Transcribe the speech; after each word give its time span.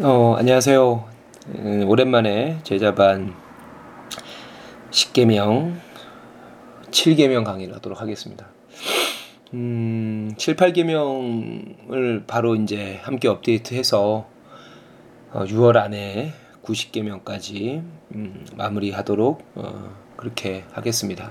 어, 0.00 0.34
안녕하세요. 0.36 1.08
음, 1.54 1.84
오랜만에 1.88 2.58
제자반 2.64 3.32
10개명, 4.90 5.76
7개명 6.90 7.44
강의를 7.44 7.76
하도록 7.76 8.00
하겠습니다. 8.00 8.48
음, 9.52 10.32
7, 10.36 10.56
8개명을 10.56 12.26
바로 12.26 12.56
이제 12.56 12.98
함께 13.04 13.28
업데이트해서 13.28 14.26
어, 15.30 15.44
6월 15.44 15.76
안에 15.76 16.32
90개명까지 16.64 17.84
음, 18.16 18.46
마무리하도록 18.56 19.42
어, 19.54 19.96
그렇게 20.16 20.64
하겠습니다. 20.72 21.30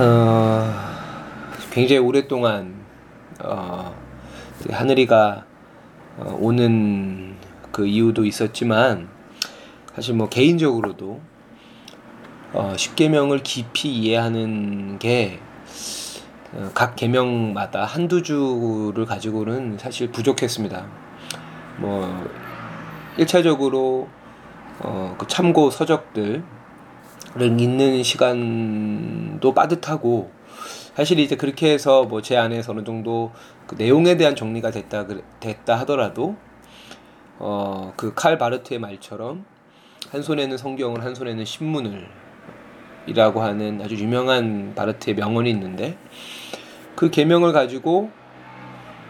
어, 0.00 0.74
굉장히 1.70 2.00
오랫동안 2.00 2.74
어, 3.44 3.94
하늘이가 4.68 5.44
어, 5.44 5.47
오는 6.40 7.36
그 7.72 7.86
이유도 7.86 8.24
있었지만 8.24 9.08
사실 9.94 10.14
뭐 10.14 10.28
개인적으로도 10.28 11.20
어, 12.52 12.72
10개명을 12.76 13.42
깊이 13.42 13.94
이해하는 13.94 14.98
게각 14.98 15.40
어, 16.54 16.94
개명마다 16.96 17.84
한두 17.84 18.22
주를 18.22 19.04
가지고는 19.04 19.76
사실 19.78 20.10
부족했습니다. 20.10 20.86
뭐 21.78 22.26
1차적으로 23.18 24.06
어, 24.80 25.14
그 25.18 25.26
참고 25.26 25.70
서적들을 25.70 26.42
읽는 27.38 28.02
시간도 28.02 29.52
빠듯하고 29.54 30.30
사실 30.94 31.18
이제 31.20 31.36
그렇게 31.36 31.70
해서 31.72 32.04
뭐 32.04 32.22
제 32.22 32.36
안에서 32.36 32.72
어느 32.72 32.82
정도 32.82 33.30
그 33.68 33.76
내용에 33.76 34.16
대한 34.16 34.34
정리가 34.34 34.70
됐다 34.72 35.06
됐다 35.40 35.76
하더라도 35.80 36.36
어 37.38 37.92
그 37.96 38.14
칼 38.16 38.38
바르트의 38.38 38.80
말처럼 38.80 39.44
한 40.10 40.22
손에는 40.22 40.56
성경을 40.56 41.04
한 41.04 41.14
손에는 41.14 41.44
신문을 41.44 42.08
이라고 43.06 43.42
하는 43.42 43.80
아주 43.82 43.94
유명한 43.96 44.74
바르트의 44.74 45.14
명언이 45.16 45.50
있는데 45.50 45.96
그 46.96 47.10
계명을 47.10 47.52
가지고 47.52 48.10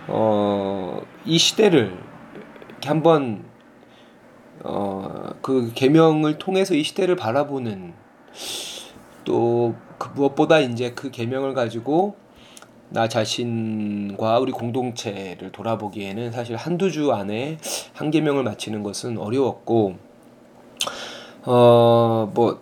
어 0.08 1.02
이 1.24 1.38
시대를 1.38 1.96
이렇게 2.68 2.88
한번 2.88 3.44
어 4.64 5.32
그 5.42 5.72
계명을 5.74 6.38
통해서 6.38 6.74
이 6.74 6.82
시대를 6.82 7.16
바라보는 7.16 7.94
또 9.24 9.74
그 9.98 10.10
무엇보다 10.14 10.60
이제 10.60 10.92
그 10.92 11.10
계명을 11.10 11.54
가지고 11.54 12.16
나 12.90 13.08
자신과 13.08 14.38
우리 14.38 14.52
공동체를 14.52 15.52
돌아보기에는 15.52 16.32
사실 16.32 16.56
한두 16.56 16.90
주 16.90 17.12
안에 17.12 17.58
한 17.94 18.10
계명을 18.10 18.42
마치는 18.44 18.82
것은 18.82 19.18
어려웠고 19.18 19.96
어 21.44 22.30
뭐 22.34 22.60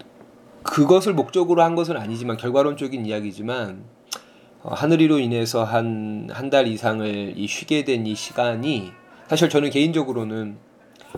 그것을 0.62 1.14
목적으로 1.14 1.62
한 1.62 1.74
것은 1.76 1.96
아니지만 1.96 2.36
결과론적인 2.36 3.06
이야기지만 3.06 3.84
어, 4.62 4.74
하늘이로 4.74 5.18
인해서 5.20 5.62
한 5.64 6.28
한 6.32 6.50
달 6.50 6.66
이상을 6.66 7.34
이 7.36 7.46
쉬게 7.46 7.84
된 7.84 8.04
이 8.06 8.14
시간이 8.16 8.90
사실 9.28 9.48
저는 9.48 9.70
개인적으로는 9.70 10.56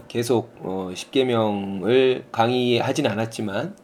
계속 0.09 0.55
어 0.62 0.91
10계명을 0.95 2.25
강의하진 2.31 3.06
않았지만 3.06 3.75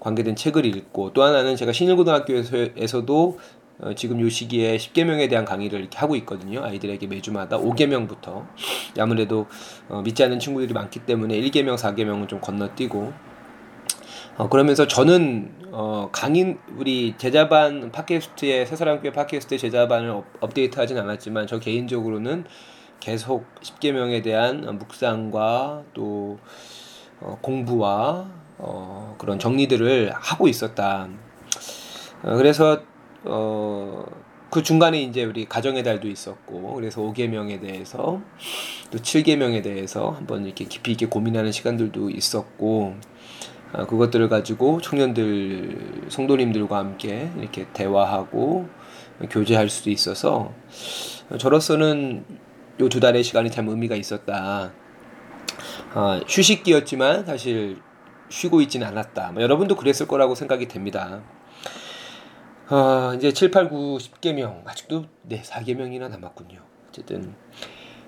관계된 0.00 0.36
책을 0.36 0.66
읽고 0.66 1.12
또 1.12 1.22
하나는 1.22 1.56
제가 1.56 1.72
신일고등학교에서도 1.72 3.38
어, 3.78 3.94
지금 3.94 4.20
요 4.20 4.28
시기에 4.28 4.76
10계명에 4.76 5.28
대한 5.28 5.44
강의를 5.44 5.80
이렇게 5.80 5.98
하고 5.98 6.16
있거든요. 6.16 6.64
아이들에게 6.64 7.06
매주마다 7.06 7.58
5계명부터. 7.58 8.46
아무래도 8.98 9.46
어, 9.88 10.00
믿지 10.02 10.24
않는 10.24 10.38
친구들이 10.38 10.72
많기 10.72 11.00
때문에 11.00 11.38
1계명, 11.40 11.76
4계명은 11.76 12.28
좀 12.28 12.40
건너뛰고 12.40 13.12
어, 14.38 14.48
그러면서 14.48 14.86
저는 14.86 15.54
어, 15.72 16.08
강인 16.12 16.58
우리 16.76 17.14
제자반 17.18 17.90
팟캐스트에 17.90 18.66
새사랑교회 18.66 19.12
팟캐스트 19.12 19.58
제자반을 19.58 20.10
업, 20.10 20.24
업데이트하진 20.40 20.98
않았지만 20.98 21.46
저 21.46 21.58
개인적으로는 21.58 22.44
계속 23.00 23.46
10개명에 23.62 24.22
대한 24.22 24.78
묵상과 24.78 25.84
또 25.92 26.38
어, 27.20 27.38
공부와 27.40 28.30
어, 28.58 29.14
그런 29.18 29.38
정리들을 29.38 30.12
하고 30.14 30.48
있었다. 30.48 31.08
어, 32.22 32.36
그래서 32.36 32.80
어, 33.28 34.04
그 34.50 34.62
중간에 34.62 35.02
이제 35.02 35.24
우리 35.24 35.44
가정의 35.46 35.82
달도 35.82 36.08
있었고 36.08 36.74
그래서 36.74 37.00
5계명에 37.02 37.60
대해서 37.60 38.20
또 38.90 38.98
7계명에 38.98 39.62
대해서 39.62 40.10
한번 40.10 40.44
이렇게 40.46 40.64
깊이 40.64 40.92
있게 40.92 41.06
고민하는 41.06 41.52
시간들도 41.52 42.10
있었고 42.10 42.94
아, 43.72 43.86
그것들을 43.86 44.28
가지고 44.28 44.80
청년들 44.80 46.06
성도님들과 46.08 46.78
함께 46.78 47.30
이렇게 47.38 47.66
대화하고 47.72 48.68
교제할 49.30 49.68
수도 49.68 49.90
있어서 49.90 50.52
저로서는 51.38 52.24
요 52.80 52.88
두 52.88 53.00
달의 53.00 53.24
시간이 53.24 53.50
참 53.50 53.68
의미가 53.68 53.96
있었다. 53.96 54.70
아, 55.94 56.20
휴식기였지만 56.28 57.24
사실 57.24 57.80
쉬고 58.28 58.60
있지는 58.60 58.86
않았다. 58.86 59.32
뭐 59.32 59.42
여러분도 59.42 59.76
그랬을 59.76 60.06
거라고 60.06 60.34
생각이 60.34 60.68
됩니다. 60.68 61.22
어, 62.68 63.14
이제 63.14 63.32
7, 63.32 63.52
8, 63.52 63.68
9, 63.68 63.98
10개명 63.98 64.66
아직도 64.66 65.04
네 65.22 65.40
4개명이나 65.42 66.08
남았군요. 66.08 66.58
어쨌든 66.88 67.34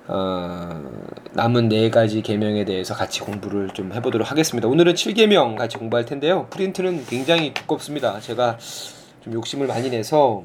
어, 0.09 0.91
남은 1.33 1.69
네 1.69 1.91
가지 1.91 2.23
개명에 2.23 2.65
대해서 2.65 2.95
같이 2.95 3.21
공부를 3.21 3.69
좀 3.71 3.93
해보도록 3.93 4.29
하겠습니다. 4.29 4.67
오늘은 4.67 4.95
7개명 4.95 5.57
같이 5.57 5.77
공부할 5.77 6.07
텐데요. 6.07 6.49
프린트는 6.51 7.07
굉장히 7.07 7.55
두껍습니다. 7.55 8.19
제가 8.19 8.59
좀 9.21 9.33
욕심을 9.35 9.69
많이 9.69 9.91
내서 9.91 10.43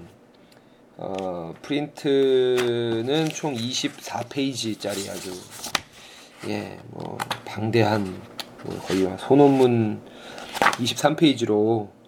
어, 0.97 1.53
프린트는 1.63 3.29
총 3.29 3.55
24페이지짜리 3.55 5.09
아주 5.09 5.31
예, 6.49 6.77
뭐 6.91 7.17
방대한 7.45 8.21
뭐 8.63 8.77
거의 8.79 9.09
소논문 9.17 10.01
23페이지로 10.59 12.02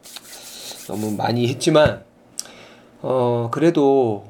너무 0.88 1.12
많이 1.16 1.48
했지만 1.48 2.04
어 3.02 3.50
그래도 3.52 4.26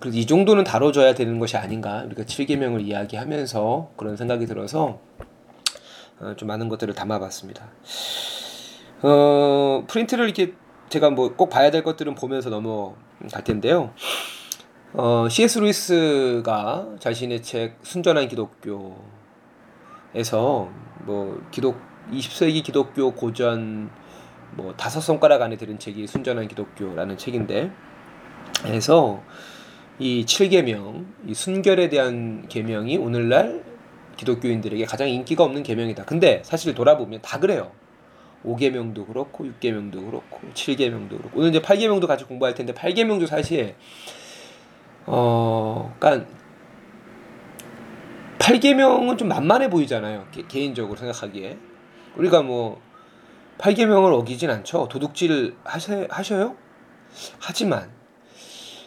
그래도 0.00 0.16
이 0.16 0.26
정도는 0.26 0.64
다뤄줘야 0.64 1.14
되는 1.14 1.38
것이 1.38 1.56
아닌가 1.56 2.02
우리가 2.06 2.22
7개명을 2.24 2.86
이야기하면서 2.86 3.90
그런 3.96 4.16
생각이 4.16 4.46
들어서 4.46 4.98
어, 6.20 6.34
좀 6.36 6.48
많은 6.48 6.68
것들을 6.68 6.94
담아봤습니다. 6.94 7.68
어 9.02 9.84
프린트를 9.86 10.24
이렇게 10.24 10.54
제가 10.88 11.10
뭐 11.10 11.34
꼭 11.36 11.50
봐야 11.50 11.70
될 11.70 11.82
것들은 11.82 12.14
보면서 12.14 12.48
넘어갈 12.50 13.44
텐데요. 13.44 13.92
어, 14.94 15.28
C.S. 15.28 15.58
루이스가 15.58 16.86
자신의 17.00 17.42
책 17.42 17.76
순전한 17.82 18.28
기독교에서 18.28 18.96
뭐 21.04 21.42
기독 21.50 21.76
20세기 22.12 22.62
기독교 22.64 23.12
고전 23.12 23.90
뭐 24.56 24.74
다섯 24.74 25.00
손가락 25.00 25.42
안에 25.42 25.56
들은 25.56 25.78
책이 25.78 26.06
순전한 26.06 26.48
기독교라는 26.48 27.18
책인데 27.18 27.70
해서 28.64 29.22
이 29.98 30.24
7계명, 30.26 31.06
이 31.26 31.34
순결에 31.34 31.88
대한 31.88 32.48
계명이 32.48 32.96
오늘날 32.96 33.64
기독교인들에게 34.16 34.84
가장 34.86 35.08
인기가 35.08 35.44
없는 35.44 35.62
계명이다. 35.62 36.04
근데 36.04 36.42
사실 36.44 36.74
돌아보면 36.74 37.20
다 37.22 37.38
그래요. 37.38 37.72
5계명도 38.44 39.06
그렇고 39.06 39.44
6계명도 39.44 40.06
그렇고 40.06 40.40
7계명도 40.54 41.08
그렇고 41.08 41.30
오늘 41.34 41.50
이제 41.50 41.60
8계명도 41.60 42.06
같이 42.06 42.24
공부할 42.24 42.54
텐데 42.54 42.72
8계명도 42.72 43.26
사실 43.26 43.74
어 45.06 45.94
그러니까 45.98 46.26
8계명은 48.38 49.18
좀 49.18 49.28
만만해 49.28 49.68
보이잖아요. 49.70 50.26
개, 50.48 50.60
인적으로 50.60 50.96
생각하기에. 50.96 51.58
우리가 52.16 52.42
뭐 52.42 52.80
8계명을 53.58 54.12
어기진 54.12 54.50
않죠. 54.50 54.88
도둑질 54.88 55.56
하세, 55.64 56.06
하셔요? 56.10 56.56
하지만 57.38 57.90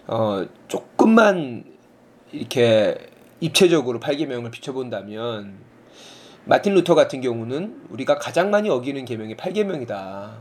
어 0.08 0.46
조금만 0.68 1.64
이렇게 2.32 2.98
입체적으로 3.40 4.00
8계명을 4.00 4.52
비춰본다면 4.52 5.58
마틴 6.46 6.74
루터 6.74 6.96
같은 6.96 7.22
경우는 7.22 7.88
우리가 7.90 8.18
가장 8.18 8.50
많이 8.50 8.70
어기는 8.70 9.06
계명이 9.06 9.36
8계명이다. 9.36 10.32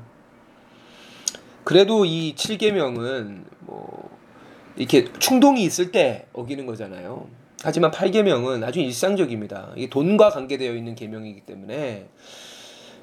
그래도 1.64 2.04
이 2.04 2.34
7계명은 2.34 3.44
뭐 3.60 4.10
이렇게 4.76 5.12
충동이 5.19 5.62
있을 5.64 5.90
때 5.92 6.26
어기는 6.32 6.64
거잖아요. 6.66 7.28
하지만 7.62 7.90
8계명은 7.90 8.64
아주 8.64 8.80
일상적입니다. 8.80 9.72
이게 9.76 9.90
돈과 9.90 10.30
관계되어 10.30 10.75
있는 10.75 10.94
계명이기 10.94 11.42
때문에 11.42 12.08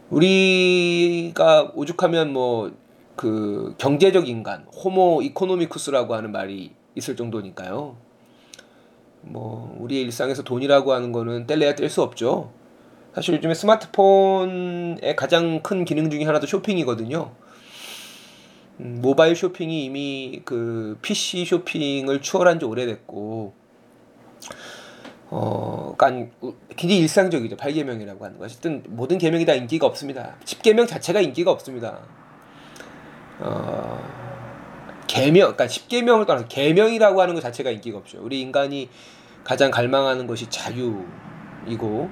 우리가 0.09 1.71
오죽하면 1.75 2.33
뭐 2.33 2.85
그 3.15 3.75
경제적 3.77 4.27
인간, 4.27 4.65
호모 4.75 5.21
이코노미쿠스라고 5.21 6.15
하는 6.15 6.31
말이 6.31 6.71
있을 6.95 7.15
정도니까요. 7.15 7.95
뭐 9.21 9.75
우리의 9.79 10.03
일상에서 10.03 10.43
돈이라고 10.43 10.93
하는 10.93 11.11
거는 11.11 11.47
뗄래야 11.47 11.75
뗄 11.75 11.89
수 11.89 12.01
없죠. 12.01 12.51
사실 13.13 13.35
요즘에 13.35 13.53
스마트폰의 13.53 15.15
가장 15.15 15.61
큰 15.61 15.85
기능 15.85 16.09
중에 16.09 16.25
하나도 16.25 16.45
쇼핑이거든요. 16.45 17.31
음, 18.81 18.99
모바일 19.01 19.37
쇼핑이 19.37 19.85
이미 19.85 20.41
그 20.43 20.97
PC 21.01 21.45
쇼핑을 21.45 22.21
추월한 22.21 22.59
지 22.59 22.65
오래됐고, 22.65 23.53
어, 25.29 25.95
그러니까 25.97 26.31
굉장히 26.75 27.01
일상적이죠. 27.01 27.57
8개명이라고 27.57 28.21
하는 28.21 28.37
거. 28.37 28.45
어쨌든 28.45 28.83
모든 28.87 29.17
개명이 29.17 29.45
다 29.45 29.53
인기가 29.53 29.87
없습니다. 29.87 30.35
10개명 30.45 30.87
자체가 30.87 31.21
인기가 31.21 31.51
없습니다. 31.51 31.99
어, 33.39 33.99
개명, 35.07 35.53
그러니까 35.53 35.67
10개명을 35.67 36.25
떠나서 36.25 36.47
개명이라고 36.47 37.21
하는 37.21 37.33
것 37.33 37.41
자체가 37.41 37.71
인기가 37.71 37.97
없죠. 37.97 38.19
우리 38.21 38.41
인간이 38.41 38.89
가장 39.43 39.71
갈망하는 39.71 40.27
것이 40.27 40.47
자유이고, 40.49 42.09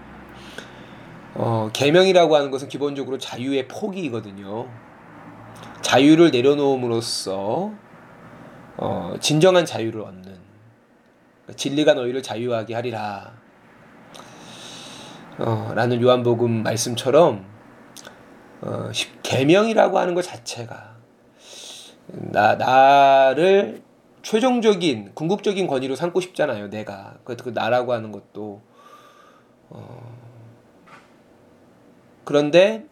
어, 1.35 1.69
개명이라고 1.73 2.35
하는 2.35 2.51
것은 2.51 2.67
기본적으로 2.67 3.17
자유의 3.17 3.67
포기이거든요. 3.67 4.67
자유를 5.81 6.31
내려놓음으로써 6.31 7.71
어, 8.77 9.15
진정한 9.19 9.65
자유를 9.65 10.01
얻는 10.01 10.22
진리가 11.55 11.93
너희를 11.93 12.23
자유하게 12.23 12.73
하리라 12.73 13.33
어, 15.39 15.71
라는 15.75 16.01
요한복음 16.01 16.63
말씀처럼 16.63 17.45
어, 18.61 18.91
계명이라고 19.23 19.99
하는 19.99 20.13
것 20.13 20.21
자체가 20.21 20.95
나 22.07 22.55
나를 22.55 23.81
최종적인 24.21 25.11
궁극적인 25.15 25.67
권위로 25.67 25.95
삼고 25.95 26.21
싶잖아요. 26.21 26.69
내가 26.69 27.17
그, 27.23 27.35
그 27.35 27.49
나라고 27.49 27.93
하는 27.93 28.11
것도 28.11 28.61
어, 29.69 30.17
그런데 32.23 32.85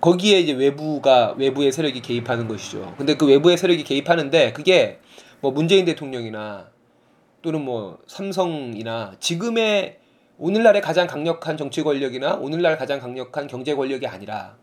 거기에 0.00 0.40
이제 0.40 0.52
외부가 0.52 1.34
외부의 1.38 1.72
세력이 1.72 2.02
개입하는 2.02 2.48
것이죠. 2.48 2.94
근데 2.98 3.16
그 3.16 3.26
외부의 3.26 3.56
세력이 3.56 3.84
개입하는데 3.84 4.52
그게 4.52 5.00
뭐 5.40 5.52
문재인 5.52 5.84
대통령이나 5.84 6.68
또는 7.42 7.64
뭐 7.64 7.98
삼성이나 8.06 9.14
지금의 9.20 9.98
오늘날의 10.38 10.82
가장 10.82 11.06
강력한 11.06 11.56
정치 11.56 11.82
권력이나 11.82 12.34
오늘날 12.34 12.78
가장 12.78 13.00
강력한 13.00 13.46
경제 13.46 13.74
권력이 13.74 14.06
아니라 14.06 14.56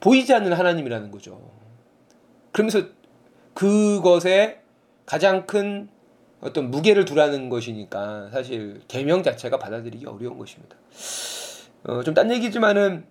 보이지 0.00 0.32
않는 0.34 0.52
하나님이라는 0.52 1.10
거죠. 1.10 1.50
그러면서 2.52 2.82
그것에 3.54 4.60
가장 5.06 5.46
큰 5.46 5.88
어떤 6.40 6.70
무게를 6.70 7.04
두라는 7.04 7.48
것이니까 7.48 8.28
사실 8.30 8.80
개명 8.86 9.22
자체가 9.22 9.58
받아들이기 9.58 10.06
어려운 10.06 10.38
것입니다. 10.38 10.76
어, 11.84 12.02
좀 12.02 12.14
딴 12.14 12.30
얘기지만은 12.32 13.06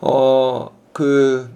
어, 0.00 0.70
그, 0.92 1.50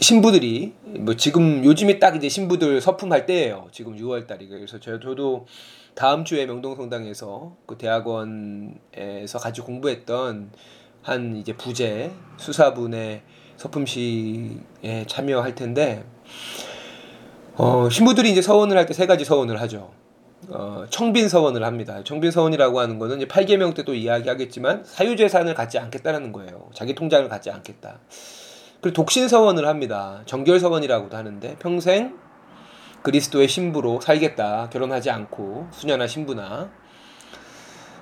신부들이, 0.00 0.74
뭐 1.00 1.14
지금 1.16 1.64
요즘에 1.64 1.98
딱 1.98 2.16
이제 2.16 2.28
신부들 2.28 2.80
서품할 2.80 3.26
때예요. 3.26 3.68
지금 3.72 3.96
6월 3.96 4.26
달이. 4.26 4.48
그래서 4.48 4.78
저, 4.78 5.00
저도 5.00 5.46
다음 5.94 6.24
주에 6.24 6.44
명동성당에서 6.46 7.56
그 7.66 7.78
대학원에서 7.78 9.38
같이 9.40 9.60
공부했던 9.62 10.50
한 11.02 11.36
이제 11.36 11.54
부재 11.56 12.10
수사분의 12.36 13.22
서품식에 13.56 15.04
참여할 15.06 15.54
텐데, 15.54 16.04
어, 17.56 17.88
신부들이 17.90 18.30
이제 18.30 18.42
서원을 18.42 18.76
할 18.76 18.86
때 18.86 18.92
세 18.92 19.06
가지 19.06 19.24
서원을 19.24 19.60
하죠. 19.62 19.90
어, 20.48 20.84
청빈 20.90 21.28
서원을 21.30 21.64
합니다. 21.64 22.02
청빈 22.04 22.30
서원이라고 22.30 22.78
하는 22.80 22.98
거는 22.98 23.16
이제 23.16 23.26
8개명 23.26 23.74
때도 23.74 23.94
이야기하겠지만 23.94 24.84
사유재산을 24.84 25.54
갖지 25.54 25.78
않겠다는 25.78 26.32
거예요. 26.32 26.68
자기 26.74 26.94
통장을 26.94 27.26
갖지 27.30 27.50
않겠다. 27.50 27.98
그리고 28.80 28.94
독신 28.94 29.28
서원을 29.28 29.66
합니다. 29.66 30.22
정결 30.26 30.60
서원이라고도 30.60 31.16
하는데 31.16 31.56
평생 31.58 32.18
그리스도의 33.02 33.48
신부로 33.48 34.00
살겠다. 34.00 34.68
결혼하지 34.70 35.10
않고 35.10 35.68
수녀나 35.70 36.06
신부나. 36.06 36.70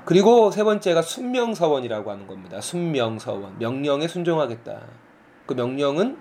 그리고 0.04 0.50
세 0.50 0.64
번째가 0.64 1.02
순명 1.02 1.54
서원이라고 1.54 2.10
하는 2.10 2.26
겁니다. 2.26 2.60
순명 2.60 3.18
서원. 3.18 3.58
명령에 3.58 4.08
순종하겠다. 4.08 4.80
그 5.46 5.54
명령은 5.54 6.18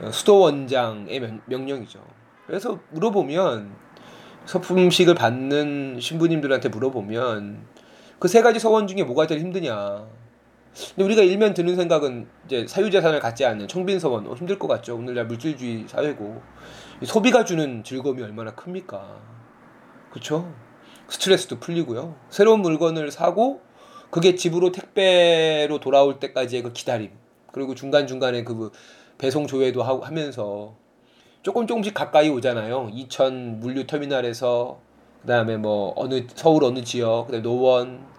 어, 0.00 0.10
수도 0.10 0.40
원장의 0.40 1.20
명 1.46 1.66
령이죠. 1.66 2.00
그래서 2.46 2.78
물어보면 2.90 3.74
서품식을 4.46 5.14
받는 5.14 5.98
신부님들한테 6.00 6.68
물어보면 6.68 7.66
그 8.18 8.28
세 8.28 8.40
가지 8.40 8.60
서원 8.60 8.86
중에 8.86 9.02
뭐가 9.02 9.26
제일 9.26 9.40
힘드냐. 9.40 10.06
근데 10.74 11.04
우리가 11.04 11.22
일면 11.22 11.54
드는 11.54 11.76
생각은 11.76 12.28
이제 12.46 12.66
사유재산을 12.66 13.20
갖지 13.20 13.44
않는 13.44 13.68
청빈 13.68 13.98
서원 13.98 14.26
어, 14.26 14.34
힘들 14.34 14.58
것 14.58 14.68
같죠. 14.68 14.96
오늘날 14.96 15.26
물질주의 15.26 15.84
사회고 15.86 16.40
소비가 17.04 17.44
주는 17.44 17.84
즐거움이 17.84 18.22
얼마나 18.22 18.54
큽니까. 18.54 19.20
그렇죠? 20.10 20.52
스트레스도 21.08 21.60
풀리고요. 21.60 22.14
새로운 22.30 22.60
물건을 22.62 23.10
사고 23.10 23.60
그게 24.10 24.34
집으로 24.34 24.72
택배로 24.72 25.80
돌아올 25.80 26.20
때까지의 26.20 26.62
그 26.62 26.72
기다림 26.72 27.10
그리고 27.52 27.74
중간 27.74 28.06
중간에 28.06 28.44
그 28.44 28.70
배송 29.18 29.46
조회도 29.46 29.82
하고 29.82 30.04
하면서 30.04 30.74
조금 31.42 31.66
조금씩 31.66 31.92
가까이 31.92 32.28
오잖아요. 32.28 32.90
이천 32.92 33.60
물류 33.60 33.86
터미널에서 33.86 34.80
그다음에 35.22 35.56
뭐 35.56 35.92
어느 35.96 36.26
서울 36.34 36.64
어느 36.64 36.82
지역, 36.82 37.26
그다음에 37.26 37.42
노원 37.42 38.11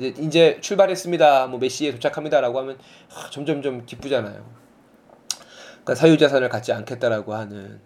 이제 0.00 0.14
이제 0.20 0.58
출발했습니다. 0.60 1.46
뭐 1.48 1.60
몇 1.60 1.68
시에 1.68 1.92
도착합니다라고 1.92 2.58
하면 2.60 2.78
하, 3.08 3.28
점점점 3.30 3.84
기쁘잖아요. 3.86 4.44
그러니까 5.70 5.94
사유자산을 5.94 6.48
갖지 6.48 6.72
않겠다라고 6.72 7.34
하는 7.34 7.80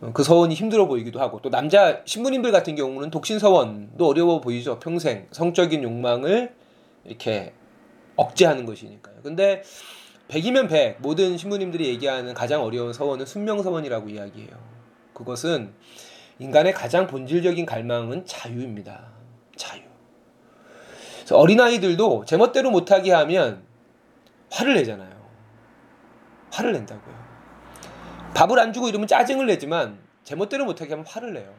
어, 0.00 0.10
그 0.12 0.22
서원이 0.22 0.54
힘들어 0.54 0.86
보이기도 0.86 1.20
하고 1.20 1.40
또 1.40 1.50
남자 1.50 2.02
신부님들 2.04 2.52
같은 2.52 2.74
경우는 2.74 3.10
독신 3.10 3.38
서원도 3.38 4.06
어려워 4.06 4.40
보이죠. 4.40 4.78
평생 4.78 5.26
성적인 5.30 5.82
욕망을 5.82 6.54
이렇게 7.04 7.54
억제하는 8.16 8.66
것이니까요. 8.66 9.16
근데 9.22 9.62
100이면 10.28 10.68
100 10.68 11.00
모든 11.00 11.38
신부님들이 11.38 11.86
얘기하는 11.86 12.34
가장 12.34 12.62
어려운 12.62 12.92
서원은 12.92 13.26
순명 13.26 13.62
서원이라고 13.62 14.08
이야기해요. 14.08 14.50
그것은 15.14 15.72
인간의 16.38 16.74
가장 16.74 17.06
본질적인 17.06 17.64
갈망은 17.64 18.26
자유입니다. 18.26 19.08
자유. 19.56 19.85
어린아이들도 21.34 22.24
제멋대로 22.26 22.70
못하게 22.70 23.12
하면 23.12 23.64
화를 24.50 24.74
내잖아요. 24.74 25.10
화를 26.50 26.72
낸다고요. 26.72 27.14
밥을 28.34 28.58
안 28.58 28.72
주고 28.72 28.88
이러면 28.88 29.08
짜증을 29.08 29.46
내지만 29.46 29.98
제멋대로 30.24 30.64
못하게 30.64 30.90
하면 30.90 31.06
화를 31.06 31.34
내요. 31.34 31.52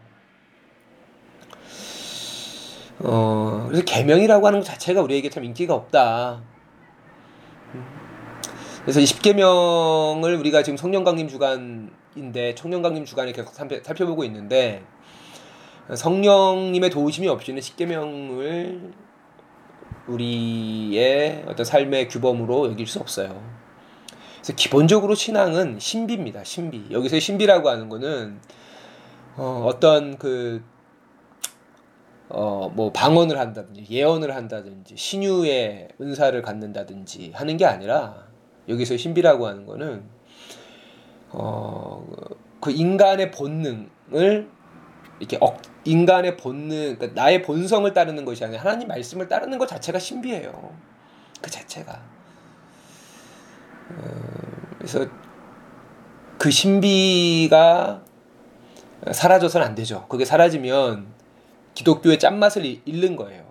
어, 3.00 3.66
그래서 3.68 3.84
개명이라고 3.84 4.48
하는 4.48 4.60
것 4.60 4.66
자체가 4.66 5.02
우리에게 5.02 5.30
참 5.30 5.44
인기가 5.44 5.74
없다. 5.74 6.42
그래서 8.82 9.00
이 9.02 9.04
10개명을 9.04 10.40
우리가 10.40 10.64
지금 10.64 10.78
성령강림 10.78 11.28
주간인데 11.28 12.56
청년강림 12.56 13.06
주간에 13.06 13.34
계속 13.34 13.54
살펴보고 13.54 14.24
있는데 14.24 14.84
성령님의 15.94 16.90
도우심이 16.90 17.28
없이는 17.28 17.62
10개명을 17.62 19.07
우리의 20.08 21.44
어떤 21.48 21.66
삶의 21.66 22.08
규범으로 22.08 22.70
여길 22.72 22.88
수 22.88 23.00
없어요. 23.00 23.42
그래서 24.38 24.54
기본적으로 24.56 25.16
신앙은 25.16 25.80
신비입니다. 25.80 26.44
신비. 26.44 26.88
여기서 26.92 27.20
신비라고 27.20 27.70
하는 27.70 27.90
거는 27.90 28.40
어, 29.36 29.66
어떤 29.68 30.18
그 30.18 30.64
어, 32.30 32.70
뭐 32.74 32.92
방언을 32.92 33.40
한다든지 33.40 33.86
예언을 33.90 34.36
한다든지 34.36 34.96
신유의 34.98 35.90
은사를 36.02 36.42
갖는다든지 36.42 37.32
하는 37.34 37.58
게 37.58 37.66
아니라 37.66 38.28
여기서 38.68 38.98
신비라고 38.98 39.48
하는 39.48 39.66
거는 39.66 40.04
어, 41.30 42.06
그 42.60 42.72
인간의 42.72 43.32
본능을 43.32 44.50
이렇게 45.20 45.38
억, 45.40 45.58
인간의 45.88 46.38
본능, 46.38 46.98
그러니까 46.98 47.22
나의 47.22 47.41
본성을 47.41 47.91
따르는 47.94 48.25
것이 48.25 48.44
아니라 48.44 48.62
하나님 48.62 48.88
말씀을 48.88 49.27
따르는 49.27 49.58
것 49.58 49.67
자체가 49.67 50.00
신비해요. 50.00 50.75
그 51.41 51.50
자체가. 51.50 52.01
어, 53.89 54.03
그래서 54.77 55.08
그 56.38 56.51
신비가 56.51 58.03
사라져서는 59.12 59.65
안 59.65 59.75
되죠. 59.75 60.06
그게 60.08 60.25
사라지면 60.25 61.08
기독교의 61.74 62.20
짠맛을 62.20 62.82
잃는 62.86 63.15
거예요. 63.15 63.46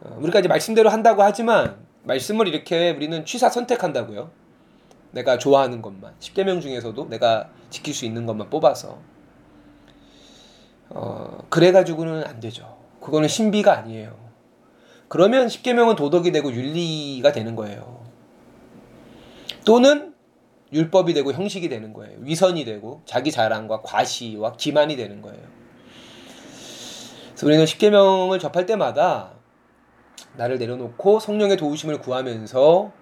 어, 0.00 0.16
우리가 0.20 0.38
이제 0.38 0.48
말씀대로 0.48 0.88
한다고 0.88 1.22
하지만 1.22 1.84
말씀을 2.04 2.46
이렇게 2.46 2.90
우리는 2.90 3.24
취사 3.24 3.50
선택한다고요. 3.50 4.30
내가 5.10 5.38
좋아하는 5.38 5.82
것만 5.82 6.14
10개명 6.20 6.60
중에서도 6.60 7.08
내가 7.08 7.50
지킬 7.70 7.94
수 7.94 8.04
있는 8.04 8.26
것만 8.26 8.50
뽑아서 8.50 8.98
어, 10.90 11.38
그래가지고는 11.48 12.24
안 12.24 12.40
되죠. 12.40 12.78
그거는 13.00 13.28
신비가 13.28 13.76
아니에요. 13.76 14.16
그러면 15.08 15.48
십계명은 15.48 15.96
도덕이 15.96 16.32
되고 16.32 16.52
윤리가 16.52 17.32
되는 17.32 17.56
거예요. 17.56 18.04
또는 19.64 20.14
율법이 20.72 21.14
되고 21.14 21.32
형식이 21.32 21.68
되는 21.68 21.92
거예요. 21.92 22.18
위선이 22.20 22.64
되고 22.64 23.02
자기 23.06 23.32
자랑과 23.32 23.80
과시와 23.82 24.54
기만이 24.54 24.96
되는 24.96 25.22
거예요. 25.22 25.40
그래서 27.30 27.46
우리는 27.46 27.66
십계명을 27.66 28.38
접할 28.38 28.66
때마다 28.66 29.32
나를 30.36 30.58
내려놓고 30.58 31.20
성령의 31.20 31.56
도우심을 31.56 31.98
구하면서 32.00 32.92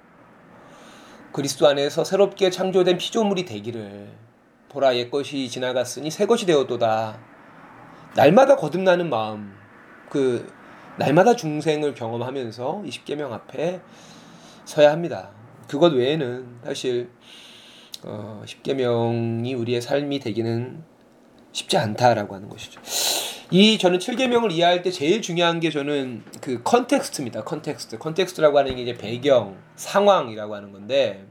그리스도 1.32 1.66
안에서 1.66 2.04
새롭게 2.04 2.50
창조된 2.50 2.98
피조물이 2.98 3.44
되기를 3.44 4.08
보라 4.68 4.96
옛 4.96 5.10
것이 5.10 5.48
지나갔으니 5.48 6.10
새 6.10 6.26
것이 6.26 6.46
되었도다. 6.46 7.18
날마다 8.16 8.56
거듭나는 8.56 9.10
마음 9.10 9.54
그 10.08 10.50
날마다 10.98 11.36
중생을 11.36 11.94
경험하면서 11.94 12.82
이 12.86 12.90
십계명 12.90 13.32
앞에 13.32 13.80
서야 14.64 14.90
합니다. 14.90 15.30
그것 15.68 15.92
외에는 15.92 16.60
사실 16.64 17.10
어, 18.02 18.42
십계명이 18.46 19.54
우리의 19.54 19.82
삶이 19.82 20.20
되기는 20.20 20.82
쉽지 21.52 21.76
않다라고 21.76 22.34
하는 22.34 22.48
것이죠. 22.48 22.80
이 23.50 23.78
저는 23.78 23.98
7계명을 23.98 24.50
이해할 24.52 24.82
때 24.82 24.90
제일 24.90 25.22
중요한 25.22 25.60
게 25.60 25.70
저는 25.70 26.24
그 26.40 26.62
context입니다. 26.62 27.44
context. 27.44 27.98
context라고 27.98 28.58
하는 28.58 28.76
게 28.76 28.82
이제 28.82 28.94
배경, 28.94 29.56
상황이라고 29.76 30.54
하는 30.54 30.72
건데 30.72 31.26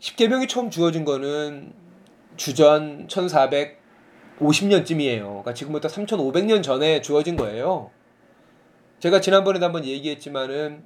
10계명이 0.00 0.48
처음 0.48 0.70
주어진 0.70 1.04
거는 1.04 1.72
주전 2.36 3.08
1450년쯤이에요. 4.40 5.22
그러니까 5.22 5.54
지금부터 5.54 5.88
3500년 5.88 6.62
전에 6.62 7.00
주어진 7.00 7.36
거예요. 7.36 7.90
제가 8.98 9.20
지난번에도 9.20 9.64
한번 9.64 9.84
얘기했지만은 9.84 10.82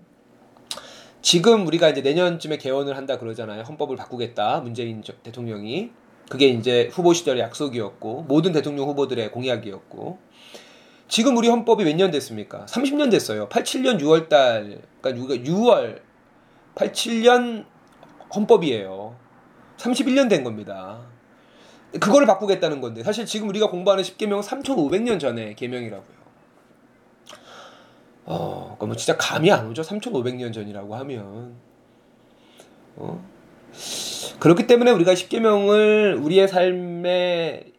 지금 1.22 1.66
우리가 1.66 1.88
이제 1.88 2.00
내년쯤에 2.02 2.58
개헌을 2.58 2.96
한다 2.96 3.18
그러잖아요. 3.18 3.62
헌법을 3.62 3.96
바꾸겠다. 3.96 4.60
문재인 4.60 5.02
대통령이. 5.22 5.90
그게 6.28 6.46
이제 6.48 6.88
후보 6.92 7.12
시절의 7.12 7.42
약속이었고 7.42 8.22
모든 8.28 8.52
대통령 8.52 8.88
후보들의 8.88 9.30
공약이었고 9.30 10.18
지금 11.08 11.36
우리 11.36 11.48
헌법이 11.48 11.84
몇 11.84 11.96
년 11.96 12.10
됐습니까? 12.10 12.64
30년 12.66 13.10
됐어요. 13.10 13.48
87년 13.48 14.00
6월 14.00 14.28
달 14.28 14.80
그러니까 15.00 15.34
6월 15.50 16.00
87년 16.74 17.66
헌법이에요. 18.34 19.16
31년 19.76 20.30
된 20.30 20.44
겁니다. 20.44 21.02
그거를 22.00 22.26
바꾸겠다는 22.26 22.80
건데 22.80 23.02
사실 23.02 23.26
지금 23.26 23.48
우리가 23.48 23.70
공부하는 23.70 24.02
10계명은 24.02 24.42
3,500년 24.42 25.20
전에 25.20 25.54
계명이라고요. 25.54 26.24
어, 28.26 28.76
그뭐 28.78 28.96
진짜 28.96 29.16
감이 29.16 29.50
안 29.52 29.68
오죠. 29.68 29.82
3,500년 29.82 30.52
전이라고 30.52 30.96
하면. 30.96 31.54
어? 32.96 33.24
그렇기 34.38 34.66
때문에 34.66 34.90
우리가 34.90 35.14
십계명을 35.14 36.18
우리의 36.20 36.48
삶에 36.48 37.72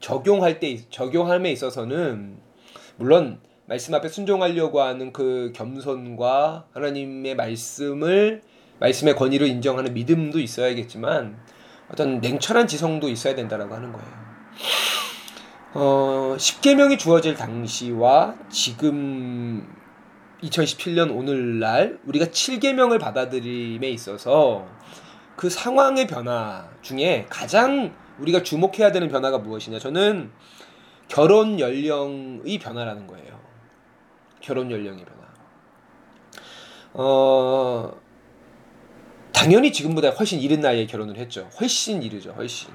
적용할 0.00 0.60
때 0.60 0.78
적용함에 0.90 1.50
있어서는 1.52 2.36
물론 2.96 3.40
말씀 3.66 3.94
앞에 3.94 4.08
순종하려고 4.08 4.80
하는 4.80 5.12
그 5.12 5.52
겸손과 5.54 6.66
하나님의 6.72 7.34
말씀을 7.34 8.42
말씀의 8.78 9.16
권위를 9.16 9.48
인정하는 9.48 9.94
믿음도 9.94 10.38
있어야겠지만 10.38 11.36
어떤 11.90 12.20
냉철한 12.20 12.66
지성도 12.66 13.08
있어야 13.08 13.34
된다라고 13.34 13.74
하는 13.74 13.92
거예요. 13.92 14.26
어, 15.74 16.36
십계명이 16.38 16.98
주어질 16.98 17.34
당시와 17.34 18.34
지금 18.48 19.68
2017년 20.42 21.14
오늘날 21.14 21.98
우리가 22.06 22.26
7계명을 22.26 22.98
받아들임에 23.00 23.88
있어서 23.90 24.66
그 25.36 25.50
상황의 25.50 26.06
변화 26.06 26.68
중에 26.82 27.26
가장 27.28 27.94
우리가 28.18 28.42
주목해야 28.42 28.92
되는 28.92 29.08
변화가 29.08 29.38
무엇이냐? 29.38 29.78
저는 29.78 30.30
결혼 31.08 31.60
연령의 31.60 32.58
변화라는 32.58 33.06
거예요. 33.06 33.38
결혼 34.40 34.70
연령의 34.70 35.04
변화. 35.04 35.26
어, 36.94 37.92
당연히 39.36 39.70
지금보다 39.70 40.08
훨씬 40.08 40.40
이른 40.40 40.60
나이에 40.60 40.86
결혼을 40.86 41.18
했죠. 41.18 41.50
훨씬 41.60 42.02
이르죠, 42.02 42.32
훨씬. 42.32 42.70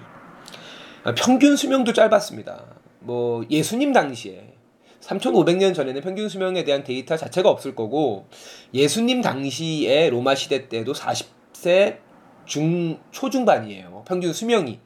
평균 1.17 1.55
수명도 1.55 1.91
짧았습니다. 1.91 2.63
뭐, 2.99 3.43
예수님 3.49 3.93
당시에 3.93 4.53
3,500년 5.01 5.73
전에는 5.73 6.01
평균 6.01 6.29
수명에 6.29 6.63
대한 6.63 6.83
데이터 6.83 7.17
자체가 7.17 7.49
없을 7.49 7.73
거고, 7.75 8.27
예수님 8.75 9.21
당시에 9.21 10.11
로마 10.11 10.35
시대 10.35 10.69
때도 10.69 10.93
40세 10.93 11.97
중 12.45 12.99
초중반이에요. 13.09 14.03
평균 14.07 14.31
수명이. 14.31 14.79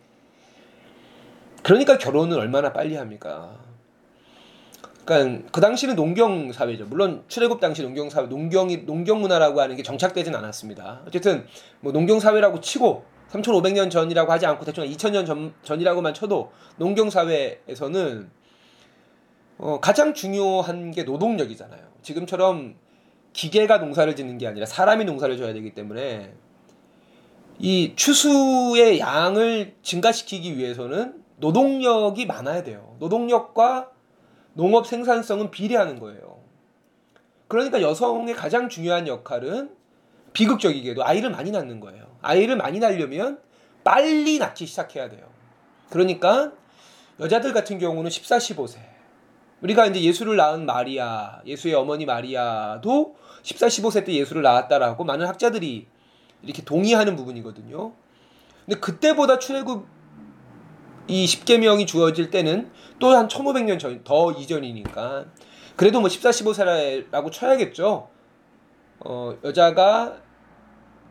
그러니까 1.61 1.97
결혼을 1.97 2.39
얼마나 2.39 2.71
빨리 2.71 2.95
합니까? 2.95 3.64
그러니까 5.05 5.47
그 5.51 5.61
당시는 5.61 5.95
농경 5.95 6.51
사회죠. 6.51 6.85
물론 6.85 7.23
출애굽 7.27 7.59
당시 7.59 7.83
농경 7.83 8.09
사회, 8.09 8.25
농경이 8.25 8.85
농경 8.85 9.21
문화라고 9.21 9.61
하는 9.61 9.75
게 9.75 9.83
정착되진 9.83 10.35
않았습니다. 10.35 11.03
어쨌든 11.07 11.45
뭐 11.79 11.91
농경 11.91 12.19
사회라고 12.19 12.59
치고 12.59 13.05
3,500년 13.31 13.91
전이라고 13.91 14.31
하지 14.31 14.45
않고 14.45 14.65
대충 14.65 14.83
2,000년 14.85 15.25
전, 15.25 15.53
전이라고만 15.63 16.13
쳐도 16.13 16.51
농경 16.77 17.09
사회에서는 17.09 18.29
어, 19.57 19.79
가장 19.79 20.13
중요한 20.13 20.91
게 20.91 21.03
노동력이잖아요. 21.03 21.81
지금처럼 22.01 22.75
기계가 23.33 23.77
농사를 23.77 24.15
짓는 24.15 24.37
게 24.37 24.47
아니라 24.47 24.65
사람이 24.65 25.05
농사를 25.05 25.37
져야 25.37 25.53
되기 25.53 25.73
때문에 25.73 26.33
이 27.59 27.93
추수의 27.95 28.99
양을 28.99 29.75
증가시키기 29.81 30.57
위해서는 30.57 31.23
노동력이 31.37 32.25
많아야 32.25 32.63
돼요. 32.63 32.95
노동력과 32.99 33.91
농업 34.55 34.87
생산성은 34.87 35.51
비례하는 35.51 35.99
거예요. 35.99 36.39
그러니까 37.47 37.81
여성의 37.81 38.33
가장 38.33 38.69
중요한 38.69 39.07
역할은 39.07 39.69
비극적이게도 40.33 41.05
아이를 41.05 41.29
많이 41.29 41.51
낳는 41.51 41.79
거예요. 41.79 42.05
아이를 42.21 42.55
많이 42.55 42.79
낳으려면 42.79 43.39
빨리 43.83 44.39
낳기 44.39 44.65
시작해야 44.65 45.09
돼요. 45.09 45.27
그러니까 45.89 46.53
여자들 47.19 47.53
같은 47.53 47.77
경우는 47.79 48.09
14, 48.09 48.37
15세. 48.37 48.79
우리가 49.61 49.85
이제 49.87 50.01
예수를 50.01 50.35
낳은 50.37 50.65
마리아, 50.65 51.41
예수의 51.45 51.75
어머니 51.75 52.05
마리아도 52.05 53.15
14, 53.43 53.67
15세 53.67 54.05
때 54.05 54.13
예수를 54.13 54.41
낳았다라고 54.41 55.03
많은 55.03 55.27
학자들이 55.27 55.87
이렇게 56.41 56.63
동의하는 56.63 57.15
부분이거든요. 57.15 57.93
근데 58.65 58.79
그때보다 58.79 59.39
출애굽 59.39 59.94
이 61.07 61.25
10계명이 61.25 61.87
주어질 61.87 62.29
때는 62.31 62.71
또 62.99 63.15
한 63.15 63.27
1500년 63.27 63.79
전, 63.79 64.03
더 64.03 64.31
이전이니까. 64.31 65.25
그래도 65.75 65.99
뭐 65.99 66.09
14, 66.09 66.29
15세라고 66.29 67.31
쳐야겠죠. 67.31 68.09
어, 68.99 69.37
여자가 69.43 70.17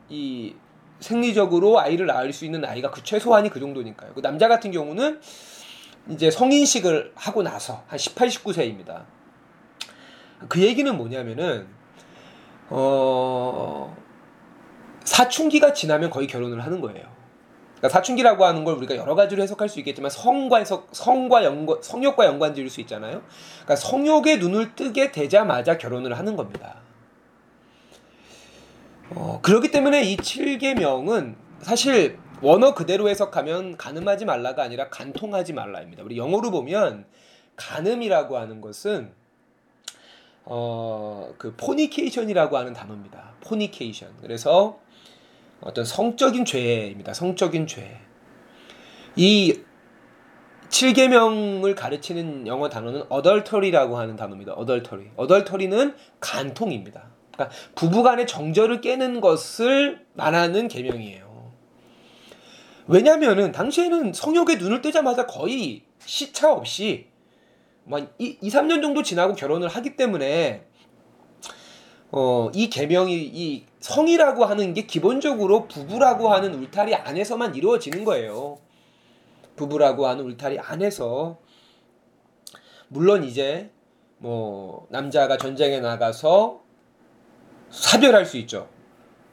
이 0.09 0.55
생리적으로 1.01 1.79
아이를 1.79 2.07
낳을 2.07 2.33
수 2.33 2.45
있는 2.45 2.63
나이가 2.63 2.91
그 2.91 3.03
최소한이 3.03 3.51
그 3.51 3.61
정도니까요. 3.61 4.15
그 4.15 4.23
남자 4.23 4.49
같은 4.49 4.71
경우는 4.71 5.21
이제 6.09 6.31
성인식을 6.31 7.13
하고 7.15 7.43
나서 7.43 7.85
한 7.87 7.99
18, 7.99 8.29
19세입니다. 8.29 9.05
그 10.49 10.61
얘기는 10.63 10.95
뭐냐면은 10.97 11.67
어 12.71 13.97
사춘기가 15.05 15.73
지나면 15.73 16.11
거의 16.11 16.27
결혼을 16.27 16.65
하는 16.65 16.81
거예요. 16.81 17.14
그러니까 17.85 17.99
사춘기라고 17.99 18.47
하는 18.47 18.65
걸 18.65 18.77
우리가 18.77 18.97
여러 18.97 19.15
가지로 19.15 19.43
해석할 19.43 19.69
수 19.69 19.79
있겠지만 19.81 20.11
성과 20.11 20.57
해석, 20.57 20.89
성과 20.93 21.45
연관, 21.45 21.83
성욕과 21.83 22.25
연관 22.25 22.55
지을 22.55 22.71
수 22.71 22.81
있잖아요. 22.81 23.21
그러니까 23.57 23.77
성욕에 23.77 24.39
눈을 24.39 24.75
뜨게 24.75 25.13
되자마자 25.13 25.77
결혼을 25.77 26.17
하는 26.17 26.35
겁니다. 26.35 26.77
어, 29.11 29.39
그렇기 29.43 29.71
때문에 29.71 30.03
이 30.03 30.17
7계명은 30.17 31.35
사실 31.61 32.19
원어 32.41 32.73
그대로 32.73 33.11
해석하면 33.11 33.77
가늠하지 33.77 34.25
말라가 34.25 34.63
아니라 34.63 34.89
간통하지 34.89 35.53
말라입니다. 35.53 36.05
우리 36.05 36.17
영어로 36.17 36.51
보면 36.51 37.05
간음이라고 37.57 38.39
하는 38.39 38.63
것은 38.63 39.13
어, 40.47 41.35
그 41.37 41.55
포니케이션이라고 41.57 42.57
하는 42.57 42.73
단어입니다. 42.73 43.35
포니케이션. 43.43 44.09
그래서 44.23 44.79
어떤 45.65 45.85
성적인 45.85 46.45
죄입니다. 46.45 47.15
성적인 47.15 47.67
죄. 47.67 47.99
이 49.17 49.61
7계명을 50.69 51.75
가르치는 51.75 52.47
영어 52.47 52.69
단어는 52.69 53.05
adultery라고 53.11 53.97
하는 53.97 54.17
단어입니다. 54.17 54.55
adultery. 54.59 55.11
adultery는 55.19 55.95
간통입니다. 56.21 57.11
그러니까 57.33 57.57
부부간의 57.75 58.27
정절을 58.27 58.81
깨는 58.83 59.21
것을 59.21 60.05
말하는 60.13 60.69
계명이에요. 60.69 61.53
왜냐면은 62.87 63.51
당시에는 63.51 64.13
성욕에 64.13 64.57
눈을 64.57 64.83
뜨자마자 64.83 65.27
거의 65.27 65.85
시차 66.05 66.53
없이 66.53 67.07
뭐 67.85 68.01
2, 68.19 68.39
2, 68.43 68.49
3년 68.51 68.83
정도 68.83 69.03
지나고 69.03 69.35
결혼을 69.35 69.69
하기 69.69 69.97
때문에 69.97 70.67
어, 72.17 72.49
이 72.55 72.71
계명이 72.71 73.13
이 73.13 73.65
성이라고 73.81 74.45
하는 74.45 74.73
게 74.73 74.83
기본적으로 74.87 75.67
부부라고 75.67 76.29
하는 76.29 76.55
울타리 76.55 76.95
안에서만 76.95 77.57
이루어지는 77.57 78.05
거예요. 78.05 78.59
부부라고 79.57 80.07
하는 80.07 80.25
울타리 80.25 80.61
안에서 80.61 81.39
물론 82.87 83.25
이제 83.25 83.73
뭐 84.19 84.87
남자가 84.91 85.37
전쟁에 85.37 85.81
나가서 85.81 86.61
사별할 87.71 88.27
수 88.27 88.37
있죠. 88.37 88.69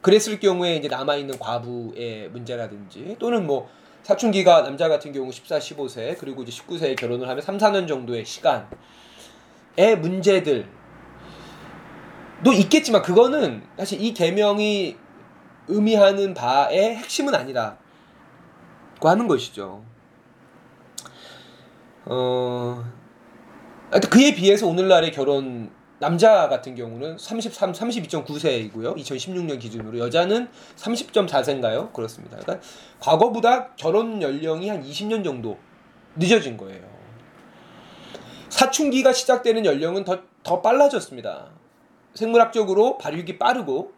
그랬을 0.00 0.40
경우에 0.40 0.74
이제 0.74 0.88
남아 0.88 1.14
있는 1.14 1.38
과부의 1.38 2.30
문제라든지 2.30 3.14
또는 3.20 3.46
뭐 3.46 3.68
사춘기가 4.02 4.64
남자 4.64 4.88
같은 4.88 5.12
경우 5.12 5.30
14, 5.30 5.58
15세 5.58 6.18
그리고 6.18 6.42
이제 6.42 6.50
19세에 6.50 6.98
결혼을 6.98 7.28
하면 7.28 7.42
3, 7.42 7.58
4년 7.58 7.86
정도의 7.86 8.24
시간의 8.24 8.66
문제들 10.00 10.81
도 12.44 12.52
있겠지만 12.52 13.02
그거는 13.02 13.62
사실 13.76 14.00
이 14.00 14.12
계명이 14.12 14.96
의미하는 15.68 16.34
바의 16.34 16.96
핵심은 16.96 17.34
아니라고 17.34 17.78
하는 19.02 19.28
것이죠. 19.28 19.84
어, 22.04 22.84
그에 24.10 24.34
비해서 24.34 24.66
오늘날의 24.66 25.12
결혼 25.12 25.70
남자 26.00 26.48
같은 26.48 26.74
경우는 26.74 27.16
33, 27.16 27.72
32.9세이고요. 27.72 28.96
2016년 28.96 29.60
기준으로 29.60 30.00
여자는 30.00 30.48
30.4세인가요? 30.76 31.92
그렇습니다. 31.92 32.38
그러니까 32.38 32.66
과거보다 32.98 33.76
결혼 33.76 34.20
연령이 34.20 34.68
한 34.68 34.82
20년 34.82 35.22
정도 35.22 35.58
늦어진 36.16 36.56
거예요. 36.56 36.82
사춘기가 38.48 39.12
시작되는 39.12 39.64
연령은 39.64 40.02
더, 40.02 40.22
더 40.42 40.60
빨라졌습니다. 40.60 41.61
생물학적으로 42.14 42.98
발육이 42.98 43.38
빠르고 43.38 43.92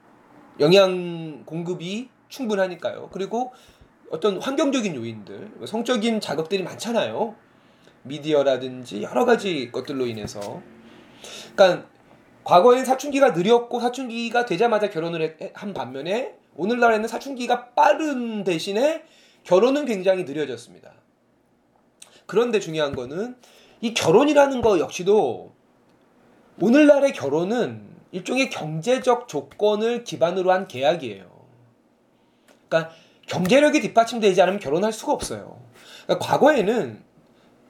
영양 0.60 1.44
공급이 1.44 2.08
충분하니까요. 2.28 3.10
그리고 3.12 3.52
어떤 4.10 4.40
환경적인 4.40 4.94
요인들, 4.94 5.52
성적인 5.66 6.20
자극들이 6.20 6.62
많잖아요. 6.62 7.34
미디어라든지 8.02 9.02
여러 9.02 9.24
가지 9.24 9.70
것들로 9.72 10.06
인해서. 10.06 10.62
그러니까 11.54 11.88
과거에는 12.44 12.84
사춘기가 12.84 13.30
느렸고 13.30 13.80
사춘기가 13.80 14.44
되자마자 14.44 14.90
결혼을 14.90 15.36
한 15.54 15.72
반면에 15.72 16.36
오늘날에는 16.56 17.08
사춘기가 17.08 17.70
빠른 17.70 18.44
대신에 18.44 19.04
결혼은 19.42 19.86
굉장히 19.86 20.24
느려졌습니다. 20.24 20.92
그런데 22.26 22.60
중요한 22.60 22.94
거는 22.94 23.36
이 23.80 23.94
결혼이라는 23.94 24.60
거 24.60 24.78
역시도 24.78 25.52
오늘날의 26.60 27.12
결혼은 27.12 27.93
일종의 28.14 28.48
경제적 28.48 29.26
조건을 29.26 30.04
기반으로 30.04 30.52
한 30.52 30.68
계약이에요. 30.68 31.28
그러니까 32.68 32.94
경제력이 33.26 33.80
뒷받침되지 33.80 34.40
않으면 34.40 34.60
결혼할 34.60 34.92
수가 34.92 35.12
없어요. 35.12 35.60
그러니까 36.04 36.24
과거에는 36.24 37.02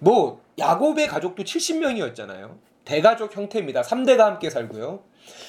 뭐 0.00 0.42
야곱의 0.58 1.06
가족도 1.08 1.44
70명이었잖아요. 1.44 2.58
대가족 2.84 3.34
형태입니다. 3.34 3.80
3대가 3.80 4.18
함께 4.18 4.50
살고요. 4.50 5.02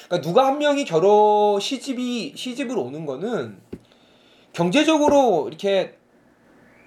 그러니까 0.06 0.26
누가 0.26 0.46
한 0.46 0.56
명이 0.56 0.86
결혼 0.86 1.60
시집이 1.60 2.32
시집을 2.34 2.78
오는 2.78 3.04
거는 3.04 3.60
경제적으로 4.54 5.48
이렇게 5.48 5.98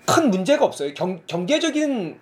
큰 0.08 0.32
문제가 0.32 0.66
없어요. 0.66 0.96
경, 0.96 1.22
경제적인 1.28 2.20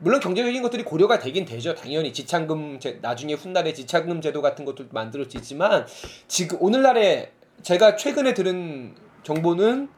물론 0.00 0.20
경제적인 0.20 0.62
것들이 0.62 0.84
고려가 0.84 1.18
되긴 1.18 1.44
되죠. 1.44 1.74
당연히 1.74 2.12
지창금 2.12 2.78
제, 2.78 2.98
나중에 3.02 3.34
훗날에 3.34 3.72
지창금 3.72 4.20
제도 4.20 4.40
같은 4.42 4.64
것도 4.64 4.84
만들어지지만 4.90 5.86
지금 6.28 6.58
오늘날에 6.60 7.32
제가 7.62 7.96
최근에 7.96 8.34
들은 8.34 8.94
정보는 9.24 9.88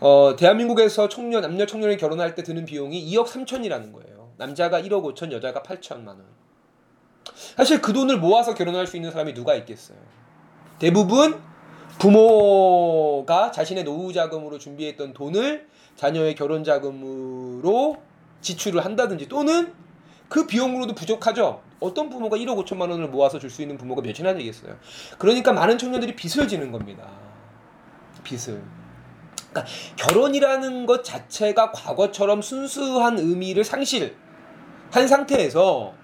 어, 0.00 0.36
대한민국에서 0.36 1.08
청년 1.08 1.40
남녀 1.40 1.64
청년이 1.64 1.96
결혼할 1.96 2.34
때 2.34 2.42
드는 2.42 2.66
비용이 2.66 3.10
2억 3.12 3.26
3천이라는 3.26 3.92
거예요. 3.92 4.32
남자가 4.36 4.82
1억 4.82 5.14
5천, 5.14 5.32
여자가 5.32 5.62
8천만 5.62 6.08
원. 6.08 6.24
사실 7.56 7.80
그 7.80 7.92
돈을 7.92 8.18
모아서 8.18 8.54
결혼할 8.54 8.86
수 8.86 8.96
있는 8.96 9.10
사람이 9.10 9.32
누가 9.32 9.54
있겠어요. 9.54 9.96
대부분 10.78 11.40
부모가 11.98 13.50
자신의 13.52 13.84
노후 13.84 14.12
자금으로 14.12 14.58
준비했던 14.58 15.14
돈을 15.14 15.66
자녀의 15.96 16.34
결혼 16.34 16.64
자금으로 16.64 18.02
지출을 18.44 18.84
한다든지 18.84 19.26
또는 19.28 19.72
그 20.28 20.46
비용으로도 20.46 20.94
부족하죠. 20.94 21.62
어떤 21.80 22.08
부모가 22.08 22.36
1억 22.36 22.64
5천만 22.64 22.90
원을 22.90 23.08
모아서 23.08 23.38
줄 23.38 23.50
수 23.50 23.62
있는 23.62 23.76
부모가 23.76 24.02
몇이나 24.02 24.32
되겠어요. 24.34 24.76
그러니까 25.18 25.52
많은 25.52 25.76
청년들이 25.78 26.14
빚을 26.14 26.46
지는 26.46 26.70
겁니다. 26.70 27.08
빚을. 28.22 28.62
그러니까 29.50 29.72
결혼이라는 29.96 30.86
것 30.86 31.04
자체가 31.04 31.72
과거처럼 31.72 32.42
순수한 32.42 33.18
의미를 33.18 33.64
상실한 33.64 34.12
상태에서 35.08 35.94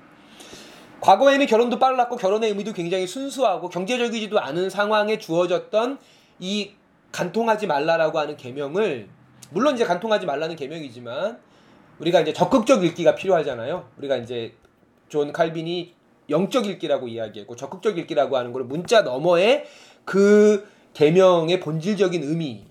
과거에는 1.00 1.46
결혼도 1.46 1.79
빨랐고 1.79 2.16
결혼의 2.16 2.50
의미도 2.50 2.74
굉장히 2.74 3.07
순수하고 3.07 3.70
경제적이지도 3.70 4.38
않은 4.38 4.68
상황에 4.68 5.18
주어졌던 5.18 5.98
이 6.38 6.72
간통하지 7.11 7.66
말라라고 7.66 8.18
하는 8.18 8.37
계명을 8.37 9.09
물론 9.50 9.74
이제 9.74 9.85
간통하지 9.85 10.26
말라는 10.26 10.57
계명이지만 10.57 11.40
우리가 12.00 12.20
이제 12.20 12.32
적극적 12.32 12.84
읽기가 12.84 13.14
필요하잖아요. 13.14 13.88
우리가 13.98 14.16
이제 14.16 14.54
존 15.08 15.32
칼빈이 15.32 15.94
영적 16.28 16.66
읽기라고 16.66 17.08
이야기했고 17.08 17.56
적극적 17.56 17.98
읽기라고 17.98 18.36
하는 18.36 18.52
걸 18.52 18.64
문자 18.64 19.02
너머의 19.02 19.64
그 20.04 20.66
계명의 20.94 21.60
본질적인 21.60 22.22
의미. 22.22 22.64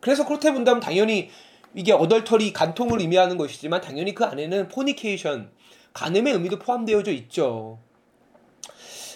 그래서 0.00 0.26
그렇게 0.26 0.52
본다면 0.52 0.80
당연히 0.80 1.30
이게 1.74 1.92
adultery 1.92 2.52
간통을 2.52 3.00
의미하는 3.00 3.36
것이지만 3.36 3.80
당연히 3.80 4.14
그 4.14 4.24
안에는 4.24 4.68
fornication 4.68 5.50
간음의 5.92 6.32
의미도 6.34 6.58
포함되어져 6.58 7.12
있죠. 7.12 7.78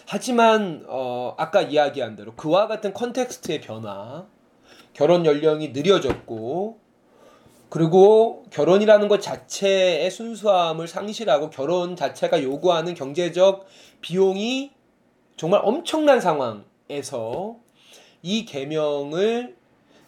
하지만 0.07 0.85
어, 0.87 1.35
아까 1.39 1.63
이야기한 1.63 2.17
대로 2.17 2.35
그와 2.35 2.67
같은 2.69 2.93
컨텍스트의 2.93 3.61
변화, 3.61 4.27
결혼 4.93 5.25
연령이 5.27 5.71
느려졌고 5.71 6.84
그리고 7.75 8.45
결혼이라는 8.51 9.09
것 9.09 9.21
자체의 9.21 10.09
순수함을 10.09 10.87
상실하고 10.87 11.51
결혼 11.51 11.97
자체가 11.97 12.41
요구하는 12.41 12.95
경제적 12.95 13.67
비용이 14.01 14.71
정말 15.37 15.61
엄청난 15.65 16.21
상황에서 16.21 17.57
이 18.23 18.45
계명을 18.45 19.57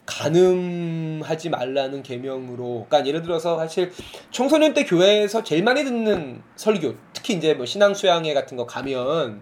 가늠하지 0.05 1.49
말라는 1.49 2.03
계명으로 2.03 2.85
그러니까 2.87 3.05
예를 3.05 3.21
들어서 3.21 3.57
사실 3.57 3.91
청소년 4.31 4.73
때 4.73 4.85
교회에서 4.85 5.43
제일 5.43 5.65
많이 5.65 5.83
듣는 5.83 6.41
설교 6.55 6.95
특히 7.11 7.33
이제 7.33 7.53
뭐 7.53 7.65
신앙 7.65 7.93
수양회 7.93 8.33
같은 8.33 8.55
거 8.55 8.65
가면 8.65 9.41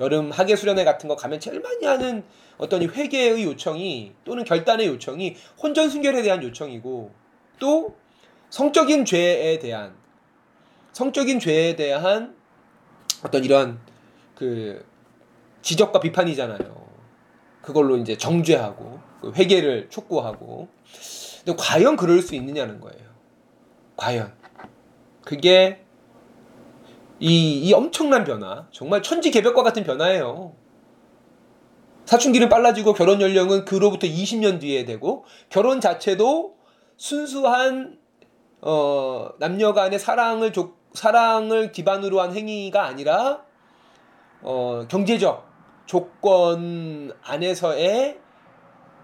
여름 0.00 0.30
학예 0.30 0.56
수련회 0.56 0.84
같은 0.84 1.10
거 1.10 1.16
가면 1.16 1.40
제일 1.40 1.60
많이 1.60 1.84
하는 1.84 2.24
어떤 2.56 2.80
회개의 2.88 3.44
요청이 3.44 4.14
또는 4.24 4.44
결단의 4.44 4.86
요청이 4.86 5.36
혼전 5.62 5.90
순결에 5.90 6.22
대한 6.22 6.42
요청이고 6.42 7.25
또 7.58 7.96
성적인 8.50 9.04
죄에 9.04 9.58
대한 9.58 9.94
성적인 10.92 11.40
죄에 11.40 11.76
대한 11.76 12.34
어떤 13.22 13.44
이런 13.44 13.78
그 14.34 14.84
지적과 15.62 16.00
비판이잖아요. 16.00 16.86
그걸로 17.60 17.96
이제 17.96 18.16
정죄하고 18.16 19.00
그 19.20 19.32
회개를 19.32 19.90
촉구하고 19.90 20.68
근데 21.44 21.56
과연 21.58 21.96
그럴 21.96 22.22
수 22.22 22.34
있느냐는 22.34 22.80
거예요. 22.80 23.04
과연 23.96 24.32
그게 25.24 25.84
이, 27.18 27.60
이 27.60 27.72
엄청난 27.72 28.24
변화 28.24 28.66
정말 28.70 29.02
천지개벽과 29.02 29.62
같은 29.62 29.84
변화예요. 29.84 30.54
사춘기는 32.04 32.48
빨라지고 32.48 32.92
결혼 32.92 33.20
연령은 33.20 33.64
그로부터 33.64 34.06
20년 34.06 34.60
뒤에 34.60 34.84
되고 34.84 35.24
결혼 35.48 35.80
자체도 35.80 36.55
순수한 36.96 37.98
어, 38.60 39.30
남녀 39.38 39.72
간의 39.72 39.98
사랑을 39.98 40.52
조, 40.52 40.74
사랑을 40.94 41.72
기반으로 41.72 42.20
한 42.20 42.34
행위가 42.34 42.84
아니라 42.84 43.44
어, 44.42 44.86
경제적 44.88 45.46
조건 45.86 47.12
안에서의 47.22 48.18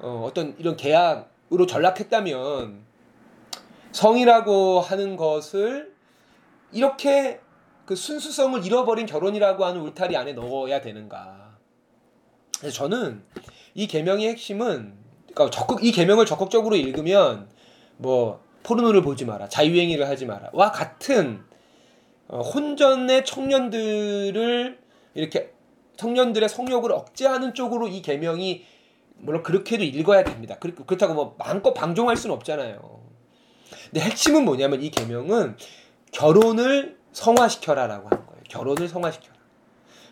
어, 0.01 0.25
어떤 0.27 0.57
이런 0.59 0.77
계약으로 0.77 1.67
전락했다면 1.67 2.85
성이라고 3.93 4.81
하는 4.81 5.17
것을 5.17 5.95
이렇게 6.73 7.41
그 7.85 7.95
순수성을 7.95 8.65
잃어버린 8.65 9.07
결혼이라고 9.07 9.65
하는 9.65 9.83
울타리 9.83 10.17
안에 10.17 10.33
넣어야 10.33 10.81
되는가? 10.81 11.59
그래서 12.59 12.75
저는 12.75 13.23
이 13.75 13.87
계명의 13.87 14.29
핵심은 14.29 14.95
그러니까 15.35 15.51
적극 15.51 15.85
이 15.85 15.93
계명을 15.93 16.27
적극적으로 16.27 16.77
읽으면 16.77 17.49
뭐 18.03 18.43
포르노를 18.65 19.03
보지 19.03 19.25
마라, 19.25 19.49
자유행위를 19.49 20.09
하지 20.09 20.27
마라, 20.27 20.51
와 20.53 20.71
같은 20.71 21.43
어, 22.29 22.41
혼전의 22.41 23.25
청년들을 23.25 24.79
이렇게 25.15 25.53
청년들의 25.97 26.49
성욕을 26.49 26.93
억제하는 26.93 27.55
쪽으로 27.55 27.89
이 27.89 28.03
계명이 28.03 28.65
물론 29.19 29.43
그렇게도 29.43 29.85
읽어야 29.85 30.25
됩니다. 30.25 30.57
그렇다고 30.59 31.15
뭐 31.15 31.37
마음껏 31.39 31.73
방종할 31.75 32.17
수는 32.17 32.35
없잖아요. 32.37 33.03
근데 33.85 34.01
핵심은 34.01 34.45
뭐냐면 34.45 34.83
이 34.83 34.91
계명은 34.91 35.57
결혼을 36.11 36.99
성화시켜라라고 37.13 38.09
하는 38.09 38.27
거예요. 38.27 38.43
결혼을 38.49 38.89
성화시켜라. 38.89 39.35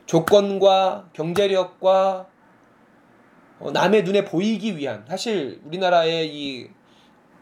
조건과 0.07 1.11
경제력과 1.13 2.29
어, 3.61 3.71
남의 3.71 4.05
눈에 4.05 4.25
보이기 4.25 4.77
위한 4.77 5.05
사실 5.09 5.61
우리나라의 5.65 6.35
이 6.35 6.69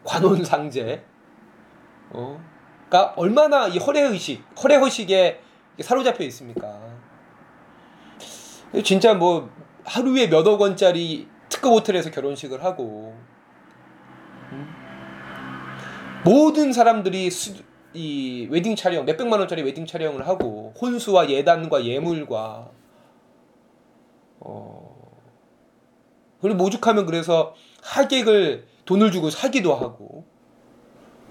관혼상제 0.03 1.03
어, 2.11 2.41
가 2.89 3.13
얼마나 3.15 3.67
이 3.67 3.77
허례 3.77 4.01
의식, 4.01 4.43
허례 4.61 4.75
의식에 4.75 5.41
사로잡혀 5.79 6.23
있습니까? 6.25 6.79
진짜 8.83 9.13
뭐 9.13 9.49
하루에 9.85 10.27
몇억 10.27 10.61
원짜리 10.61 11.27
특급 11.49 11.71
호텔에서 11.71 12.11
결혼식을 12.11 12.63
하고 12.63 13.15
음? 14.51 14.67
모든 16.23 16.73
사람들이 16.73 17.31
수, 17.31 17.63
이 17.93 18.47
웨딩 18.51 18.75
촬영 18.75 19.05
몇 19.05 19.17
백만 19.17 19.39
원짜리 19.39 19.63
웨딩 19.63 19.85
촬영을 19.85 20.27
하고 20.27 20.73
혼수와 20.79 21.29
예단과 21.29 21.85
예물과 21.85 22.69
어 24.41 24.99
그리고 26.41 26.57
오죽하면 26.57 27.05
그래서 27.05 27.55
하객을 27.81 28.67
돈을 28.89 29.11
주고 29.11 29.29
사기도 29.29 29.75
하고 29.75 30.25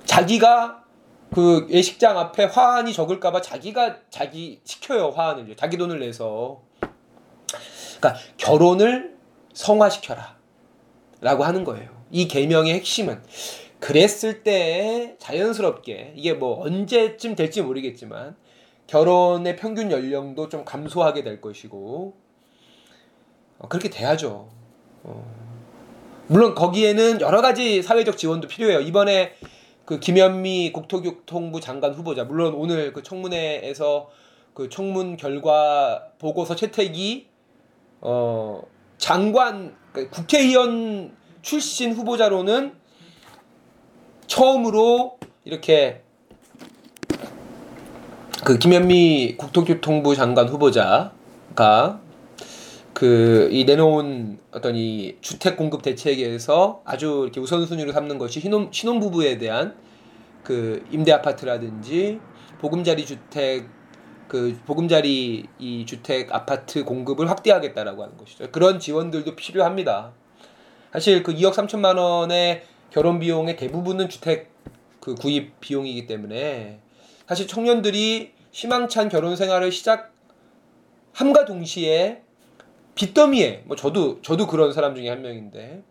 자기가 0.04 0.84
그 1.34 1.66
예식장 1.68 2.16
앞에 2.16 2.44
화환이 2.44 2.92
적을까봐 2.92 3.40
자기가 3.40 3.96
자기 4.10 4.60
시켜요 4.62 5.10
화환을 5.10 5.56
자기 5.56 5.76
돈을 5.76 5.98
내서 5.98 6.62
그러니까 7.98 8.22
결혼을 8.36 9.16
성화시켜라 9.54 10.36
라고 11.20 11.42
하는 11.42 11.64
거예요 11.64 11.90
이 12.12 12.28
계명의 12.28 12.74
핵심은 12.74 13.24
그랬을 13.80 14.44
때 14.44 15.16
자연스럽게 15.18 16.12
이게 16.14 16.34
뭐 16.34 16.64
언제쯤 16.64 17.34
될지 17.34 17.62
모르겠지만 17.62 18.36
결혼의 18.86 19.56
평균 19.56 19.90
연령도 19.90 20.48
좀 20.48 20.64
감소하게 20.64 21.24
될 21.24 21.40
것이고 21.40 22.16
어, 23.58 23.68
그렇게 23.68 23.90
돼야죠. 23.90 24.48
어. 25.02 25.47
물론 26.28 26.54
거기에는 26.54 27.20
여러 27.20 27.40
가지 27.40 27.82
사회적 27.82 28.16
지원도 28.16 28.48
필요해요. 28.48 28.80
이번에 28.80 29.32
그 29.84 29.98
김현미 29.98 30.72
국토교통부 30.72 31.60
장관 31.60 31.94
후보자 31.94 32.24
물론 32.24 32.54
오늘 32.54 32.92
그 32.92 33.02
청문회에서 33.02 34.10
그 34.52 34.68
청문 34.68 35.16
결과 35.16 36.02
보고서 36.18 36.54
채택이 36.54 37.26
어 38.02 38.62
장관 38.98 39.74
그 39.92 40.10
국회의원 40.10 41.16
출신 41.40 41.94
후보자로는 41.94 42.74
처음으로 44.26 45.18
이렇게 45.44 46.02
그 48.44 48.58
김현미 48.58 49.36
국토교통부 49.38 50.14
장관 50.14 50.48
후보자가 50.48 52.00
그 52.98 53.48
이 53.52 53.64
내놓은 53.64 54.40
어떤 54.50 54.74
이 54.74 55.16
주택 55.20 55.56
공급 55.56 55.82
대책에서 55.82 56.82
아주 56.84 57.20
이렇게 57.22 57.40
우선순위로 57.40 57.92
삼는 57.92 58.18
것이 58.18 58.40
신혼 58.40 58.70
신혼 58.72 58.98
부부에 58.98 59.38
대한 59.38 59.76
그 60.42 60.84
임대 60.90 61.12
아파트라든지 61.12 62.18
보금자리 62.60 63.06
주택 63.06 63.68
그 64.26 64.58
보금자리 64.66 65.46
이 65.60 65.86
주택 65.86 66.34
아파트 66.34 66.84
공급을 66.84 67.30
확대하겠다라고 67.30 68.02
하는 68.02 68.16
것이죠. 68.16 68.50
그런 68.50 68.80
지원들도 68.80 69.36
필요합니다. 69.36 70.12
사실 70.92 71.22
그 71.22 71.32
2억 71.34 71.52
3천만 71.52 71.98
원의 71.98 72.64
결혼 72.90 73.20
비용의 73.20 73.56
대부분은 73.56 74.08
주택 74.08 74.50
그 75.00 75.14
구입 75.14 75.60
비용이기 75.60 76.06
때문에 76.06 76.80
사실 77.26 77.46
청년들이 77.46 78.32
희망찬 78.50 79.08
결혼 79.08 79.36
생활을 79.36 79.70
시작함과 79.72 81.44
동시에 81.46 82.27
빚더미에 82.98 83.62
뭐 83.66 83.76
저도 83.76 84.20
저도 84.22 84.48
그런 84.48 84.72
사람 84.72 84.96
중에 84.96 85.08
한 85.08 85.22
명인데 85.22 85.84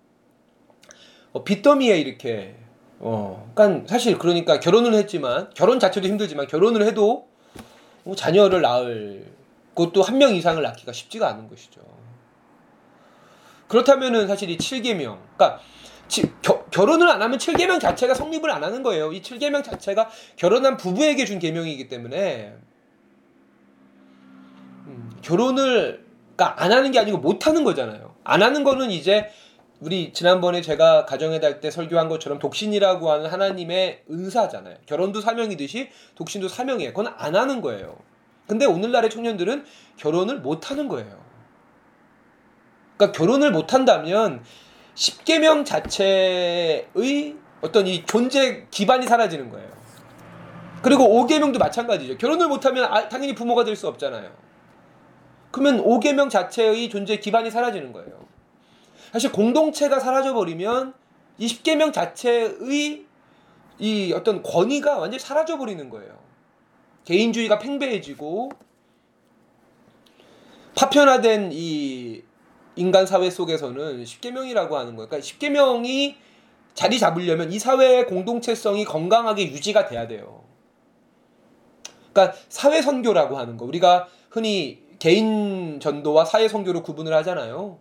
어, 1.32 1.44
빚더미에 1.46 1.98
이렇게 2.00 2.56
어 3.00 3.50
그러니까 3.56 3.88
사실 3.88 4.18
그러니까 4.18 4.60
결혼을 4.60 4.94
했지만 4.94 5.50
결혼 5.56 5.80
자체도 5.80 6.06
힘들지만 6.06 6.48
결혼을 6.48 6.86
해도 6.86 7.30
뭐 8.04 8.14
자녀를 8.14 8.62
낳을 8.62 9.26
그것도 9.74 10.02
한 10.02 10.18
명 10.18 10.36
이상을 10.36 10.62
낳기가 10.62 10.92
쉽지가 10.92 11.30
않은 11.30 11.48
것이죠. 11.48 11.80
그렇다면은 13.70 14.28
사실 14.28 14.50
이 14.50 14.58
7계명 14.58 15.18
그러니까 15.38 15.62
지, 16.10 16.30
겨, 16.42 16.66
결혼을 16.66 17.08
안 17.08 17.22
하면 17.22 17.38
7계명 17.38 17.80
자체가 17.80 18.16
성립을 18.16 18.52
안 18.52 18.64
하는 18.66 18.84
거예요. 18.84 19.14
이 19.14 19.22
7계명 19.22 19.64
자체가 19.64 20.10
결혼한 20.36 20.76
부부에게 20.76 21.24
준 21.26 21.40
계명이기 21.40 21.88
때문에 21.88 22.56
음, 24.88 25.12
결혼을 25.22 26.07
그러니까 26.38 26.64
안 26.64 26.72
하는 26.72 26.92
게 26.92 27.00
아니고 27.00 27.18
못 27.18 27.48
하는 27.48 27.64
거잖아요. 27.64 28.14
안 28.24 28.44
하는 28.44 28.64
거는 28.64 28.92
이제 28.92 29.28
우리 29.80 30.14
지난번에 30.14 30.62
제가 30.62 31.06
가정의 31.06 31.42
달때 31.42 31.72
설교한 31.72 32.10
것처럼 32.10 32.40
독신이라고 32.40 33.12
하는 33.12 33.26
하나님의 33.26 34.04
은사잖아요. 34.10 34.78
결혼도 34.86 35.20
사명이듯이 35.22 35.90
독신도 36.16 36.48
사명이에요. 36.48 36.94
그건 36.94 37.14
안 37.18 37.36
하는 37.36 37.62
거예요. 37.62 37.98
근데 38.48 38.66
오늘날의 38.66 39.10
청년들은 39.10 39.66
결혼을 39.98 40.40
못 40.40 40.72
하는 40.72 40.88
거예요. 40.88 41.20
그러니까 42.96 43.18
결혼을 43.18 43.52
못 43.52 43.74
한다면 43.74 44.44
10계명 44.96 45.66
자체의 45.66 47.36
어떤 47.62 47.88
이 47.88 48.06
존재 48.06 48.68
기반이 48.72 49.08
사라지는 49.08 49.50
거예요. 49.50 49.68
그리고 50.82 51.04
5계명도 51.04 51.58
마찬가지죠. 51.60 52.18
결혼을 52.18 52.48
못하면 52.48 52.86
아, 52.86 53.10
당연히 53.10 53.34
부모가 53.36 53.64
될 53.64 53.76
수 53.76 53.88
없잖아요. 53.88 54.47
그러면 55.52 55.84
5계명 55.84 56.30
자체의 56.30 56.90
존재 56.90 57.18
기반이 57.18 57.52
사라지는 57.52 57.94
거예요. 57.94 58.28
사실 59.12 59.32
공동체가 59.32 60.00
사라져버리면 60.00 60.94
이 61.38 61.48
10계명 61.48 61.94
자체의 61.94 63.06
이 63.80 64.14
어떤 64.14 64.44
권위가 64.44 64.98
완전히 64.98 65.20
사라져버리는 65.20 65.90
거예요. 65.90 66.18
개인주의가 67.06 67.60
팽배해지고 67.60 68.50
파편화된 70.76 71.52
이 71.54 72.22
인간 72.76 73.06
사회 73.06 73.30
속에서는 73.30 74.06
십계명이라고 74.06 74.78
하는 74.78 74.96
거예요. 74.96 75.10
그러니까 75.10 75.26
십계명이 75.26 76.18
자리 76.76 77.00
잡으려면 77.00 77.52
이 77.52 77.58
사회의 77.58 78.06
공동체성이 78.06 78.86
건강하게 78.86 79.52
유지가 79.52 79.88
돼야 79.88 80.08
돼요. 80.08 80.44
그러니까 82.14 82.38
사회 82.50 82.82
선교라고 82.82 83.38
하는 83.38 83.58
거. 83.58 83.66
우리가 83.66 84.08
흔히 84.30 84.84
개인 85.00 85.80
전도와 85.80 86.26
사회 86.26 86.48
선교로 86.48 86.84
구분을 86.84 87.14
하잖아요. 87.14 87.78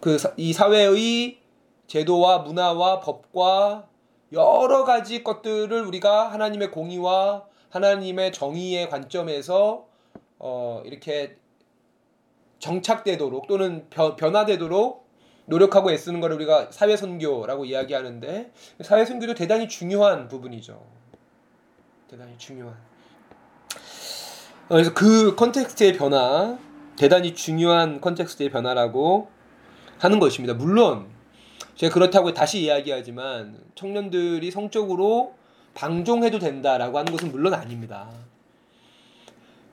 그 0.00 0.16
이 0.36 0.52
사회의 0.52 1.38
제도와 1.86 2.38
문화와 2.38 3.00
법과 3.00 3.88
여러 4.32 4.84
가지 4.84 5.22
것들을 5.22 5.72
우리가 5.84 6.32
하나님의 6.32 6.70
공의와 6.70 7.44
하나님의 7.70 8.32
정의의 8.32 8.88
관점에서 8.88 9.86
어 10.38 10.82
이렇게 10.84 11.36
정착되도록 12.58 13.46
또는 13.46 13.88
변화되도록 13.90 15.06
노력하고 15.46 15.92
애쓰는 15.92 16.20
걸 16.20 16.32
우리가 16.32 16.72
사회 16.72 16.96
선교라고 16.96 17.64
이야기하는데 17.64 18.52
사회 18.80 19.04
선교도 19.04 19.34
대단히 19.34 19.68
중요한 19.68 20.26
부분이죠. 20.26 20.82
대단히 22.10 22.36
중요한. 22.36 22.76
그래서 24.68 24.92
그 24.94 25.36
context의 25.36 25.92
변화, 25.92 26.58
대단히 26.96 27.34
중요한 27.34 28.00
context의 28.00 28.50
변화라고 28.50 29.28
하는 29.98 30.18
것입니다. 30.18 30.54
물론 30.54 31.06
제가 31.76 31.94
그렇다고 31.94 32.32
다시 32.32 32.62
이야기하지만 32.62 33.58
청년들이 33.74 34.50
성적으로 34.50 35.34
방종해도 35.74 36.38
된다라고 36.38 36.98
하는 36.98 37.12
것은 37.12 37.30
물론 37.30 37.54
아닙니다. 37.54 38.10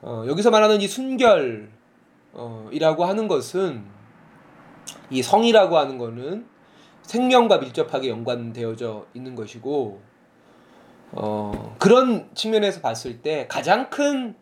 어, 0.01 0.25
여기서 0.27 0.51
말하는 0.51 0.82
이 0.82 0.88
순결 0.88 1.71
어, 2.34 2.69
이라고 2.71 3.06
하는 3.06 3.27
것은 3.27 3.86
이 5.10 5.23
성이라고 5.23 5.77
하는 5.77 5.97
거는 5.97 6.45
생명과 7.03 7.60
밀접하게 7.60 8.10
연관되어져 8.10 9.08
있는 9.13 9.34
것이고 9.36 10.01
어, 11.13 11.75
그런 11.79 12.29
측면에서 12.36 12.82
봤을 12.82 13.21
때 13.21 13.47
가장 13.47 13.89
큰 13.89 14.36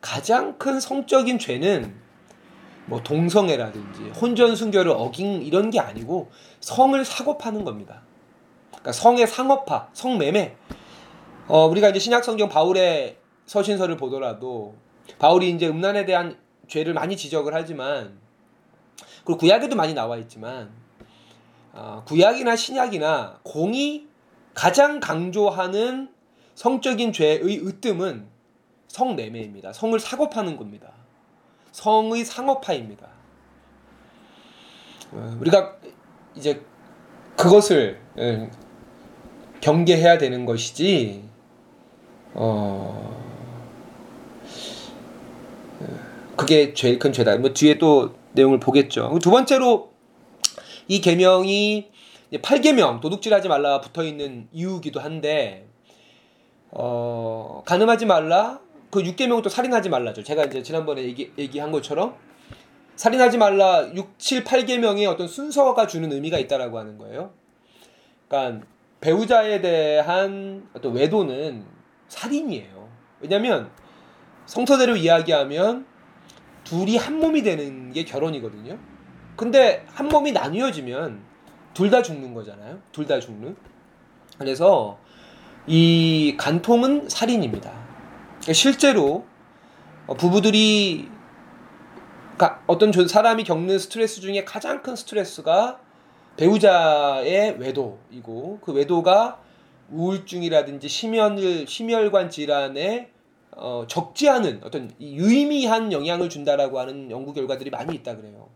가장 0.00 0.58
큰 0.58 0.80
성적인 0.80 1.38
죄는 1.38 1.94
뭐 2.86 3.02
동성애라든지 3.02 4.10
혼전 4.20 4.54
순결을 4.54 4.92
어긴 4.92 5.42
이런 5.42 5.70
게 5.70 5.80
아니고 5.80 6.30
성을 6.60 7.04
사고 7.04 7.36
파는 7.36 7.64
겁니다. 7.64 8.02
그러니까 8.68 8.92
성의 8.92 9.26
상업화, 9.26 9.88
성매매. 9.92 10.56
어, 11.48 11.66
우리가 11.66 11.88
이제 11.90 11.98
신약 11.98 12.24
성경 12.24 12.48
바울의 12.48 13.16
서신서를 13.46 13.96
보더라도 13.96 14.74
바울이 15.18 15.50
이제 15.50 15.68
음란에 15.68 16.04
대한 16.04 16.36
죄를 16.68 16.94
많이 16.94 17.16
지적을 17.16 17.54
하지만 17.54 18.18
그리고 19.24 19.38
구약에도 19.38 19.76
많이 19.76 19.94
나와 19.94 20.16
있지만 20.18 20.70
어, 21.72 22.02
구약이나 22.06 22.56
신약이나 22.56 23.40
공이 23.42 24.06
가장 24.54 25.00
강조하는 25.00 26.08
성적인 26.54 27.12
죄의 27.12 27.66
으뜸은 27.66 28.35
성매매입니다. 28.88 29.72
성을 29.72 29.98
사고 29.98 30.30
파는 30.30 30.56
겁니다. 30.56 30.92
성의 31.72 32.24
상업화입니다. 32.24 33.08
어, 35.12 35.36
우리가 35.40 35.76
이제 36.34 36.62
그것을 37.36 38.00
예, 38.18 38.50
경계해야 39.60 40.18
되는 40.18 40.46
것이지 40.46 41.22
어 42.34 43.16
그게 46.36 46.74
제일 46.74 46.98
큰 46.98 47.12
죄다. 47.12 47.36
뭐 47.36 47.52
뒤에 47.52 47.78
또 47.78 48.14
내용을 48.32 48.60
보겠죠. 48.60 49.18
두 49.22 49.30
번째로 49.30 49.92
이 50.88 51.00
계명이 51.00 51.90
8계명 52.32 53.00
도둑질하지 53.00 53.48
말라 53.48 53.80
붙어 53.80 54.04
있는 54.04 54.48
이유기도 54.52 55.00
한데 55.00 55.66
어 56.70 57.62
가늠하지 57.64 58.06
말라 58.06 58.60
그 58.96 59.02
6계명은 59.02 59.42
또 59.42 59.50
살인하지 59.50 59.90
말라죠. 59.90 60.22
제가 60.22 60.44
이제 60.44 60.62
지난번에 60.62 61.02
얘기, 61.02 61.30
얘기한 61.36 61.70
것처럼 61.70 62.16
살인하지 62.94 63.36
말라 63.36 63.86
6, 63.94 64.18
7, 64.18 64.42
8계명의 64.42 65.06
어떤 65.06 65.28
순서가 65.28 65.86
주는 65.86 66.10
의미가 66.10 66.38
있다라고 66.38 66.78
하는 66.78 66.96
거예요. 66.96 67.34
그러니까 68.26 68.64
배우자에 69.02 69.60
대한 69.60 70.66
어떤 70.72 70.94
외도는 70.94 71.66
살인이에요. 72.08 72.88
왜냐하면 73.20 73.70
성서대로 74.46 74.96
이야기하면 74.96 75.84
둘이 76.64 76.96
한 76.96 77.18
몸이 77.18 77.42
되는 77.42 77.92
게 77.92 78.02
결혼이거든요. 78.06 78.78
근데 79.36 79.84
한 79.88 80.08
몸이 80.08 80.32
나뉘어지면 80.32 81.20
둘 81.74 81.90
다 81.90 82.00
죽는 82.00 82.32
거잖아요. 82.32 82.80
둘 82.92 83.06
다 83.06 83.20
죽는. 83.20 83.56
그래서 84.38 84.98
이 85.66 86.34
간통은 86.38 87.10
살인입니다. 87.10 87.85
실제로 88.52 89.24
부부들이 90.18 91.08
어떤 92.66 92.92
사람이 92.92 93.44
겪는 93.44 93.78
스트레스 93.78 94.20
중에 94.20 94.44
가장 94.44 94.82
큰 94.82 94.94
스트레스가 94.94 95.80
배우자의 96.36 97.56
외도이고 97.58 98.60
그 98.62 98.72
외도가 98.72 99.40
우울증이라든지 99.90 100.88
심혈 100.88 101.66
심혈관 101.66 102.30
질환에 102.30 103.10
어, 103.52 103.86
적지 103.88 104.28
않은 104.28 104.60
어떤 104.64 104.92
유의미한 105.00 105.92
영향을 105.92 106.28
준다라고 106.28 106.78
하는 106.78 107.10
연구 107.10 107.32
결과들이 107.32 107.70
많이 107.70 107.94
있다 107.94 108.16
그래요. 108.16 108.48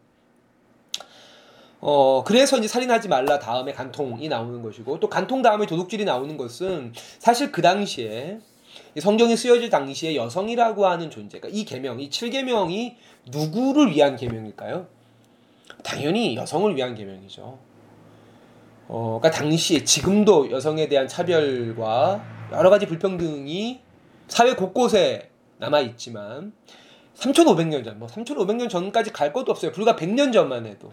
어, 1.81 2.23
그래서 2.25 2.59
이제 2.59 2.69
살인하지 2.69 3.09
말라 3.09 3.39
다음에 3.39 3.73
간통이 3.73 4.29
나오는 4.29 4.61
것이고 4.63 5.01
또 5.01 5.09
간통 5.09 5.41
다음에 5.41 5.65
도둑질이 5.65 6.05
나오는 6.05 6.37
것은 6.37 6.93
사실 7.19 7.51
그 7.51 7.63
당시에 7.63 8.41
성경이 8.99 9.37
쓰여질 9.37 9.71
당시에 9.71 10.17
여성이라고 10.17 10.87
하는 10.87 11.11
존재 11.11 11.39
가 11.41 11.49
이 11.49 11.65
계명, 11.65 12.01
이 12.01 12.09
7계명이 12.11 12.95
누구를 13.33 13.91
위한 13.93 14.17
계명일까요? 14.17 14.87
당연히 15.83 16.37
여성을 16.37 16.75
위한 16.77 16.95
계명이죠. 16.95 17.59
어, 18.89 19.19
그러니까 19.21 19.31
당시에 19.31 19.85
지금도 19.85 20.51
여성에 20.51 20.89
대한 20.89 21.07
차별과 21.07 22.25
여러 22.53 22.71
가지 22.71 22.87
불평등이 22.87 23.81
사회 24.29 24.55
곳곳에 24.55 25.31
남아 25.59 25.81
있지만 25.81 26.53
3,500년 27.15 27.85
전, 27.85 27.99
뭐 27.99 28.09
3,500년 28.09 28.69
전까지 28.69 29.13
갈 29.13 29.33
것도 29.33 29.53
없어요. 29.53 29.73
불과 29.73 29.95
100년 29.95 30.33
전만 30.33 30.67
해도. 30.67 30.93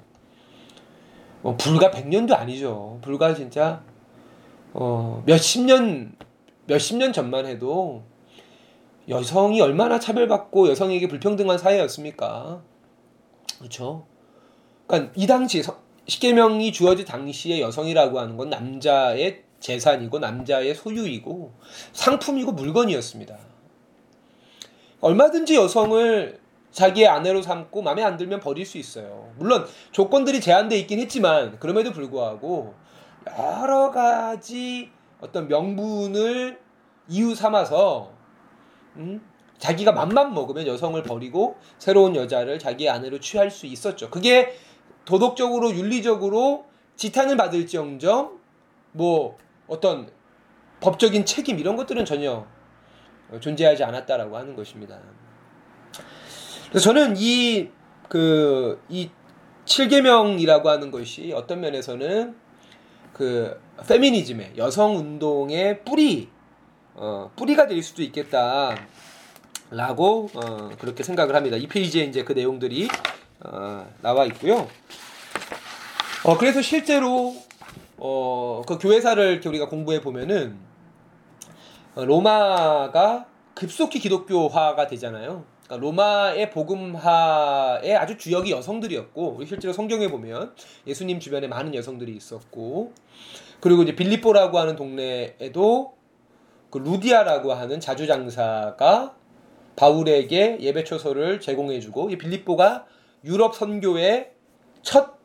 뭐 1.42 1.56
불과 1.56 1.90
100년도 1.90 2.34
아니죠. 2.34 3.00
불과 3.02 3.34
진짜 3.34 3.82
어, 4.74 5.24
몇십 5.26 5.64
년 5.66 6.14
몇십 6.68 6.98
년 6.98 7.12
전만 7.12 7.46
해도 7.46 8.04
여성이 9.10 9.62
얼마나 9.62 10.00
차별받고 10.00 10.70
여성에게 10.70 11.08
불평등한 11.08 11.58
사회였습니까? 11.58 12.62
그렇죠? 13.58 14.06
그러니까 14.86 15.14
이 15.16 15.26
당시 15.26 15.64
십계명이 16.08 16.72
주어질 16.72 17.06
당시에 17.06 17.62
여성이라고 17.62 18.20
하는 18.20 18.38
건 18.38 18.50
남자의 18.50 19.44
재산이고 19.60 20.20
남자의 20.20 20.76
소유이고 20.76 21.54
상품이고 21.94 22.52
물건이었습니다. 22.52 23.38
얼마든지 25.00 25.56
여성을 25.56 26.40
자기의 26.72 27.08
아내로 27.08 27.42
삼고 27.42 27.82
마음에 27.82 28.04
안 28.04 28.18
들면 28.18 28.40
버릴 28.40 28.66
수 28.66 28.78
있어요. 28.78 29.32
물론 29.38 29.66
조건들이 29.92 30.42
제한돼 30.42 30.78
있긴 30.80 31.00
했지만 31.00 31.60
그럼에도 31.60 31.92
불구하고 31.92 32.76
여러 33.38 33.90
가지 33.92 34.92
어떤 35.20 35.48
명분을 35.48 36.60
이유 37.08 37.36
삼아서 37.36 38.12
음? 38.98 39.22
자기가 39.58 39.92
맘만 39.92 40.34
먹으면 40.34 40.68
여성을 40.68 41.02
버리고 41.04 41.58
새로운 41.80 42.16
여자를 42.16 42.60
자기 42.60 42.90
아내로 42.90 43.20
취할 43.20 43.50
수 43.50 43.66
있었죠. 43.66 44.10
그게 44.10 44.56
도덕적으로 45.06 45.72
윤리적으로 45.72 46.66
지탄을 46.96 47.38
받을지언정 47.38 48.40
뭐 48.92 49.38
어떤 49.68 50.10
법적인 50.80 51.26
책임 51.26 51.58
이런 51.60 51.76
것들은 51.76 52.06
전혀 52.06 52.46
존재하지 53.40 53.84
않았다라고 53.84 54.38
하는 54.38 54.56
것입니다. 54.56 55.00
그래서 56.70 56.84
저는 56.84 57.16
이 57.18 57.70
그이 58.10 59.10
그, 59.10 59.12
7계명이라고 59.66 60.66
하는 60.66 60.92
것이 60.92 61.34
어떤 61.36 61.60
면에서는 61.60 62.36
그 63.14 63.60
페미니즘의 63.86 64.54
여성 64.58 64.98
운동의 64.98 65.84
뿌리 65.84 66.30
어, 66.96 67.32
뿌리가 67.36 67.68
될 67.68 67.84
수도 67.84 68.02
있겠다라고 68.02 68.80
어, 70.34 70.70
그렇게 70.80 71.04
생각을 71.04 71.36
합니다. 71.36 71.58
이 71.58 71.68
페이지에 71.68 72.04
이제 72.06 72.24
그 72.24 72.34
내용들이 72.34 72.88
어, 73.42 73.88
나와 74.02 74.26
있고요. 74.26 74.68
어, 76.24 76.38
그래서 76.38 76.62
실제로 76.62 77.36
어, 77.98 78.64
그 78.68 78.78
교회사를 78.78 79.42
우리가 79.46 79.70
공부해 79.70 80.02
보면은 80.02 80.58
어, 81.96 82.04
로마가 82.04 83.28
급속히 83.54 84.00
기독교화가 84.00 84.88
되잖아요. 84.88 85.46
그러니까 85.66 85.86
로마의 85.86 86.52
복음화의 86.52 87.96
아주 87.96 88.18
주역이 88.18 88.52
여성들이었고 88.52 89.44
실제로 89.46 89.74
성경에 89.74 90.08
보면 90.08 90.54
예수님 90.86 91.20
주변에 91.20 91.48
많은 91.48 91.76
여성들이 91.76 92.16
있었고 92.16 92.94
그리고 93.60 93.84
이제 93.84 93.96
빌립보라고 93.96 94.60
하는 94.60 94.76
동네에도 94.76 95.96
그 96.70 96.78
루디아라고 96.78 97.54
하는 97.54 97.80
자주장사가 97.80 99.16
바울에게 99.76 100.58
예배 100.60 100.84
초소를 100.84 101.40
제공해주고 101.40 102.10
이 102.10 102.18
빌립보가 102.18 102.86
유럽 103.24 103.56
선교의 103.56 104.32
첫 104.82 105.18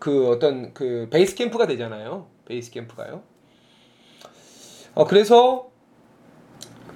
그 0.00 0.30
어떤 0.30 0.72
그 0.72 1.08
베이스 1.10 1.36
캠프가 1.36 1.66
되잖아요. 1.68 2.26
베이스 2.46 2.72
캠프가요. 2.72 3.22
어 4.94 5.04
그래서 5.04 5.68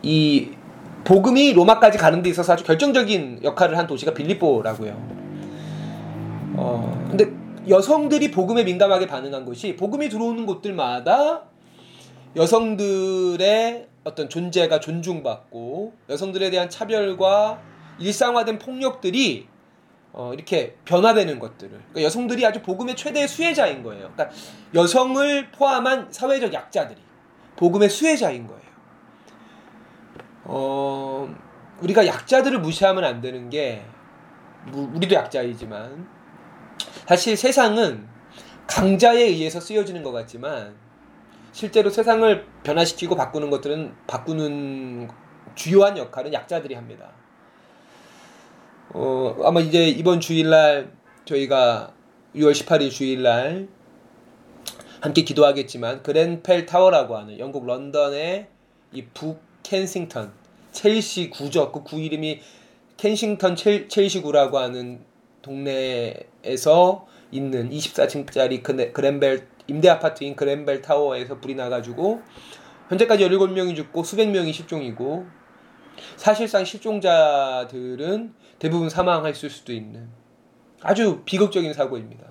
이 0.03 0.51
복음이 1.05 1.53
로마까지 1.53 1.99
가는 1.99 2.23
데 2.23 2.31
있어서 2.31 2.55
아주 2.55 2.65
결정적인 2.65 3.45
역할을 3.45 3.79
한 3.79 3.87
도시가 3.87 4.15
빌립보라고요. 4.15 4.93
어 6.57 7.07
근데 7.11 7.31
여성들이 7.69 8.31
복음에 8.31 8.65
민감하게 8.65 9.07
반응한 9.07 9.45
것이 9.45 9.77
복음이 9.77 10.09
들어오는 10.09 10.47
곳들마다 10.47 11.43
여성들의 12.37 13.89
어떤 14.05 14.29
존재가 14.29 14.81
존중받고 14.81 15.95
여성들에 16.11 16.51
대한 16.51 16.69
차별과 16.69 17.61
일상화된 17.99 18.59
폭력들이 18.59 19.49
어, 20.13 20.33
이렇게 20.33 20.77
변화되는 20.85 21.39
것들을 21.39 21.71
그러니까 21.71 22.03
여성들이 22.03 22.47
아주 22.47 22.63
복음의 22.63 22.95
최대 22.97 23.27
수혜자인 23.27 23.83
거예요. 23.83 24.11
그러니까 24.15 24.31
여성을 24.75 25.51
포함한 25.51 26.13
사회적 26.13 26.53
약자들이 26.53 27.01
복음의 27.57 27.89
수혜자인 27.89 28.47
거예요. 28.47 28.63
어, 30.45 31.35
우리가 31.81 32.07
약자들을 32.07 32.61
무시하면 32.61 33.05
안 33.05 33.21
되는 33.21 33.51
게 33.51 33.85
우리도 34.73 35.15
약자이지만 35.15 36.07
사실 37.07 37.37
세상은 37.37 38.07
강자에 38.67 39.23
의해서 39.23 39.61
쓰여지는 39.61 40.03
것 40.03 40.13
같지만 40.13 40.75
실제로 41.53 41.91
세상을 41.91 42.47
변화시키고 42.63 43.15
바꾸는 43.15 43.51
것들은 43.51 43.95
바꾸는 44.07 45.09
주요한 45.55 45.97
역할은 45.99 46.33
약자들이 46.33 46.75
합니다. 46.75 47.13
어, 48.91 49.37
아마 49.45 49.61
이제 49.61 49.89
이번 49.89 50.21
주일날 50.21 50.93
저희가 51.25 51.93
6월 52.35 52.53
18일 52.53 52.91
주일날 52.91 53.69
함께 55.01 55.23
기도하겠지만 55.23 56.03
그랜펠 56.03 56.67
타워라고 56.67 57.17
하는 57.17 57.39
영국 57.39 57.67
런던의 57.67 58.49
이 58.93 59.05
북켄싱턴 59.07 60.33
첼시 60.73 61.31
구죠. 61.31 61.71
그 61.71 61.85
구 61.85 62.01
이름이 62.01 62.41
켄싱턴 62.97 63.55
첼, 63.57 63.89
첼시구라고 63.89 64.59
하는 64.59 65.05
동네에 65.43 66.27
서 66.57 67.07
있는 67.31 67.71
24층짜리 67.71 68.63
그랜벨 68.93 69.49
임대 69.67 69.89
아파트인 69.89 70.37
그랜벨 70.37 70.83
타워에서 70.83 71.41
불이 71.41 71.55
나가지고 71.55 72.21
현재까지 72.89 73.27
17명이 73.29 73.75
죽고 73.77 74.05
수백 74.05 74.31
명이 74.31 74.53
실종이고 74.53 75.27
사실상 76.17 76.65
실종자들은 76.65 78.35
대부분 78.59 78.89
사망했을 78.89 79.51
수도 79.51 79.73
있는 79.73 80.09
아주 80.83 81.23
비극적인 81.25 81.73
사고입니다. 81.73 82.27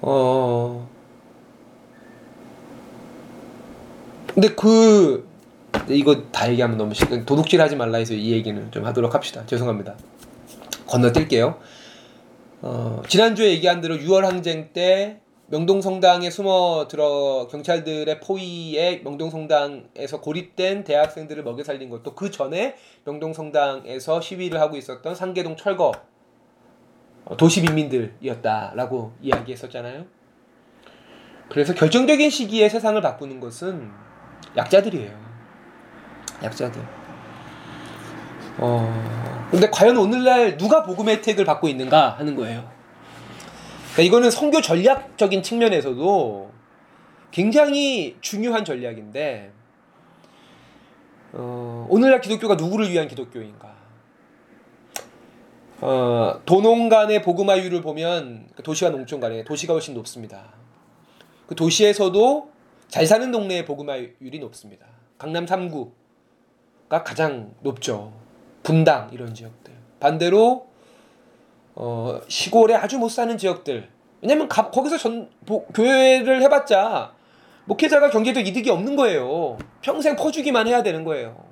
어. 0.00 0.88
근데 4.32 4.48
그 4.54 5.28
이거 5.88 6.22
다 6.32 6.50
얘기하면 6.50 6.78
너무 6.78 6.94
시간 6.94 7.24
도둑질 7.24 7.60
하지 7.60 7.76
말라 7.76 7.98
해서 7.98 8.14
이 8.14 8.32
얘기는 8.32 8.70
좀 8.70 8.84
하도록 8.86 9.14
합시다. 9.14 9.44
죄송합니다. 9.46 9.96
건너뛸게요. 10.86 11.58
어, 12.66 13.02
지난주에 13.06 13.50
얘기한 13.50 13.82
대로 13.82 13.94
6월 13.96 14.22
항쟁 14.22 14.72
때 14.72 15.20
명동성당에 15.48 16.30
숨어 16.30 16.88
들어 16.88 17.46
경찰들의 17.50 18.20
포위에 18.20 19.02
명동성당에서 19.04 20.22
고립된 20.22 20.84
대학생들을 20.84 21.44
먹여 21.44 21.62
살린 21.62 21.90
것도 21.90 22.14
그 22.14 22.30
전에 22.30 22.74
명동성당에서 23.04 24.22
시위를 24.22 24.58
하고 24.62 24.78
있었던 24.78 25.14
상계동 25.14 25.56
철거 25.56 25.92
어, 27.26 27.36
도시 27.36 27.60
빈민들이었다라고 27.60 29.12
이야기했었잖아요. 29.20 30.06
그래서 31.50 31.74
결정적인 31.74 32.30
시기에 32.30 32.70
세상을 32.70 33.00
바꾸는 33.02 33.40
것은 33.40 33.90
약자들이에요. 34.56 35.12
약자들. 36.42 37.03
어, 38.58 39.48
근데 39.50 39.68
과연 39.70 39.96
오늘날 39.96 40.56
누가 40.56 40.82
복음 40.82 41.08
혜택을 41.08 41.44
받고 41.44 41.68
있는가 41.68 42.10
하는 42.18 42.34
거예요. 42.36 42.68
그러니까 43.92 44.02
이거는 44.02 44.30
성교 44.30 44.60
전략적인 44.60 45.42
측면에서도 45.42 46.50
굉장히 47.30 48.16
중요한 48.20 48.64
전략인데, 48.64 49.52
어, 51.32 51.86
오늘날 51.88 52.20
기독교가 52.20 52.54
누구를 52.54 52.90
위한 52.90 53.08
기독교인가? 53.08 53.74
어, 55.80 56.40
도농 56.46 56.88
간의 56.88 57.22
복음화율을 57.22 57.82
보면 57.82 58.48
그 58.56 58.62
도시와 58.62 58.90
농촌 58.90 59.20
간에 59.20 59.44
도시가 59.44 59.72
훨씬 59.72 59.94
높습니다. 59.94 60.54
그 61.46 61.54
도시에서도 61.54 62.50
잘 62.88 63.06
사는 63.06 63.30
동네의 63.30 63.64
복음화율이 63.66 64.38
높습니다. 64.40 64.86
강남 65.18 65.44
3구가 65.44 65.90
가장 67.04 67.54
높죠. 67.60 68.23
분당 68.64 69.08
이런 69.12 69.32
지역들. 69.32 69.72
반대로 70.00 70.66
어, 71.76 72.20
시골에 72.26 72.74
아주 72.74 72.98
못 72.98 73.08
사는 73.08 73.38
지역들. 73.38 73.88
왜냐면 74.22 74.48
가, 74.48 74.70
거기서 74.70 74.98
전 74.98 75.30
보, 75.46 75.64
교회를 75.66 76.42
해봤자 76.42 77.14
목회자가 77.66 78.10
경제적 78.10 78.46
이득이 78.46 78.70
없는 78.70 78.96
거예요. 78.96 79.58
평생 79.82 80.16
퍼주기만 80.16 80.66
해야 80.66 80.82
되는 80.82 81.04
거예요. 81.04 81.44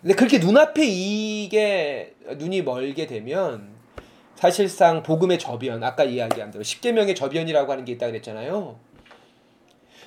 근데 0.00 0.14
그렇게 0.14 0.38
눈앞에 0.38 0.84
이게 0.86 2.14
눈이 2.36 2.62
멀게 2.62 3.06
되면 3.06 3.74
사실상 4.36 5.02
복음의 5.02 5.38
저변, 5.38 5.82
아까 5.82 6.04
이야기한 6.04 6.50
대로 6.50 6.62
십계명의 6.62 7.14
저변이라고 7.14 7.72
하는 7.72 7.84
게 7.84 7.92
있다 7.92 8.06
그랬잖아요. 8.06 8.78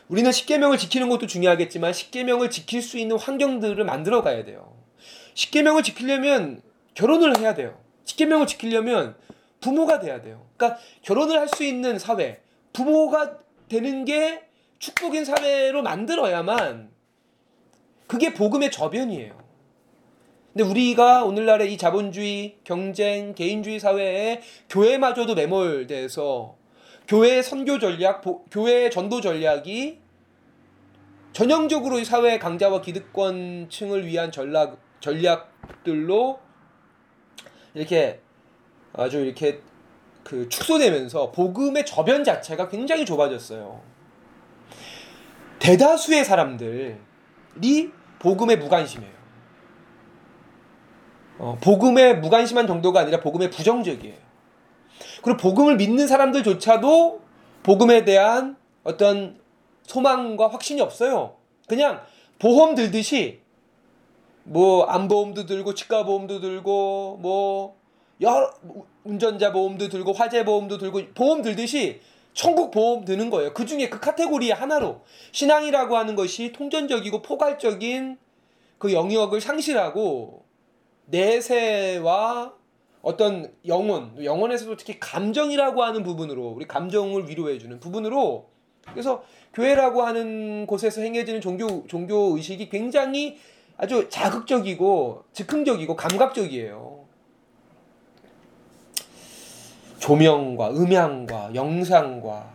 우리는 0.08 0.32
십계명을 0.32 0.78
지키는 0.78 1.10
것도 1.10 1.28
중요하겠지만 1.28 1.94
십계명을 1.94 2.50
지킬 2.50 2.82
수 2.82 2.98
있는 2.98 3.18
환경들을 3.18 3.84
만들어 3.84 4.22
가야 4.22 4.46
돼요. 4.46 4.79
십계명을 5.40 5.84
지키려면 5.84 6.62
결혼을 6.96 7.40
해야 7.40 7.54
돼요. 7.54 7.80
십계명을 8.04 8.46
지키려면 8.46 9.16
부모가 9.62 10.00
돼야 10.00 10.22
돼요. 10.22 10.46
그러니까 10.58 10.82
결혼을 11.02 11.40
할 11.40 11.48
수 11.48 11.64
있는 11.64 11.98
사회, 11.98 12.42
부모가 12.74 13.38
되는 13.70 14.04
게 14.04 14.44
축복인 14.80 15.24
사회로 15.24 15.82
만들어야만 15.82 16.90
그게 18.08 18.34
복음의 18.34 18.70
저변이에요. 18.72 19.40
근데 20.52 20.64
우리가 20.66 21.24
오늘날의 21.24 21.74
이 21.74 21.78
자본주의, 21.78 22.58
경쟁, 22.66 23.34
개인주의 23.34 23.80
사회에 23.80 24.42
교회마저도 24.70 25.36
매몰돼서 25.36 26.58
교회의 27.08 27.44
선교 27.44 27.80
전략, 27.80 28.24
교회의 28.52 28.92
전도 28.92 29.22
전략이 29.22 30.00
전형적으로 31.32 31.98
이 32.00 32.04
사회 32.04 32.38
강자와 32.40 32.82
기득권층을 32.82 34.06
위한 34.06 34.34
전략, 34.34 34.89
전략들로 35.00 36.40
이렇게 37.74 38.22
아주 38.94 39.20
이렇게 39.20 39.62
그 40.24 40.50
축소되면서 40.50 41.32
복음의 41.32 41.86
저변 41.86 42.24
자체가 42.24 42.70
굉장히 42.70 43.06
좁아졌어요. 43.06 43.82
대다수의 45.60 46.26
사람들이 46.26 46.98
복음에 48.20 48.56
무관심해요. 48.56 49.20
어, 51.38 51.58
복음에 51.62 52.14
무관심한 52.16 52.68
정도가 52.68 53.00
아니라 53.00 53.22
복음에 53.22 53.50
부정적이에요. 53.50 54.18
그리고 55.24 55.38
복음을 55.38 55.78
믿는 55.78 56.08
사람들조차도 56.08 57.22
복음에 57.64 58.04
대한 58.04 58.58
어떤 58.84 59.40
소망과 59.84 60.50
확신이 60.50 60.82
없어요. 60.82 61.36
그냥 61.68 62.02
보험 62.40 62.76
들듯이 62.76 63.39
뭐 64.50 64.84
안보험도 64.86 65.46
들고 65.46 65.76
치과 65.76 66.04
보험도 66.04 66.42
들고 66.42 67.20
뭐 67.22 67.78
여러 68.20 68.52
운전자 69.04 69.52
보험도 69.52 69.90
들고 69.90 70.12
화재 70.12 70.44
보험도 70.44 70.80
들고 70.80 71.02
보험 71.14 71.44
들듯이 71.44 72.02
천국 72.34 72.72
보험 72.72 73.06
드는 73.06 73.30
거예요. 73.30 73.54
그 73.54 73.68
중에 73.68 73.90
그 73.90 74.00
카테고리의 74.00 74.54
하나로 74.54 75.02
신앙이라고 75.34 75.96
하는 75.96 76.16
것이 76.16 76.52
통전적이고 76.52 77.22
포괄적인 77.22 78.18
그 78.80 78.92
영역을 78.92 79.40
상실하고 79.40 80.46
내세와 81.06 82.54
어떤 83.02 83.54
영혼, 83.68 84.24
영혼에서도 84.24 84.78
특히 84.78 85.00
감정이라고 85.00 85.84
하는 85.84 86.02
부분으로 86.02 86.48
우리 86.50 86.68
감정을 86.68 87.30
위로해주는 87.30 87.80
부분으로 87.80 88.50
그래서 88.92 89.24
교회라고 89.54 90.02
하는 90.02 90.66
곳에서 90.66 91.02
행해지는 91.02 91.40
종교 91.40 91.86
종교 91.88 92.36
의식이 92.36 92.70
굉장히 92.70 93.38
아주 93.80 94.10
자극적이고 94.10 95.24
즉흥적이고 95.32 95.96
감각적이에요. 95.96 97.06
조명과 100.00 100.72
음향과 100.72 101.56
영상과 101.56 102.52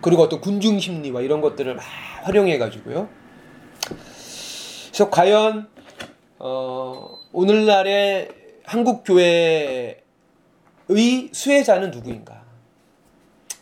그리고 0.00 0.22
어떤 0.22 0.40
군중 0.40 0.78
심리와 0.78 1.20
이런 1.20 1.40
것들을 1.40 1.74
막 1.74 1.84
활용해 2.22 2.58
가지고요. 2.58 3.08
그래서 4.86 5.10
과연 5.10 5.68
어, 6.38 7.18
오늘날의 7.32 8.28
한국 8.64 9.02
교회의 9.04 10.00
수혜자는 11.32 11.90
누구인가? 11.90 12.44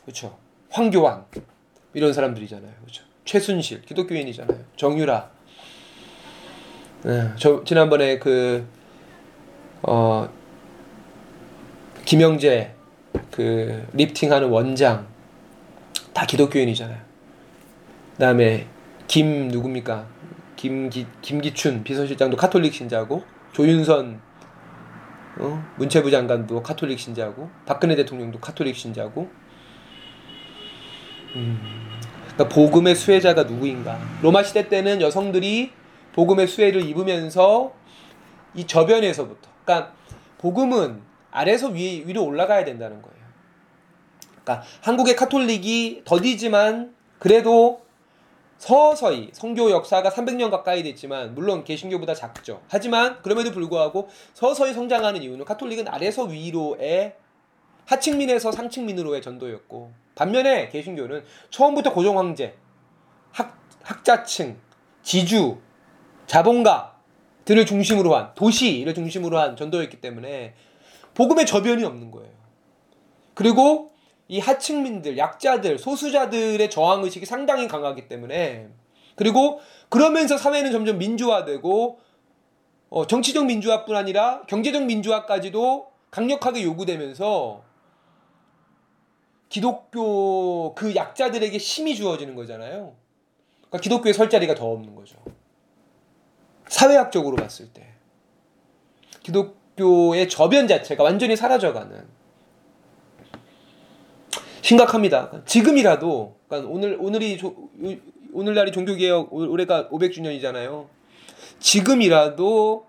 그렇죠. 0.03 0.37
황교안 0.69 1.25
이런 1.95 2.12
사람들이잖아요. 2.12 2.73
그렇죠. 2.83 3.05
최순실 3.25 3.83
기독교인이잖아요. 3.83 4.65
정유라. 4.77 5.42
네, 7.05 7.33
저 7.37 7.65
지난번에 7.65 8.19
그 8.19 8.65
어, 9.83 10.29
김영재 12.05 12.75
그 13.33 13.87
리프팅하는 13.93 14.49
원장 14.49 15.09
다 16.13 16.25
기독교인이잖아요. 16.27 16.98
그다음에 18.13 18.67
김 19.09 19.48
누굽니까? 19.48 20.07
김기 20.55 21.07
김기춘 21.23 21.83
비서실장도 21.83 22.37
카톨릭 22.37 22.73
신자고 22.73 23.25
조윤선 23.53 24.21
어? 25.38 25.73
문체부 25.79 26.09
장관도 26.11 26.63
카톨릭 26.63 27.00
신자고 27.00 27.50
박근혜 27.67 27.96
대통령도 27.96 28.38
카톨릭 28.38 28.77
신자고 28.77 29.29
음, 31.35 31.59
그러니까 32.35 32.48
복음의 32.55 32.94
수혜자가 32.94 33.42
누구인가? 33.44 33.98
로마 34.23 34.44
시대 34.44 34.69
때는 34.69 35.00
여성들이 35.00 35.73
복음의 36.15 36.46
수혜를 36.46 36.83
입으면서 36.83 37.73
이 38.54 38.67
저변에서부터 38.67 39.50
그러니까 39.65 39.94
복음은 40.38 41.00
아래서 41.31 41.69
위, 41.69 42.02
위로 42.06 42.25
올라가야 42.25 42.65
된다는 42.65 43.00
거예요. 43.00 43.17
그러니까 44.42 44.67
한국의 44.83 45.17
카톨릭이 45.17 46.02
더디지만 46.04 46.94
그래도 47.19 47.83
서서히 48.58 49.31
성교 49.33 49.71
역사가 49.71 50.10
300년 50.10 50.50
가까이 50.50 50.83
됐지만 50.83 51.35
물론 51.35 51.65
개신교보다 51.65 52.15
작죠. 52.15 52.63
하지만 52.69 53.21
그럼에도 53.23 53.50
불구하고 53.50 54.08
서서히 54.35 54.73
성장하는 54.73 55.23
이유는 55.23 55.44
카톨릭은 55.44 55.88
아래서 55.88 56.25
위로의 56.25 57.17
하층민에서 57.87 58.52
상층민으로의 58.52 59.23
전도였고 59.23 59.92
반면에 60.15 60.69
개신교는 60.69 61.25
처음부터 61.50 61.92
고종 61.92 62.19
황제, 62.19 62.54
학, 63.33 63.58
학자층, 63.83 64.58
지주 65.02 65.58
자본가들을 66.27 67.66
중심으로 67.66 68.14
한 68.14 68.35
도시를 68.35 68.94
중심으로 68.94 69.38
한 69.38 69.56
전도였기 69.56 70.00
때문에 70.00 70.54
복음의 71.14 71.46
저변이 71.46 71.85
없는 71.85 72.10
거예요. 72.10 72.31
그리고 73.35 73.92
이 74.29 74.38
하층민들, 74.38 75.18
약자들, 75.18 75.79
소수자들의 75.79 76.70
저항 76.70 77.04
의식이 77.04 77.27
상당히 77.27 77.68
강하기 77.68 78.08
때문에 78.08 78.68
그리고 79.14 79.60
그러면서 79.88 80.38
사회는 80.38 80.73
점점 80.73 80.98
민주화되고 80.98 82.00
어, 82.90 83.06
정치적 83.06 83.46
민주화뿐 83.46 83.96
아니라 83.96 84.42
경제적 84.46 84.85
민주화까지도 84.85 85.92
강력하게 86.10 86.62
요구되면서 86.62 87.62
기독교 89.48 90.75
그 90.75 90.94
약자들에게 90.94 91.56
힘이 91.58 91.94
주어지는 91.94 92.35
거잖아요. 92.35 92.94
그러니까 93.56 93.79
기독교의 93.79 94.14
설 94.14 94.31
자리가 94.31 94.54
더 94.54 94.66
없는 94.66 94.94
거죠. 94.94 95.18
사회학적으로 96.73 97.37
봤을 97.37 97.68
때 97.68 97.87
기독교의 99.23 100.31
저변 100.31 100.66
자체가 100.66 101.04
완전히 101.04 101.37
사라져가는 101.37 102.02
심각합니다. 104.62 105.42
지금이라도 105.44 106.37
그러니까 106.48 106.70
오늘 106.73 106.96
오늘이 106.98 107.37
조, 107.37 107.68
오늘날이 108.33 108.73
종교개혁 108.73 109.35
올해가 109.35 109.90
500주년이잖아요. 109.90 110.87
지금이라도 111.58 112.87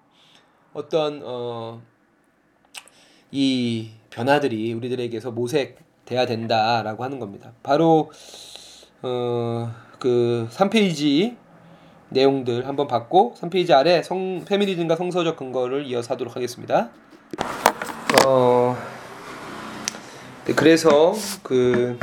어떤 0.74 1.22
어, 1.26 1.82
이 3.32 3.90
변화들이 4.12 4.72
우리들에게서 4.74 5.32
모색돼야 5.32 6.26
된다라고 6.26 7.04
하는 7.04 7.20
겁니다. 7.20 7.52
바로 7.64 8.12
어, 9.02 9.76
그 10.00 10.48
3페이지 10.52 11.43
내용들 12.14 12.68
한번 12.68 12.88
봤고 12.88 13.36
3페이지 13.40 13.72
아래 13.72 14.02
성 14.04 14.46
페미니즘과 14.46 14.96
성서적 14.96 15.36
근거를 15.36 15.86
이어서 15.88 16.14
하도록 16.14 16.36
하겠습니다. 16.36 16.90
어, 18.26 18.78
네, 20.46 20.54
그래서 20.54 21.14
그 21.44 21.98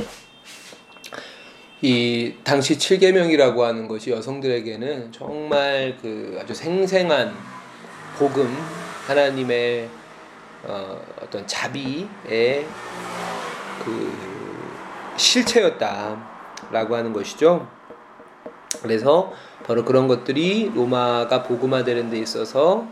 이 1.83 2.35
당시 2.45 2.77
7계명이라고 2.77 3.61
하는 3.61 3.89
것이 3.89 4.11
여성들에게는 4.11 5.13
정말 5.13 5.97
그 6.03 6.39
아주 6.39 6.53
생생한 6.53 7.35
복음 8.19 8.55
하나님의 9.07 9.89
어, 10.65 11.01
어떤 11.23 11.47
자비의 11.47 12.67
그 13.83 14.13
실체였다라고 15.17 16.97
하는 16.97 17.15
것이죠. 17.15 17.67
그래서 18.83 19.33
바로 19.71 19.85
그런 19.85 20.09
것들이 20.09 20.73
로마가 20.75 21.45
복음화되는 21.45 22.11
데 22.11 22.19
있어서 22.19 22.89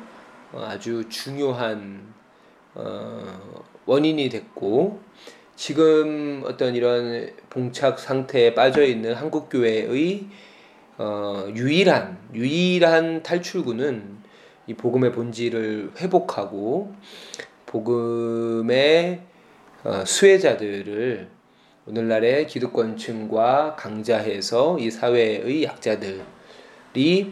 아주 0.54 1.08
중요한 1.08 2.14
어, 2.76 3.64
원인이 3.84 4.28
됐고 4.28 5.00
지금 5.56 6.44
어떤 6.46 6.76
이런 6.76 7.32
봉착 7.50 7.98
상태에 7.98 8.54
빠져 8.54 8.84
있는 8.84 9.14
한국 9.14 9.50
교회의 9.50 10.26
어, 10.98 11.48
유일한 11.52 12.16
유일한 12.32 13.24
탈출구는 13.24 14.18
이 14.68 14.74
복음의 14.74 15.10
본질을 15.10 15.94
회복하고 15.96 16.94
복음의 17.66 19.22
어, 19.82 20.04
수혜자들을 20.06 21.28
오늘날의 21.86 22.46
기득권층과 22.46 23.74
강자해서 23.74 24.78
이 24.78 24.92
사회의 24.92 25.64
약자들이 25.64 26.37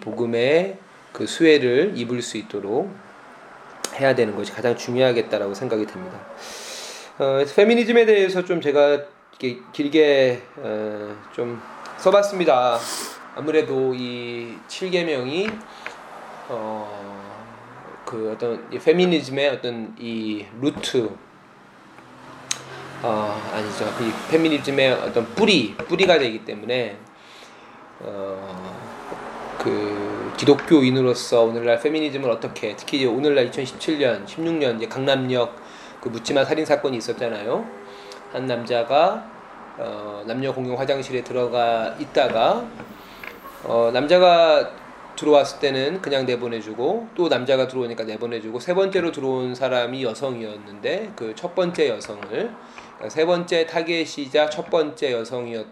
복음의 0.01 0.79
그 1.13 1.27
수혜를 1.27 1.93
입을 1.97 2.23
수 2.23 2.37
있도록 2.37 2.91
해야 3.95 4.15
되는 4.15 4.37
것이 4.37 4.53
가장 4.53 4.77
중요하겠다라고 4.77 5.55
생각이 5.55 5.87
듭니다. 5.87 6.21
어, 7.19 7.43
페미니즘에 7.55 8.05
대해서 8.05 8.45
좀 8.45 8.61
제가 8.61 9.05
길게 9.73 10.43
어, 10.57 11.17
좀 11.35 11.61
써봤습니다. 11.99 12.79
아무래도 13.35 13.95
이 13.95 14.55
7계명이 14.69 15.51
어, 16.49 18.03
그 18.05 18.33
어떤 18.33 18.67
이 18.73 18.79
페미니즘의 18.79 19.49
어떤 19.49 19.95
이 19.99 20.45
루트 20.61 21.11
어, 23.03 23.51
아니죠. 23.53 23.85
이 24.01 24.31
페미니즘의 24.31 24.93
어떤 24.93 25.27
뿌리 25.35 25.75
뿌리가 25.75 26.19
되기 26.19 26.45
때문에 26.45 26.99
어, 28.01 28.76
그 29.67 30.33
기독교인으로서 30.37 31.43
오늘날 31.43 31.81
페미니즘을 31.81 32.31
어떻게 32.31 32.77
특히 32.77 33.05
오늘날 33.05 33.51
2017년 33.51 34.25
16년 34.25 34.77
이제 34.77 34.87
강남역 34.87 35.57
그 36.01 36.09
묻지마 36.09 36.45
살인 36.45 36.65
사건이 36.65 36.97
있었잖아요. 36.99 37.67
한 38.31 38.47
남자가 38.47 39.29
어, 39.77 40.23
남녀 40.25 40.55
공용 40.55 40.79
화장실에 40.79 41.25
들어가 41.25 41.97
있다가 41.99 42.65
어, 43.65 43.91
남자가 43.93 44.71
들어왔을 45.17 45.59
때는 45.59 46.01
그냥 46.01 46.27
내보내주고 46.27 47.09
또 47.17 47.29
남자가 47.29 47.67
들어오니까 47.67 48.05
내보내주고 48.05 48.61
세 48.61 48.73
번째로 48.73 49.11
들어온 49.11 49.53
사람이 49.57 50.05
여성이었는데 50.05 51.13
그 51.17 51.35
첫 51.35 51.57
번째 51.57 51.89
여성을 51.89 52.29
그러니까 52.29 53.09
세 53.09 53.27
번째 53.27 53.67
타겟이자 53.67 54.49
첫 54.49 54.71
번째 54.71 55.13
여성이었 55.13 55.67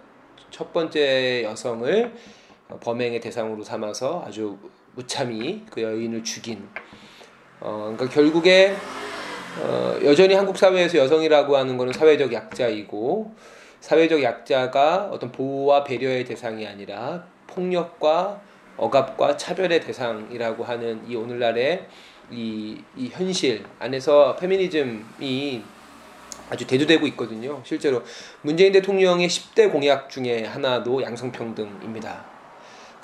첫 0.51 0.73
번째 0.73 1.45
여성을 1.45 2.13
범행의 2.81 3.20
대상으로 3.20 3.62
삼아서 3.62 4.25
아주 4.27 4.59
무참히 4.95 5.64
그 5.70 5.83
여인을 5.83 6.22
죽인 6.25 6.68
어 7.61 7.93
그러니까 7.95 8.09
결국에 8.09 8.75
어 9.61 9.99
여전히 10.05 10.35
한국 10.35 10.57
사회에서 10.57 10.99
여성이라고 10.99 11.57
하는 11.57 11.77
것은 11.77 11.93
사회적 11.93 12.33
약자이고 12.33 13.35
사회적 13.81 14.22
약자가 14.22 15.11
어떤 15.12 15.31
보호와 15.31 15.85
배려의 15.85 16.25
대상이 16.25 16.66
아니라 16.66 17.27
폭력과 17.47 18.41
억압과 18.77 19.37
차별의 19.37 19.81
대상이라고 19.81 20.64
하는 20.64 21.03
이 21.09 21.14
오늘날의 21.14 21.87
이, 22.31 22.79
이 22.97 23.09
현실 23.09 23.64
안에서 23.79 24.37
페미니즘이 24.37 25.62
아주 26.51 26.66
대두되고 26.66 27.07
있거든요. 27.09 27.61
실제로 27.64 28.03
문재인 28.43 28.72
대통령의 28.72 29.29
10대 29.29 29.70
공약 29.70 30.11
중에 30.11 30.45
하나도 30.45 31.03
양성평등입니다. 31.03 32.34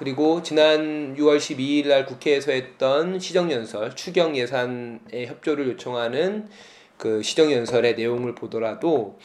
그리고 0.01 0.43
지난 0.43 1.15
6월 1.15 1.37
12일 1.37 1.89
날 1.89 2.07
국회에서 2.07 2.53
했던 2.53 3.19
시정연설, 3.19 3.95
추경 3.97 4.35
예산의 4.35 5.27
협조를 5.27 5.69
요청하는 5.69 6.49
그 6.97 7.23
시정연설의 7.23 7.97
내용을 7.97 8.35
보더라도 8.35 9.19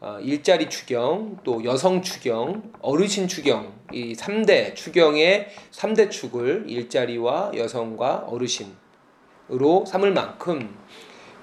어, 0.00 0.18
일자리 0.22 0.70
추경, 0.70 1.36
또 1.44 1.62
여성 1.64 2.00
추경, 2.00 2.72
어르신 2.80 3.28
추경, 3.28 3.74
이 3.92 4.14
3대 4.14 4.74
추경의 4.74 5.48
3대 5.70 6.10
축을 6.10 6.64
일자리와 6.66 7.52
여성과 7.54 8.24
어르신으로 8.26 9.84
삼을 9.86 10.12
만큼 10.12 10.74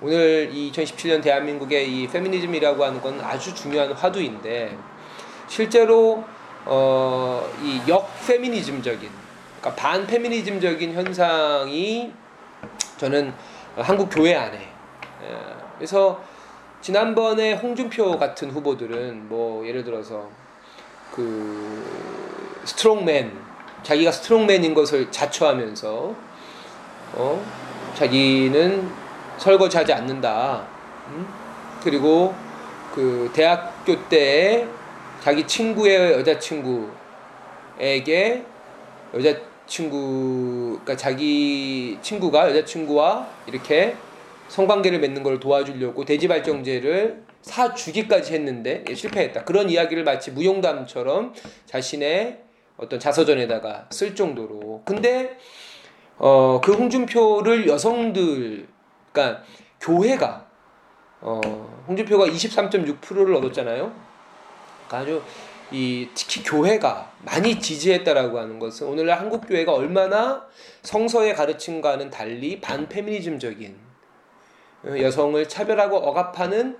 오늘 0.01 0.51
2017년 0.51 1.21
대한민국의 1.21 1.93
이 1.93 2.07
페미니즘이라고 2.07 2.83
하는 2.83 2.99
건 3.01 3.21
아주 3.21 3.53
중요한 3.53 3.91
화두인데 3.91 4.75
실제로 5.47 6.23
어, 6.65 7.49
이 7.61 7.81
역페미니즘적인 7.87 9.09
그러니까 9.59 9.81
반페미니즘적인 9.81 10.93
현상이 10.93 12.13
저는 12.97 13.33
한국 13.75 14.09
교회 14.09 14.35
안에 14.35 14.57
예, 14.57 15.37
그래서 15.77 16.21
지난번에 16.81 17.53
홍준표 17.53 18.17
같은 18.17 18.51
후보들은 18.51 19.27
뭐 19.27 19.65
예를 19.67 19.83
들어서 19.83 20.29
그 21.13 22.61
strongman 22.63 23.31
자기가 23.83 24.11
strongman인 24.11 24.73
것을 24.73 25.11
자처하면서 25.11 26.15
어 27.13 27.45
자기는 27.95 28.89
설거지하지 29.37 29.93
않는다. 29.93 30.67
음? 31.07 31.27
그리고 31.83 32.33
그 32.93 33.29
대학교 33.33 34.07
때 34.07 34.67
자기 35.21 35.45
친구의 35.45 36.13
여자친구에게 36.13 36.95
여자친구 39.13 40.79
그러니까 40.81 40.95
자기 40.95 41.97
친구가 42.01 42.49
여자친구와 42.49 43.27
이렇게 43.47 43.95
성관계를 44.47 44.99
맺는 44.99 45.23
걸 45.23 45.39
도와주려고 45.39 46.05
대지발정제를 46.05 47.23
사주기까지 47.41 48.33
했는데 48.33 48.83
실패했다. 48.93 49.43
그런 49.43 49.69
이야기를 49.69 50.03
마치 50.03 50.31
무용담처럼 50.31 51.33
자신의 51.65 52.39
어떤 52.77 52.99
자서전에다가 52.99 53.87
쓸 53.91 54.15
정도로. 54.15 54.81
근데 54.85 55.37
어, 56.17 56.59
그 56.61 56.73
홍준표를 56.73 57.67
여성들, 57.67 58.67
그러니까 59.11 59.43
교회가 59.79 60.47
어, 61.21 61.39
홍준표가 61.87 62.25
23.6%를 62.27 63.35
얻었잖아요. 63.35 64.08
그러니까 64.89 64.97
아주 64.97 65.23
이 65.71 66.09
특히 66.15 66.43
교회가 66.43 67.11
많이 67.23 67.59
지지했다라고 67.59 68.39
하는 68.39 68.57
것은 68.57 68.87
오늘날 68.87 69.19
한국 69.19 69.47
교회가 69.47 69.71
얼마나 69.71 70.47
성서의 70.81 71.35
가르침과는 71.35 72.09
달리 72.09 72.59
반페미니즘적인 72.59 73.77
어, 74.85 74.95
여성을 74.99 75.47
차별하고 75.47 75.97
억압하는 75.97 76.77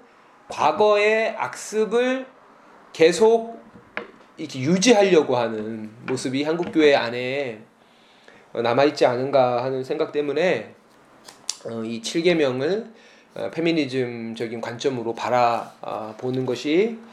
과거의 0.47 1.35
악습을 1.37 2.25
계속 2.91 3.59
이렇게 4.37 4.59
유지하려고 4.59 5.37
하는 5.37 5.91
모습이 6.07 6.43
한국 6.43 6.71
교회 6.71 6.95
안에 6.95 7.61
남아 8.53 8.85
있지 8.85 9.05
않은가 9.05 9.63
하는 9.63 9.83
생각 9.83 10.11
때문에 10.11 10.73
어, 11.65 11.83
이 11.83 12.01
7계명을 12.01 12.91
어, 13.35 13.51
페미니즘적인 13.51 14.61
관점으로 14.61 15.13
바라보는 15.13 16.47
것이 16.47 16.97
어, 16.97 17.08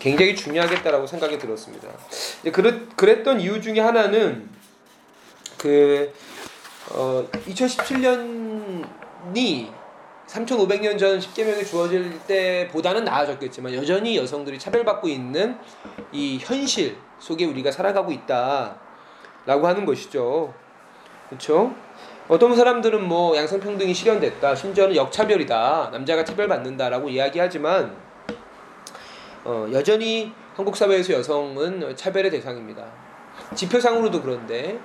굉장히 0.00 0.34
중요하겠다라고 0.34 1.06
생각이 1.06 1.38
들었습니다. 1.38 1.88
그랬, 2.52 2.96
그랬던 2.96 3.40
이유 3.40 3.60
중에 3.60 3.80
하나는 3.80 4.48
그 5.56 6.12
어, 6.90 7.24
2017년이 7.46 9.70
3,500년 10.26 10.98
전 10.98 11.18
10계명이 11.18 11.66
주어질 11.66 12.18
때보다는 12.26 13.04
나아졌겠지만 13.04 13.74
여전히 13.74 14.16
여성들이 14.16 14.58
차별받고 14.58 15.08
있는 15.08 15.56
이 16.12 16.38
현실 16.40 16.96
속에 17.18 17.44
우리가 17.46 17.72
살아가고 17.72 18.12
있다라고 18.12 19.66
하는 19.66 19.86
것이죠. 19.86 20.52
그렇죠? 21.28 21.74
어떤 22.28 22.54
사람들은 22.54 23.08
뭐 23.08 23.36
양성평등이 23.36 23.94
실현됐다, 23.94 24.54
심지어는 24.54 24.94
역차별이다, 24.96 25.90
남자가 25.92 26.24
차별받는다라고 26.24 27.08
이야기하지만 27.08 28.07
어, 29.44 29.66
여전히 29.72 30.32
한국 30.54 30.76
사회에서 30.76 31.12
여성은 31.14 31.96
차별의 31.96 32.30
대상입니다. 32.30 32.84
지표상으로도 33.54 34.20
그런데 34.20 34.78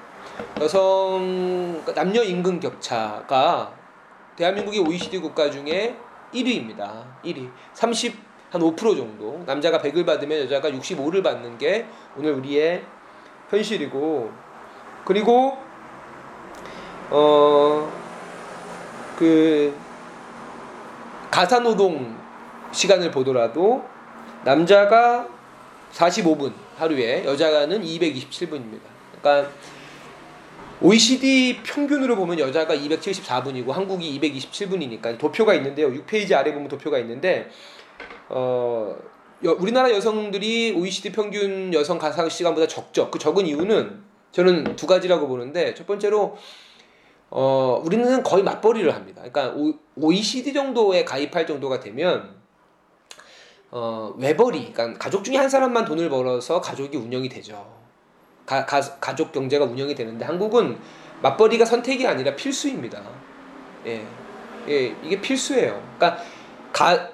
여성 0.61 1.83
남녀 1.95 2.23
임금 2.23 2.59
격차가 2.59 3.73
대한민국의 4.35 4.79
OECD 4.79 5.19
국가 5.19 5.49
중에 5.49 5.95
1위입니다. 6.33 7.03
1위. 7.23 7.49
30, 7.73 8.15
한 8.51 8.61
5% 8.61 8.97
정도. 8.97 9.41
남자가 9.45 9.79
100을 9.79 10.05
받으면 10.05 10.41
여자가 10.41 10.69
65를 10.71 11.23
받는 11.23 11.57
게 11.57 11.85
오늘 12.17 12.33
우리의 12.33 12.83
현실이고, 13.49 14.31
그리고, 15.05 15.57
어, 17.11 17.91
그, 19.17 19.75
가사 21.29 21.59
노동 21.59 22.15
시간을 22.71 23.11
보더라도 23.11 23.83
남자가 24.45 25.27
45분 25.93 26.53
하루에 26.77 27.23
여자는 27.25 27.81
227분입니다. 27.81 28.81
그러니까 29.21 29.51
OECD 30.81 31.61
평균으로 31.63 32.15
보면 32.15 32.39
여자가 32.39 32.75
274분이고 32.75 33.69
한국이 33.69 34.19
227분이니까 34.19 35.17
도표가 35.17 35.53
있는데요. 35.55 35.89
6페이지 35.91 36.33
아래 36.33 36.53
보면 36.53 36.67
도표가 36.67 36.99
있는데 36.99 37.49
어 38.29 38.95
우리나라 39.59 39.91
여성들이 39.91 40.73
OECD 40.77 41.11
평균 41.11 41.73
여성 41.73 41.97
가사 41.97 42.27
시간보다 42.27 42.67
적죠. 42.67 43.09
그 43.11 43.19
적은 43.19 43.45
이유는 43.45 44.03
저는 44.31 44.75
두 44.75 44.87
가지라고 44.87 45.27
보는데 45.27 45.73
첫 45.73 45.87
번째로 45.87 46.35
어 47.29 47.81
우리는 47.85 48.21
거의 48.23 48.43
맞벌이를 48.43 48.93
합니다. 48.93 49.21
그러니까 49.23 49.55
OECD 49.95 50.53
정도에 50.53 51.05
가입할 51.05 51.47
정도가 51.47 51.79
되면 51.79 52.42
어 53.75 54.13
외벌이, 54.19 54.71
그러니까 54.71 54.99
가족 54.99 55.23
중에 55.23 55.35
한 55.35 55.49
사람만 55.49 55.83
돈을 55.85 56.07
벌어서 56.07 56.61
가족이 56.61 56.95
운영이 56.95 57.27
되죠. 57.27 57.65
가, 58.45 58.63
가, 58.67 58.79
가족 58.99 59.31
경제가 59.31 59.65
운영이 59.65 59.95
되는데 59.95 60.23
한국은 60.23 60.77
맞벌이가 61.23 61.65
선택이 61.65 62.05
아니라 62.05 62.35
필수입니다. 62.35 63.01
예, 63.87 64.05
예 64.69 64.95
이게 65.01 65.19
필수예요. 65.19 65.81
그러니까 65.97 66.23
가, 66.71 67.09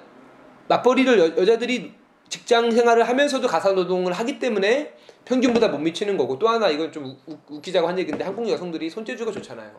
맞벌이를 0.68 1.18
여, 1.18 1.24
여자들이 1.38 1.94
직장 2.28 2.70
생활을 2.70 3.08
하면서도 3.08 3.48
가사 3.48 3.72
노동을 3.72 4.12
하기 4.12 4.38
때문에 4.38 4.92
평균보다 5.24 5.68
못 5.68 5.78
미치는 5.78 6.18
거고 6.18 6.38
또 6.38 6.46
하나 6.46 6.68
이건 6.68 6.92
좀 6.92 7.16
우, 7.26 7.38
웃기자고 7.48 7.88
한 7.88 7.98
얘기인데 7.98 8.22
한국 8.22 8.46
여성들이 8.46 8.90
손재주가 8.90 9.32
좋잖아요. 9.32 9.70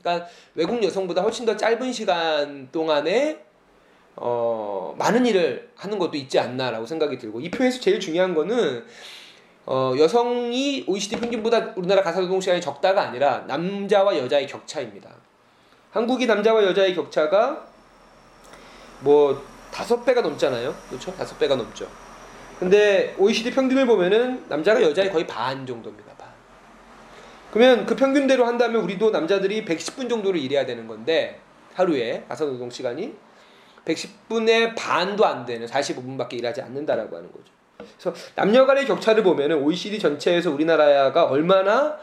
그러니까 0.00 0.28
외국 0.54 0.80
여성보다 0.80 1.22
훨씬 1.22 1.44
더 1.44 1.56
짧은 1.56 1.92
시간 1.92 2.68
동안에 2.70 3.49
어, 4.22 4.94
많은 4.98 5.24
일을 5.24 5.70
하는 5.76 5.98
것도 5.98 6.16
있지 6.18 6.38
않나라고 6.38 6.84
생각이 6.84 7.16
들고 7.16 7.40
이 7.40 7.50
표에서 7.50 7.80
제일 7.80 7.98
중요한 7.98 8.34
거는 8.34 8.84
어, 9.64 9.94
여성이 9.98 10.84
OECD 10.86 11.16
평균보다 11.16 11.72
우리나라 11.76 12.02
가사노동 12.02 12.40
시간이 12.40 12.60
적다가 12.60 13.00
아니라 13.00 13.44
남자와 13.48 14.18
여자의 14.18 14.46
격차입니다. 14.46 15.10
한국이 15.90 16.26
남자와 16.26 16.64
여자의 16.64 16.94
격차가 16.94 17.66
뭐 19.00 19.42
다섯 19.72 20.04
배가 20.04 20.20
넘잖아요. 20.20 20.74
그렇죠? 20.90 21.14
다섯 21.14 21.38
배가 21.38 21.56
넘죠. 21.56 21.88
근데 22.58 23.14
OECD 23.18 23.52
평균을 23.52 23.86
보면은 23.86 24.44
남자가 24.50 24.82
여자의 24.82 25.10
거의 25.10 25.26
반 25.26 25.66
정도입니다. 25.66 26.12
반. 26.18 26.28
그러면 27.52 27.86
그 27.86 27.96
평균대로 27.96 28.44
한다면 28.44 28.82
우리도 28.82 29.10
남자들이 29.10 29.64
110분 29.64 30.10
정도를 30.10 30.38
일해야 30.38 30.66
되는 30.66 30.86
건데 30.86 31.40
하루에 31.72 32.24
가사노동 32.28 32.68
시간이 32.68 33.14
110분의 33.94 34.74
반도 34.76 35.24
안 35.24 35.44
되는 35.44 35.66
45분밖에 35.66 36.34
일하지 36.34 36.62
않는다라고 36.62 37.16
하는 37.16 37.30
거죠. 37.32 37.52
그래서 37.98 38.14
남녀 38.34 38.66
간의 38.66 38.86
격차를 38.86 39.22
보면은 39.22 39.62
OECD 39.62 39.98
전체에서 39.98 40.50
우리나라가 40.50 41.24
얼마나 41.24 41.96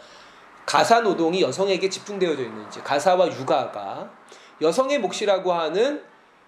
가사 0.66 1.02
노동이 1.02 1.42
여성에게 1.42 1.90
집중되어져 1.90 2.44
있는지 2.44 2.82
가사와 2.82 3.28
육아가 3.28 4.12
여성의 4.62 5.00
몫이라고 5.00 5.54
하는 5.54 6.04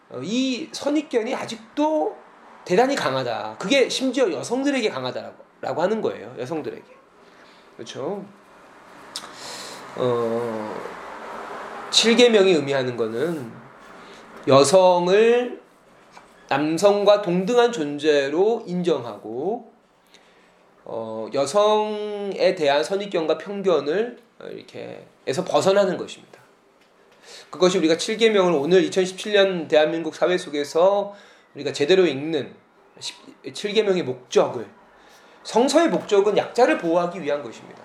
어, 0.10 0.20
이 0.24 0.68
선입견이 0.72 1.34
아직도 1.36 2.18
대단히 2.66 2.96
강하다. 2.96 3.56
그게 3.60 3.88
심지어 3.88 4.32
여성들에게 4.32 4.90
강하다라고 4.90 5.82
하는 5.82 6.02
거예요. 6.02 6.36
여성들에게. 6.38 6.84
그렇죠? 7.78 8.26
어, 9.96 10.76
7계명이 11.92 12.56
의미하는 12.56 12.98
거는 12.98 13.59
여성을 14.48 15.62
남성과 16.50 17.22
동등한 17.22 17.72
존재로 17.72 18.64
인정하고 18.66 19.72
어, 20.86 21.30
여성에 21.34 22.56
대한 22.56 22.84
선입견과 22.84 23.38
편견을 23.38 24.18
이렇게 24.52 25.06
해서 25.28 25.44
벗어나는 25.44 25.98
것입니다. 25.98 26.40
그것이 27.52 27.78
우리가 27.78 27.96
7계명을 27.96 28.60
오늘 28.60 28.82
2017년 28.90 29.68
대한민국 29.68 30.16
사회 30.16 30.38
속에서 30.38 31.14
우리가 31.56 31.74
제대로 31.74 32.06
읽는 32.06 32.56
7계명의 33.46 34.04
목적을 34.04 34.66
성서의 35.44 35.90
목적은 35.90 36.38
약자를 36.38 36.78
보호하기 36.78 37.22
위한 37.22 37.44
것입니다. 37.44 37.82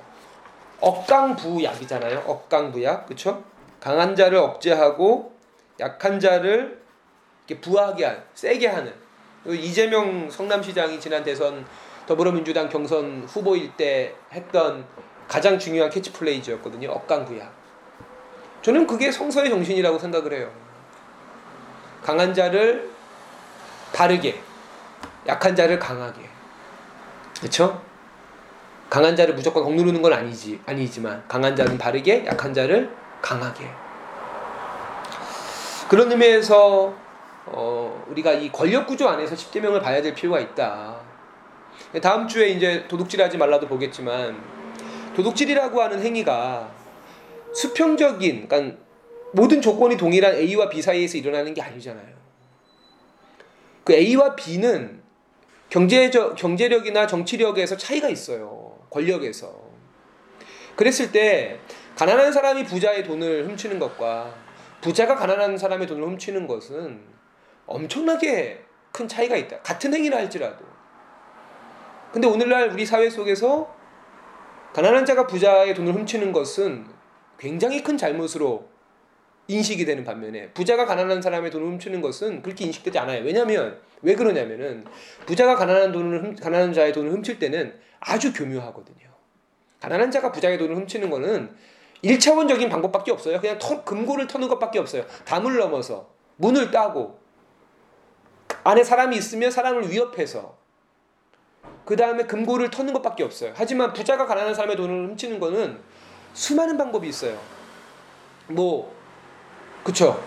억강부약이잖아요. 0.80 2.24
억강부약. 2.26 3.06
그렇죠? 3.06 3.44
강한 3.80 4.16
자를 4.16 4.38
억제하고 4.38 5.33
약한 5.80 6.20
자를 6.20 6.80
이렇게 7.46 7.60
부하게 7.60 8.04
한, 8.04 8.22
세게 8.34 8.66
하는 8.66 8.92
이재명 9.46 10.30
성남시장이 10.30 10.98
지난 10.98 11.22
대선 11.22 11.64
더불어민주당 12.06 12.68
경선 12.68 13.24
후보일 13.26 13.76
때 13.76 14.14
했던 14.32 14.86
가장 15.28 15.58
중요한 15.58 15.90
캐치플레이즈였거든요. 15.90 16.90
억강부야. 16.90 17.50
저는 18.62 18.86
그게 18.86 19.10
성서의 19.10 19.50
정신이라고 19.50 19.98
생각을 19.98 20.32
해요. 20.32 20.50
강한 22.02 22.32
자를 22.32 22.90
바르게, 23.92 24.40
약한 25.26 25.54
자를 25.54 25.78
강하게. 25.78 26.20
그렇죠? 27.38 27.82
강한 28.90 29.16
자를 29.16 29.34
무조건 29.34 29.64
억누르는 29.64 30.02
건 30.02 30.12
아니지 30.12 30.60
아니지만 30.66 31.24
강한 31.26 31.56
자는 31.56 31.76
바르게, 31.78 32.26
약한 32.26 32.52
자를 32.52 32.90
강하게. 33.20 33.83
그런 35.88 36.10
의미에서 36.10 36.94
어, 37.46 38.06
우리가 38.08 38.32
이 38.32 38.50
권력 38.50 38.86
구조 38.86 39.08
안에서 39.08 39.34
10대명을 39.34 39.82
봐야 39.82 40.00
될 40.00 40.14
필요가 40.14 40.40
있다. 40.40 41.00
다음 42.00 42.26
주에 42.26 42.48
이제 42.48 42.86
도둑질하지 42.88 43.36
말라도 43.36 43.66
보겠지만 43.66 44.40
도둑질이라고 45.14 45.82
하는 45.82 46.02
행위가 46.02 46.72
수평적인 47.52 48.48
그러니까 48.48 48.76
모든 49.32 49.60
조건이 49.60 49.96
동일한 49.96 50.34
A와 50.34 50.68
B 50.68 50.80
사이에서 50.80 51.18
일어나는 51.18 51.54
게 51.54 51.60
아니잖아요. 51.60 52.14
그 53.84 53.92
A와 53.92 54.34
B는 54.34 55.02
경제적 55.68 56.36
경제력이나 56.36 57.06
정치력에서 57.06 57.76
차이가 57.76 58.08
있어요. 58.08 58.78
권력에서. 58.90 59.52
그랬을 60.76 61.12
때 61.12 61.58
가난한 61.96 62.32
사람이 62.32 62.64
부자의 62.64 63.04
돈을 63.04 63.46
훔치는 63.46 63.78
것과 63.78 64.43
부자가 64.84 65.14
가난한 65.14 65.56
사람의 65.56 65.86
돈을 65.86 66.06
훔치는 66.08 66.46
것은 66.46 67.00
엄청나게 67.64 68.62
큰 68.92 69.08
차이가 69.08 69.34
있다. 69.34 69.62
같은 69.62 69.94
행위를 69.94 70.18
할지라도. 70.18 70.62
근데 72.12 72.28
오늘날 72.28 72.68
우리 72.68 72.84
사회 72.84 73.08
속에서 73.08 73.74
가난한 74.74 75.06
자가 75.06 75.26
부자의 75.26 75.74
돈을 75.74 75.94
훔치는 75.94 76.32
것은 76.32 76.84
굉장히 77.38 77.82
큰 77.82 77.96
잘못으로 77.96 78.68
인식이 79.48 79.86
되는 79.86 80.04
반면에 80.04 80.50
부자가 80.50 80.84
가난한 80.84 81.22
사람의 81.22 81.50
돈을 81.50 81.66
훔치는 81.66 82.02
것은 82.02 82.42
그렇게 82.42 82.66
인식되지 82.66 82.98
않아요. 82.98 83.24
왜냐하면 83.24 83.80
왜 84.02 84.14
그러냐면은 84.14 84.84
부자가 85.24 85.56
가난한 85.56 85.92
돈을 85.92 86.24
훔, 86.24 86.36
가난한 86.36 86.74
자의 86.74 86.92
돈을 86.92 87.10
훔칠 87.10 87.38
때는 87.38 87.74
아주 88.00 88.34
교묘하거든요. 88.34 89.08
가난한 89.80 90.10
자가 90.10 90.30
부자의 90.30 90.58
돈을 90.58 90.76
훔치는 90.76 91.08
거는 91.08 91.56
1차원적인 92.04 92.70
방법밖에 92.70 93.10
없어요. 93.10 93.40
그냥 93.40 93.58
터, 93.58 93.82
금고를 93.82 94.26
터는 94.26 94.48
것밖에 94.48 94.78
없어요. 94.78 95.04
담을 95.24 95.56
넘어서 95.56 96.08
문을 96.36 96.70
따고 96.70 97.18
안에 98.62 98.84
사람이 98.84 99.16
있으면 99.16 99.50
사람을 99.50 99.90
위협해서 99.90 100.56
그 101.84 101.96
다음에 101.96 102.24
금고를 102.24 102.70
터는 102.70 102.92
것밖에 102.94 103.22
없어요. 103.22 103.52
하지만 103.54 103.92
부자가 103.92 104.26
가난한 104.26 104.54
사람의 104.54 104.76
돈을 104.76 105.08
훔치는 105.08 105.38
거는 105.38 105.80
수많은 106.32 106.76
방법이 106.76 107.08
있어요. 107.08 107.38
뭐 108.48 108.94
그쵸? 109.82 110.22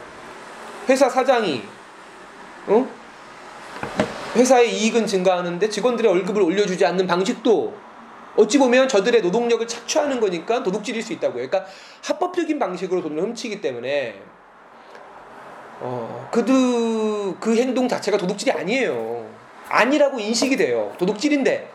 회사 0.87 1.09
사장이 1.09 1.63
어? 2.67 2.87
회사의 4.35 4.73
이익은 4.75 5.07
증가하는데 5.07 5.67
직원들의 5.67 6.11
월급을 6.11 6.41
올려주지 6.41 6.85
않는 6.85 7.07
방식도 7.07 7.86
어찌 8.37 8.57
보면 8.57 8.87
저들의 8.87 9.21
노동력을 9.21 9.67
착취하는 9.67 10.19
거니까 10.19 10.63
도둑질일 10.63 11.01
수 11.01 11.11
있다고요. 11.13 11.49
그러니까 11.49 11.65
합법적인 12.03 12.57
방식으로 12.59 13.01
돈을 13.01 13.21
훔치기 13.21 13.61
때문에 13.61 14.21
어, 15.79 16.27
그드 16.31 17.35
그 17.39 17.55
행동 17.55 17.87
자체가 17.87 18.17
도둑질이 18.17 18.51
아니에요. 18.51 19.27
아니라고 19.69 20.19
인식이 20.19 20.55
돼요. 20.55 20.95
도둑질인데. 20.97 21.71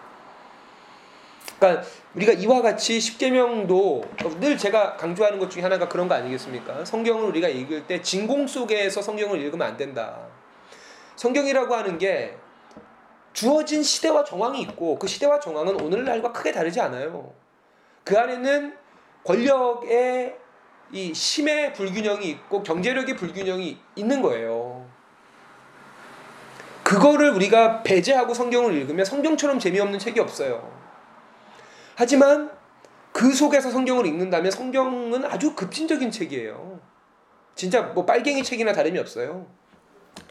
그러니까 1.58 1.86
우리가 2.14 2.32
이와 2.32 2.60
같이 2.62 2.98
십계명도 2.98 4.04
늘 4.40 4.58
제가 4.58 4.96
강조하는 4.96 5.38
것 5.38 5.50
중에 5.50 5.62
하나가 5.62 5.88
그런 5.88 6.08
거 6.08 6.14
아니겠습니까? 6.14 6.84
성경을 6.84 7.24
우리가 7.28 7.48
읽을 7.48 7.86
때 7.86 8.02
진공 8.02 8.46
속에서 8.46 9.00
성경을 9.00 9.40
읽으면 9.40 9.66
안 9.66 9.76
된다. 9.76 10.18
성경이라고 11.16 11.74
하는 11.74 11.98
게 11.98 12.34
주어진 13.32 13.82
시대와 13.82 14.24
정황이 14.24 14.60
있고 14.62 14.98
그 14.98 15.06
시대와 15.06 15.40
정황은 15.40 15.80
오늘날과 15.80 16.32
크게 16.32 16.52
다르지 16.52 16.80
않아요. 16.80 17.32
그 18.04 18.18
안에는 18.18 18.76
권력의 19.24 20.36
이 20.92 21.12
힘의 21.12 21.72
불균형이 21.72 22.28
있고 22.28 22.62
경제력의 22.62 23.16
불균형이 23.16 23.78
있는 23.96 24.22
거예요. 24.22 24.86
그거를 26.82 27.30
우리가 27.30 27.82
배제하고 27.82 28.34
성경을 28.34 28.74
읽으면 28.74 29.04
성경처럼 29.04 29.58
재미없는 29.58 29.98
책이 29.98 30.20
없어요. 30.20 30.70
하지만 31.94 32.50
그 33.12 33.32
속에서 33.32 33.70
성경을 33.70 34.06
읽는다면 34.06 34.50
성경은 34.50 35.24
아주 35.24 35.54
급진적인 35.54 36.10
책이에요. 36.10 36.80
진짜 37.54 37.82
뭐 37.82 38.04
빨갱이 38.04 38.42
책이나 38.42 38.72
다름이 38.72 38.98
없어요. 38.98 39.46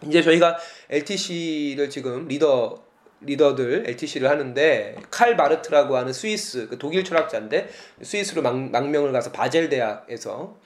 이제 0.03 0.21
저희가 0.21 0.57
LTC를 0.89 1.89
지금 1.89 2.27
리더 2.27 2.90
리더들 3.21 3.83
LTC를 3.87 4.29
하는데 4.29 4.95
칼 5.09 5.35
바르트라고 5.35 5.95
하는 5.95 6.11
스위스 6.13 6.67
그 6.67 6.77
독일 6.77 7.03
철학자인데 7.03 7.69
스위스로 8.01 8.41
망, 8.41 8.71
망명을 8.71 9.11
가서 9.11 9.31
바젤 9.31 9.69
대학에서 9.69 10.57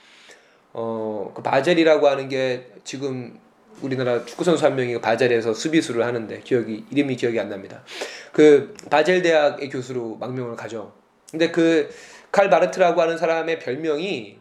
어 0.73 1.15
그 1.35 1.41
바젤이라고 1.41 2.07
하는 2.07 2.29
게 2.29 2.71
지금 2.83 3.37
우리나라 3.81 4.23
축구 4.25 4.43
선수 4.43 4.65
한 4.65 4.75
명이 4.75 5.01
바젤에서 5.01 5.53
수비수를 5.53 6.05
하는데 6.05 6.39
기억이 6.39 6.85
이름이 6.89 7.17
기억이 7.17 7.39
안 7.39 7.49
납니다. 7.49 7.83
그 8.31 8.73
바젤 8.89 9.21
대학의 9.21 9.69
교수로 9.69 10.15
망명을 10.15 10.55
가죠. 10.55 10.93
근데 11.29 11.51
그 11.51 12.00
칼 12.00 12.49
바르트라고 12.49 13.01
하는 13.01 13.17
사람의 13.17 13.59
별명이 13.59 14.39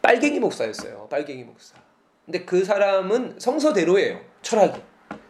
빨갱이 0.00 0.38
목사였어요. 0.38 1.08
빨갱이 1.10 1.42
목사. 1.44 1.74
근데 2.24 2.44
그 2.44 2.64
사람은 2.64 3.36
성서대로예요. 3.38 4.20
철학이. 4.42 4.80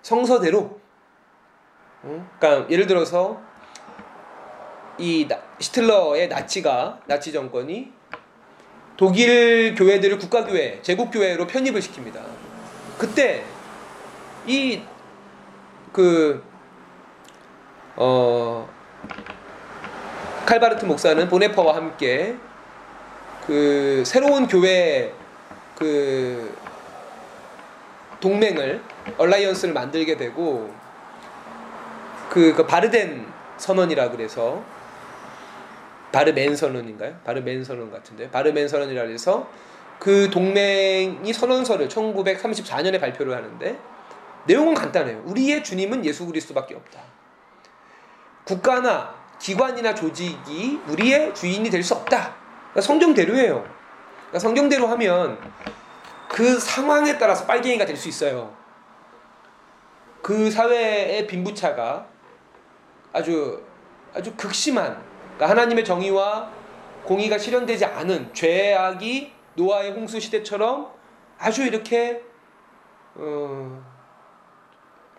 성서대로. 0.02 0.80
그러니까 2.04 2.70
예를 2.70 2.86
들어서 2.86 3.40
이 4.98 5.26
히틀러의 5.60 6.28
나치가 6.28 7.00
나치 7.06 7.32
정권이 7.32 7.92
독일 8.96 9.74
교회들을 9.74 10.18
국가교회, 10.18 10.80
제국교회로 10.82 11.46
편입을 11.46 11.80
시킵니다. 11.80 12.20
그때 12.98 13.44
이 14.46 14.82
그 15.94 16.42
어, 17.94 18.68
칼바르트 20.44 20.84
목사는 20.84 21.28
보네퍼와 21.28 21.76
함께 21.76 22.34
그 23.46 24.02
새로운 24.04 24.48
교회 24.48 25.14
그 25.78 26.52
동맹을 28.18 28.82
얼라이언스를 29.18 29.72
만들게 29.72 30.16
되고 30.16 30.74
그, 32.34 32.52
그 32.52 32.66
바르덴 32.66 33.32
선언이라 33.58 34.10
그래서 34.10 34.60
바르멘 36.10 36.56
선언인가요? 36.56 37.20
바르멘 37.22 37.62
선언 37.62 37.92
같은데 37.92 38.28
바르멘 38.28 38.66
선언이라 38.66 39.04
그래서 39.06 39.48
그 40.00 40.28
동맹이 40.30 41.32
선언서를 41.32 41.86
1934년에 41.86 43.00
발표를 43.00 43.36
하는데 43.36 43.78
내용은 44.46 44.74
간단해요. 44.74 45.22
우리의 45.26 45.62
주님은 45.62 46.04
예수 46.04 46.26
그리스도밖에 46.26 46.74
없다. 46.74 47.00
국가나 48.42 49.14
기관이나 49.38 49.94
조직이 49.94 50.80
우리의 50.88 51.36
주인이 51.36 51.70
될 51.70 51.84
수 51.84 51.94
없다. 51.94 52.34
그러니까 52.72 52.80
성경대로예요. 52.80 53.64
그러니까 54.16 54.38
성경대로 54.40 54.88
하면 54.88 55.38
그 56.28 56.58
상황에 56.58 57.16
따라서 57.16 57.46
빨갱이가 57.46 57.86
될 57.86 57.96
수 57.96 58.08
있어요. 58.08 58.52
그 60.20 60.50
사회의 60.50 61.28
빈부차가 61.28 62.13
아주 63.14 63.62
아주 64.12 64.34
극심한 64.36 65.02
그러니까 65.36 65.48
하나님의 65.48 65.84
정의와 65.84 66.50
공의가 67.04 67.38
실현되지 67.38 67.84
않은 67.84 68.34
죄악이 68.34 69.32
노아의 69.54 69.92
홍수 69.92 70.20
시대처럼 70.20 70.90
아주 71.38 71.62
이렇게 71.62 72.22
어, 73.14 73.82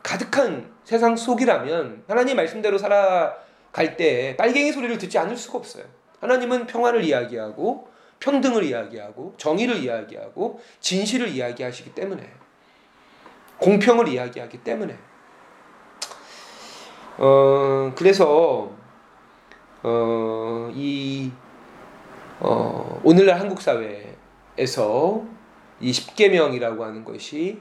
가득한 0.03 0.73
세상 0.83 1.15
속이라면 1.15 2.03
하나님 2.07 2.35
말씀대로 2.35 2.77
살아갈 2.77 3.97
때 3.97 4.35
빨갱이 4.37 4.71
소리를 4.71 4.97
듣지 4.97 5.17
않을 5.17 5.37
수가 5.37 5.57
없어요. 5.57 5.85
하나님은 6.19 6.67
평화를 6.67 7.03
이야기하고 7.03 7.89
평등을 8.19 8.63
이야기하고 8.63 9.35
정의를 9.37 9.77
이야기하고 9.77 10.59
진실을 10.79 11.29
이야기하시기 11.29 11.95
때문에 11.95 12.29
공평을 13.57 14.07
이야기하기 14.09 14.63
때문에 14.63 14.97
어 17.17 17.91
그래서 17.95 18.71
어 19.83 20.45
이 20.75 21.31
어, 22.39 22.99
오늘날 23.03 23.39
한국 23.39 23.61
사회에서 23.61 25.23
이 25.79 25.91
십계명이라고 25.93 26.83
하는 26.83 27.05
것이 27.05 27.59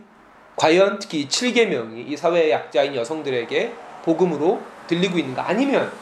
과연 0.56 0.98
특히 0.98 1.28
7계명이 1.28 2.08
이 2.08 2.16
사회의 2.16 2.50
약자인 2.50 2.94
여성들에게 2.94 3.72
복음으로 4.04 4.60
들리고 4.86 5.18
있는가? 5.18 5.48
아니면 5.48 5.92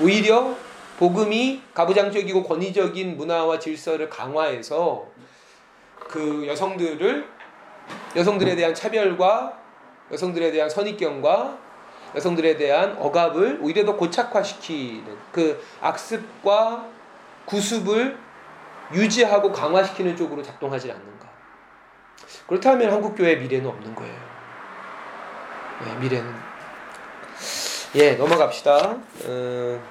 오히려 0.00 0.54
복음이 0.98 1.62
가부장적이고 1.74 2.42
권위적인 2.42 3.16
문화와 3.16 3.58
질서를 3.58 4.08
강화해서 4.08 5.06
그 6.00 6.46
여성들을 6.46 7.28
여성들에 8.16 8.56
대한 8.56 8.74
차별과 8.74 9.58
여성들에 10.12 10.52
대한 10.52 10.70
선입견과 10.70 11.58
여성들에 12.16 12.56
대한 12.56 12.96
억압을 12.98 13.58
오히려 13.60 13.84
더 13.84 13.94
고착화시키는 13.94 15.16
그 15.30 15.62
악습과 15.82 16.86
구습을 17.44 18.18
유지하고 18.92 19.52
강화시키는 19.52 20.16
쪽으로 20.16 20.42
작동하지 20.42 20.90
않는가. 20.90 21.28
그렇다면 22.46 22.90
한국교회 22.90 23.36
미래는 23.36 23.68
없는 23.68 23.94
거예요. 23.94 24.14
네, 25.84 25.94
미래는. 26.00 26.32
예, 27.96 28.12
넘어갑시다. 28.12 28.96
어, 29.26 29.82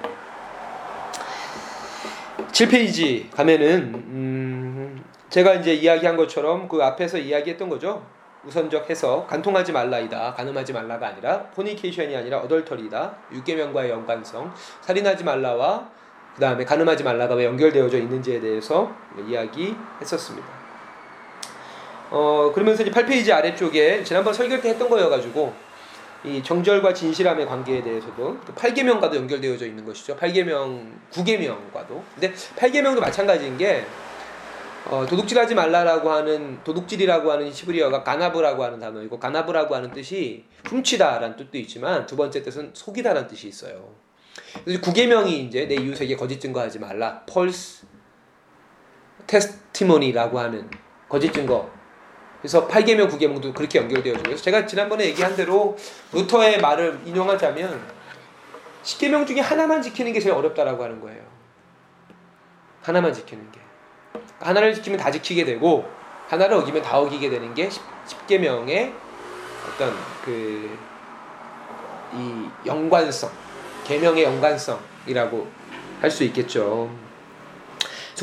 7페이지 2.50 3.30
가면은, 3.30 3.94
음, 3.94 5.04
제가 5.28 5.54
이제 5.54 5.74
이야기한 5.74 6.16
것처럼 6.16 6.68
그 6.68 6.82
앞에서 6.82 7.18
이야기했던 7.18 7.68
거죠. 7.68 8.04
우선적 8.46 8.88
해석, 8.88 9.26
간통하지 9.26 9.72
말라이다. 9.72 10.34
가늠하지 10.34 10.72
말라가 10.72 11.08
아니라, 11.08 11.42
포니케이션이 11.54 12.16
아니라 12.16 12.38
어덜터리다. 12.38 13.16
육계명과의 13.32 13.90
연관성, 13.90 14.52
살인하지 14.82 15.24
말라와 15.24 15.88
그 16.34 16.40
다음에 16.40 16.64
가늠하지 16.64 17.02
말라가 17.02 17.34
왜 17.34 17.44
연결되어져 17.44 17.98
있는지에 17.98 18.40
대해서 18.40 18.92
이야기했었습니다. 19.26 20.46
어, 22.10 22.52
그러면서 22.54 22.84
이제 22.84 22.92
8페이지 22.92 23.32
아래쪽에 23.32 24.04
지난번 24.04 24.32
설교 24.32 24.60
때 24.60 24.68
했던 24.70 24.88
거여가지고 24.88 25.52
이 26.24 26.42
정절과 26.42 26.92
진실함의 26.92 27.46
관계에 27.46 27.82
대해서도 27.82 28.38
8계명과도 28.54 29.16
연결되어져 29.16 29.66
있는 29.66 29.84
것이죠. 29.84 30.16
8계명, 30.16 30.92
9계명과도. 31.10 32.02
근데 32.14 32.32
8계명도 32.32 33.00
마찬가지인 33.00 33.56
게 33.58 33.84
어, 34.88 35.04
도둑질하지 35.04 35.54
말라라고 35.56 36.10
하는 36.10 36.62
도둑질이라고 36.62 37.32
하는 37.32 37.52
시브리어가 37.52 38.04
가나브라고 38.04 38.62
하는 38.62 38.78
단어이고 38.78 39.18
가나브라고 39.18 39.74
하는 39.74 39.90
뜻이 39.90 40.44
훔치다라는 40.64 41.36
뜻도 41.36 41.58
있지만 41.58 42.06
두 42.06 42.16
번째 42.16 42.42
뜻은 42.42 42.70
속이다라는 42.72 43.26
뜻이 43.26 43.48
있어요. 43.48 43.94
그래서 44.64 44.80
9계명이 44.80 45.28
이제 45.48 45.66
내 45.66 45.74
이웃에게 45.74 46.16
거짓 46.16 46.40
증거하지 46.40 46.78
말라. 46.78 47.22
펄스 47.26 47.86
테스티모니라고 49.26 50.38
하는 50.38 50.70
거짓 51.08 51.32
증거 51.32 51.68
그래서 52.40 52.68
8계명 52.68 53.10
9계명도 53.10 53.54
그렇게 53.54 53.80
연결되어 53.80 54.12
있고 54.12 54.22
그래서 54.22 54.42
제가 54.42 54.66
지난번에 54.66 55.06
얘기한 55.06 55.34
대로 55.34 55.76
루터의 56.12 56.60
말을 56.60 57.00
인용하자면 57.04 57.96
10계명 58.84 59.26
중에 59.26 59.40
하나만 59.40 59.82
지키는 59.82 60.12
게 60.12 60.20
제일 60.20 60.34
어렵다라고 60.36 60.84
하는 60.84 61.00
거예요. 61.00 61.24
하나만 62.82 63.12
지키는 63.12 63.50
게. 63.50 63.65
하나를 64.40 64.74
지키면 64.74 64.98
다 64.98 65.10
지키게 65.10 65.44
되고 65.44 65.84
하나를 66.28 66.56
어기면 66.56 66.82
다 66.82 66.98
어기게 66.98 67.30
되는 67.30 67.54
게 67.54 67.70
10, 67.70 68.26
계명의 68.26 68.92
어떤 69.68 69.94
그 70.24 70.96
이 72.14 72.48
연관성, 72.66 73.30
계명의 73.84 74.24
연관성이라고 74.24 75.46
할 76.00 76.10
수 76.10 76.24
있겠죠. 76.24 76.90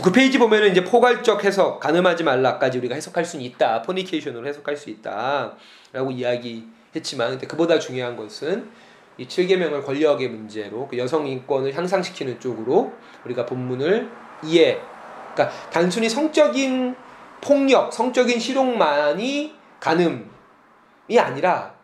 그 0.04 0.12
페이지 0.12 0.40
보면은 0.40 0.72
이제 0.72 0.84
포괄적 0.84 1.44
해석, 1.44 1.80
가늠하지 1.80 2.24
말라까지 2.24 2.80
우리가 2.80 2.96
해석할 2.96 3.26
수는 3.26 3.46
있다. 3.46 3.84
포니케이션으로 3.84 4.48
해석할 4.48 4.76
수 4.76 4.90
있다라고 4.90 6.12
이야기했지만 6.12 7.32
근데 7.32 7.46
그보다 7.48 7.78
중요한 7.78 8.16
것은 8.16 8.72
이 9.18 9.28
7계명을 9.28 9.86
권력의 9.86 10.30
문제로 10.30 10.88
그 10.88 10.98
여성 10.98 11.28
인권을 11.28 11.76
향상시키는 11.76 12.40
쪽으로 12.40 12.92
우리가 13.26 13.46
본문을 13.46 14.10
이해 14.44 14.80
그러니까 15.34 15.70
단순히 15.70 16.10
성적인 16.10 16.96
폭력, 17.42 17.92
성적인 17.92 18.40
실용만이 18.40 19.54
가늠이 19.80 21.20
아니라 21.20 21.76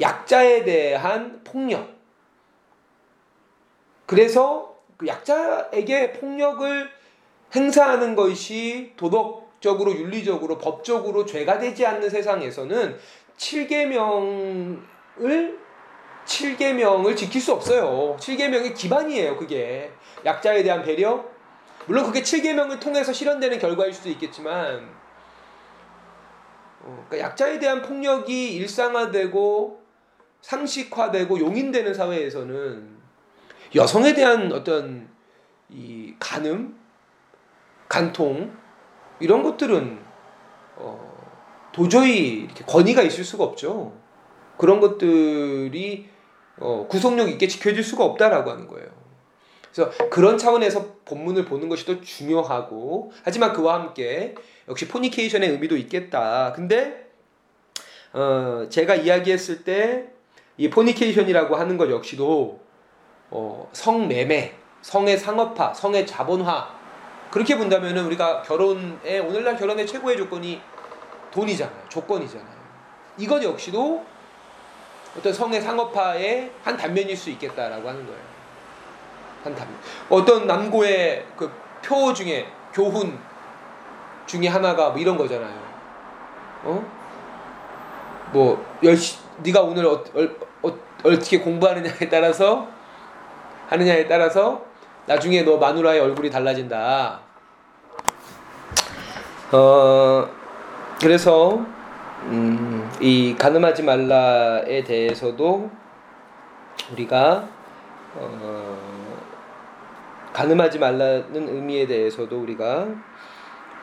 약자에 0.00 0.64
대한 0.64 1.40
폭력. 1.44 1.88
그래서 4.06 4.76
그 4.96 5.06
약자에게 5.06 6.12
폭력을 6.12 6.90
행사하는 7.54 8.14
것이 8.14 8.92
도덕적으로 8.96 9.92
윤리적으로 9.94 10.58
법적으로 10.58 11.24
죄가 11.26 11.58
되지 11.58 11.86
않는 11.86 12.10
세상에서는 12.10 12.98
7계명을 13.36 14.82
7계명을 16.24 17.16
지킬 17.16 17.40
수 17.40 17.52
없어요. 17.52 18.16
7계명의 18.18 18.74
기반이에요, 18.74 19.36
그게. 19.36 19.90
약자에 20.24 20.62
대한 20.62 20.82
배려. 20.82 21.31
물론 21.86 22.04
그게 22.06 22.22
7계명을 22.22 22.80
통해서 22.80 23.12
실현되는 23.12 23.58
결과일 23.58 23.92
수도 23.92 24.08
있겠지만 24.10 24.88
어, 26.80 27.04
그러니까 27.08 27.28
약자에 27.30 27.58
대한 27.58 27.82
폭력이 27.82 28.54
일상화되고 28.56 29.82
상식화되고 30.40 31.38
용인되는 31.38 31.94
사회에서는 31.94 33.02
여성에 33.74 34.14
대한 34.14 34.52
어떤 34.52 35.08
이 35.68 36.14
간음 36.18 36.78
간통 37.88 38.52
이런 39.20 39.42
것들은 39.42 40.00
어, 40.76 41.70
도저히 41.72 42.44
이렇게 42.44 42.64
권위가 42.64 43.02
있을 43.02 43.24
수가 43.24 43.44
없죠. 43.44 43.92
그런 44.58 44.80
것들이 44.80 46.08
어, 46.58 46.86
구속력 46.88 47.28
있게 47.30 47.48
지켜질 47.48 47.82
수가 47.82 48.04
없다라고 48.04 48.50
하는 48.50 48.66
거예요. 48.66 48.88
그래서 49.72 49.90
그런 50.10 50.36
차원에서 50.36 50.91
본문을 51.04 51.44
보는 51.44 51.68
것이 51.68 51.84
더 51.84 52.00
중요하고 52.00 53.12
하지만 53.24 53.52
그와 53.52 53.74
함께 53.74 54.34
역시 54.68 54.88
포니케이션의 54.88 55.50
의미도 55.50 55.76
있겠다. 55.76 56.52
근데 56.54 57.06
어, 58.12 58.66
제가 58.70 58.94
이야기했을 58.96 59.64
때 59.64 60.12
이 60.56 60.68
포니케이션이라고 60.68 61.56
하는 61.56 61.76
것 61.76 61.90
역시도 61.90 62.60
어, 63.30 63.68
성매매, 63.72 64.54
성의 64.82 65.16
상업화, 65.16 65.72
성의 65.72 66.06
자본화 66.06 66.82
그렇게 67.30 67.56
본다면 67.56 67.96
우리가 67.98 68.42
결혼에 68.42 69.18
오늘날 69.18 69.56
결혼의 69.56 69.86
최고의 69.86 70.16
조건이 70.16 70.60
돈이잖아요. 71.30 71.88
조건이잖아요. 71.88 72.62
이것 73.16 73.42
역시도 73.42 74.04
어떤 75.18 75.32
성의 75.32 75.60
상업화의 75.60 76.52
한 76.62 76.76
단면일 76.76 77.16
수 77.16 77.30
있겠다라고 77.30 77.88
하는 77.88 78.06
거예요. 78.06 78.31
한 79.44 79.54
단면. 79.54 79.76
어떤 80.10 80.46
남고의 80.46 81.26
그 81.36 81.62
표 81.82 82.14
중에 82.14 82.46
교훈 82.72 83.18
중에 84.26 84.48
하나가 84.48 84.90
뭐 84.90 84.98
이런 84.98 85.18
거잖아요. 85.18 85.60
어? 86.62 86.84
뭐 88.32 88.64
열시 88.82 89.18
네가 89.42 89.60
오늘 89.60 89.84
어, 89.84 89.92
어, 89.92 90.22
어, 90.62 90.78
어떻게 91.04 91.40
공부하느냐에 91.40 92.08
따라서 92.08 92.68
하느냐에 93.68 94.06
따라서 94.06 94.64
나중에 95.06 95.42
너 95.42 95.58
마누라의 95.58 96.00
얼굴이 96.00 96.30
달라진다. 96.30 97.20
어, 99.50 100.28
그래서, 101.00 101.60
음, 102.22 102.90
이 103.00 103.34
가늠하지 103.38 103.82
말라에 103.82 104.82
대해서도 104.84 105.70
우리가, 106.92 107.48
어, 108.14 109.01
가늠하지 110.32 110.78
말라는 110.78 111.48
의미에 111.48 111.86
대해서도 111.86 112.40
우리가, 112.40 112.88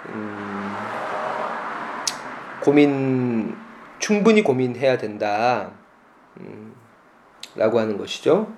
음, 0.09 0.75
고민, 2.61 3.55
충분히 3.99 4.43
고민해야 4.43 4.97
된다. 4.97 5.71
음, 6.39 6.73
라고 7.55 7.79
하는 7.79 7.97
것이죠. 7.97 8.51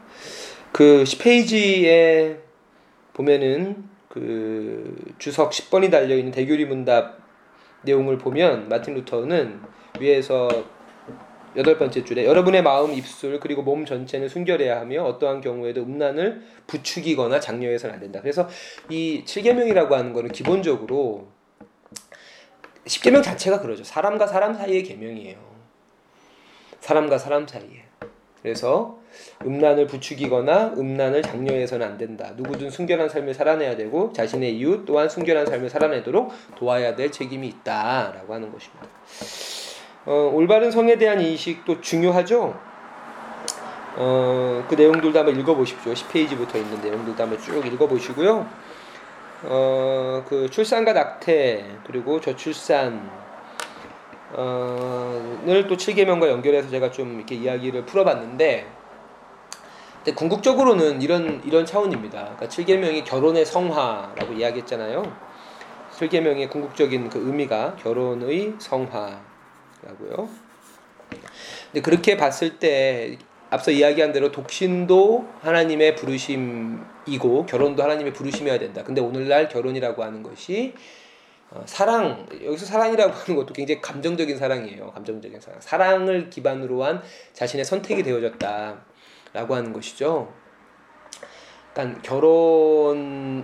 그 0.71 1.03
10페이지에 1.03 2.37
보면은 3.13 3.89
그 4.09 4.95
주석 5.17 5.51
10번이 5.51 5.91
달려 5.91 6.15
있는 6.15 6.31
대교리 6.31 6.65
문답 6.65 7.19
내용을 7.83 8.17
보면 8.17 8.69
마틴 8.69 8.93
루터는 8.95 9.59
위에서 9.99 10.49
여덟 11.55 11.77
번째 11.77 12.03
줄에 12.03 12.25
여러분의 12.25 12.63
마음, 12.63 12.93
입술 12.93 13.39
그리고 13.39 13.61
몸 13.61 13.85
전체는 13.85 14.29
순결해야 14.29 14.79
하며 14.79 15.03
어떠한 15.03 15.41
경우에도 15.41 15.81
음란을 15.81 16.41
부추기거나 16.67 17.39
장려해서는 17.39 17.95
안 17.95 18.01
된다. 18.01 18.21
그래서 18.21 18.47
이 18.89 19.23
7계명이라고 19.25 19.91
하는 19.91 20.13
거는 20.13 20.31
기본적으로 20.31 21.27
10계명 22.85 23.21
자체가 23.23 23.59
그러죠. 23.59 23.83
사람과 23.83 24.27
사람 24.27 24.53
사이의 24.53 24.83
계명이에요. 24.83 25.37
사람과 26.79 27.17
사람 27.17 27.45
사이에. 27.47 27.85
그래서 28.41 28.99
음란을 29.45 29.85
부추기거나 29.85 30.73
음란을 30.75 31.21
장려해서는 31.21 31.85
안 31.85 31.97
된다. 31.97 32.33
누구든 32.35 32.71
순결한 32.71 33.07
삶을 33.07 33.35
살아내야 33.35 33.75
되고 33.75 34.11
자신의 34.13 34.57
이웃 34.57 34.85
또한 34.85 35.09
순결한 35.09 35.45
삶을 35.45 35.69
살아내도록 35.69 36.31
도와야 36.55 36.95
될 36.95 37.11
책임이 37.11 37.47
있다라고 37.47 38.33
하는 38.33 38.51
것입니다. 38.51 38.87
어, 40.05 40.31
올바른 40.33 40.71
성에 40.71 40.97
대한 40.97 41.21
인식도 41.21 41.81
중요하죠. 41.81 42.59
어, 43.97 44.65
그 44.67 44.75
내용들도 44.75 45.17
한번 45.17 45.39
읽어보십시오. 45.39 45.93
10페이지부터 45.93 46.55
있는 46.55 46.81
내용들도 46.81 47.21
한번 47.21 47.39
쭉 47.39 47.65
읽어보시고요. 47.65 48.47
어, 49.43 50.23
그 50.27 50.49
출산과 50.49 50.93
낙태 50.93 51.65
그리고 51.85 52.19
저출산 52.19 53.09
어, 54.33 55.41
늘또 55.45 55.75
7계명과 55.75 56.29
연결해서 56.29 56.69
제가 56.69 56.91
좀 56.91 57.17
이렇게 57.17 57.35
이야기를 57.35 57.85
풀어봤는데 57.85 58.65
근데 59.97 60.15
궁극적으로는 60.15 61.01
이런 61.03 61.41
이런 61.45 61.65
차원입니다. 61.65 62.35
그러니까 62.37 62.47
7계명이 62.47 63.03
결혼의 63.05 63.45
성화라고 63.45 64.33
이야기했잖아요. 64.33 65.03
7계명의 65.91 66.49
궁극적인 66.49 67.09
그 67.09 67.19
의미가 67.19 67.75
결혼의 67.75 68.55
성화 68.57 69.30
라고요. 69.83 70.29
근데 71.71 71.81
그렇게 71.81 72.17
봤을 72.17 72.59
때 72.59 73.17
앞서 73.49 73.71
이야기한 73.71 74.13
대로 74.13 74.31
독신도 74.31 75.27
하나님의 75.41 75.95
부르심이고 75.95 77.45
결혼도 77.47 77.83
하나님의 77.83 78.13
부르심이어야 78.13 78.59
된다. 78.59 78.83
근데 78.83 79.01
오늘날 79.01 79.49
결혼이라고 79.49 80.03
하는 80.03 80.23
것이 80.23 80.73
어, 81.49 81.61
사랑 81.65 82.25
여기서 82.31 82.65
사랑이라고 82.65 83.11
하는 83.11 83.35
것도 83.35 83.53
굉장히 83.53 83.81
감정적인 83.81 84.37
사랑이에요. 84.37 84.91
감정적인 84.91 85.41
사랑. 85.41 85.59
사랑을 85.59 86.29
기반으로 86.29 86.85
한 86.85 87.01
자신의 87.33 87.65
선택이 87.65 88.03
되어졌다라고 88.03 89.55
하는 89.55 89.73
것이죠. 89.73 90.31
그러니까 91.73 92.01
결혼의 92.01 93.43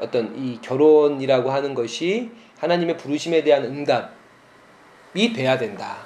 어떤 0.00 0.36
이 0.36 0.60
결혼이라고 0.60 1.50
하는 1.52 1.74
것이 1.74 2.32
하나님의 2.58 2.96
부르심에 2.96 3.44
대한 3.44 3.64
응답 3.64 4.17
이 5.14 5.32
돼야 5.32 5.56
된다. 5.58 5.98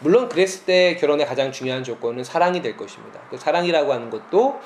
물론 0.00 0.28
그랬을 0.28 0.66
때 0.66 0.96
결혼의 0.96 1.26
가장 1.26 1.52
중요한 1.52 1.82
조건은 1.82 2.24
사랑이 2.24 2.60
될 2.62 2.76
것입니다. 2.76 3.20
그 3.30 3.36
사랑이라고 3.36 3.92
하는 3.92 4.10
것도 4.10 4.60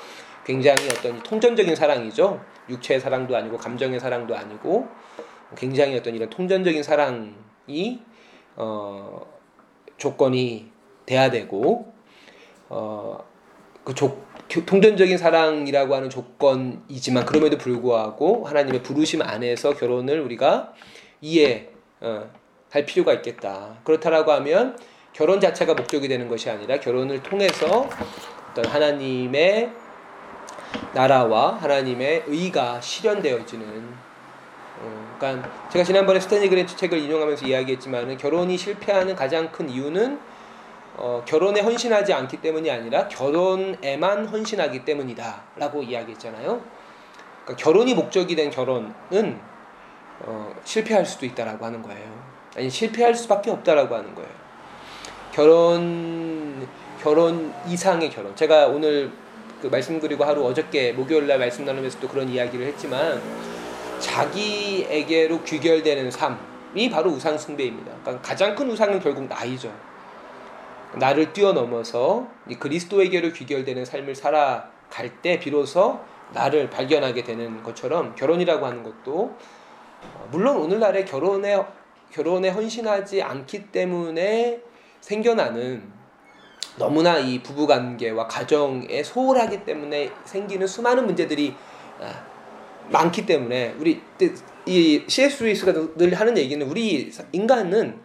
굉장히 0.45 0.85
어떤 0.87 1.21
통전적인 1.23 1.75
사랑이죠. 1.75 2.43
육체의 2.69 2.99
사랑도 2.99 3.35
아니고 3.35 3.57
감정의 3.57 3.99
사랑도 3.99 4.35
아니고 4.35 4.87
굉장히 5.55 5.97
어떤 5.97 6.15
이런 6.15 6.29
통전적인 6.29 6.83
사랑이 6.83 7.99
어, 8.55 9.25
조건이 9.97 10.71
돼야 11.05 11.29
되고 11.29 11.93
어그 12.69 13.93
통전적인 14.65 15.17
사랑이라고 15.17 15.95
하는 15.95 16.09
조건이지만 16.09 17.25
그럼에도 17.25 17.57
불구하고 17.57 18.45
하나님의 18.45 18.83
부르심 18.83 19.21
안에서 19.21 19.75
결혼을 19.75 20.19
우리가 20.21 20.73
이해 21.21 21.69
할 22.71 22.83
어, 22.83 22.85
필요가 22.85 23.13
있겠다. 23.13 23.75
그렇다라고 23.83 24.31
하면 24.31 24.77
결혼 25.13 25.39
자체가 25.39 25.73
목적이 25.73 26.07
되는 26.07 26.27
것이 26.27 26.49
아니라 26.49 26.79
결혼을 26.79 27.21
통해서 27.21 27.89
어떤 28.51 28.65
하나님의 28.65 29.71
나라와 30.93 31.55
하나님의 31.55 32.23
의가 32.27 32.79
실현되어지는 32.79 34.11
어, 34.79 35.15
그러니까 35.19 35.69
제가 35.69 35.83
지난번에 35.83 36.19
스탠리 36.19 36.49
그랜트 36.49 36.75
책을 36.75 36.97
인용하면서 36.97 37.45
이야기했지만 37.45 38.17
결혼이 38.17 38.57
실패하는 38.57 39.15
가장 39.15 39.51
큰 39.51 39.69
이유는 39.69 40.19
어, 40.95 41.23
결혼에 41.25 41.61
헌신하지 41.61 42.13
않기 42.13 42.37
때문이 42.41 42.69
아니라 42.71 43.07
결혼에만 43.07 44.25
헌신하기 44.27 44.85
때문이다라고 44.85 45.83
이야기했잖아요. 45.83 46.61
그러니까 47.43 47.55
결혼이 47.63 47.93
목적이 47.95 48.35
된 48.35 48.49
결혼은 48.49 49.39
어, 50.19 50.55
실패할 50.63 51.05
수도 51.05 51.25
있다라고 51.25 51.65
하는 51.65 51.81
거예요. 51.81 52.30
아니 52.55 52.69
실패할 52.69 53.15
수밖에 53.15 53.51
없다라고 53.51 53.95
하는 53.95 54.13
거예요. 54.15 54.29
결혼 55.31 56.67
결혼 57.01 57.53
이상의 57.67 58.09
결혼. 58.09 58.35
제가 58.35 58.67
오늘 58.67 59.11
그 59.61 59.67
말씀 59.67 59.99
드리고 59.99 60.23
하루 60.23 60.45
어저께 60.45 60.91
목요일 60.93 61.27
날 61.27 61.39
말씀 61.39 61.65
나누면서도 61.65 62.07
그런 62.07 62.29
이야기를 62.29 62.65
했지만 62.67 63.21
자기에게로 63.99 65.43
귀결되는 65.43 66.11
삶이 66.11 66.89
바로 66.91 67.11
우상 67.11 67.37
숭배입니다. 67.37 67.91
그러니까 68.01 68.21
가장 68.21 68.55
큰 68.55 68.69
우상은 68.69 68.99
결국 68.99 69.27
나이죠. 69.27 69.71
나를 70.95 71.31
뛰어넘어서 71.31 72.27
그리스도에게로 72.59 73.31
귀결되는 73.31 73.85
삶을 73.85 74.15
살아갈 74.15 75.21
때 75.21 75.39
비로소 75.39 75.99
나를 76.33 76.69
발견하게 76.69 77.23
되는 77.23 77.63
것처럼 77.63 78.15
결혼이라고 78.15 78.65
하는 78.65 78.83
것도 78.83 79.37
어, 80.03 80.27
물론 80.31 80.57
오늘날의 80.57 81.05
결혼에 81.05 81.63
결혼에 82.11 82.49
헌신하지 82.49 83.21
않기 83.21 83.71
때문에 83.71 84.61
생겨나는 84.99 85.91
너무나 86.77 87.17
이 87.17 87.41
부부 87.41 87.67
관계와 87.67 88.27
가정에 88.27 89.03
소홀하기 89.03 89.65
때문에 89.65 90.11
생기는 90.25 90.65
수많은 90.67 91.05
문제들이 91.05 91.53
아, 91.99 92.25
많기 92.89 93.25
때문에 93.25 93.75
우리 93.77 94.01
이 94.65 95.03
C.S. 95.07 95.43
루이스가 95.43 95.73
늘 95.97 96.13
하는 96.13 96.37
얘기는 96.37 96.65
우리 96.67 97.11
인간은 97.31 97.99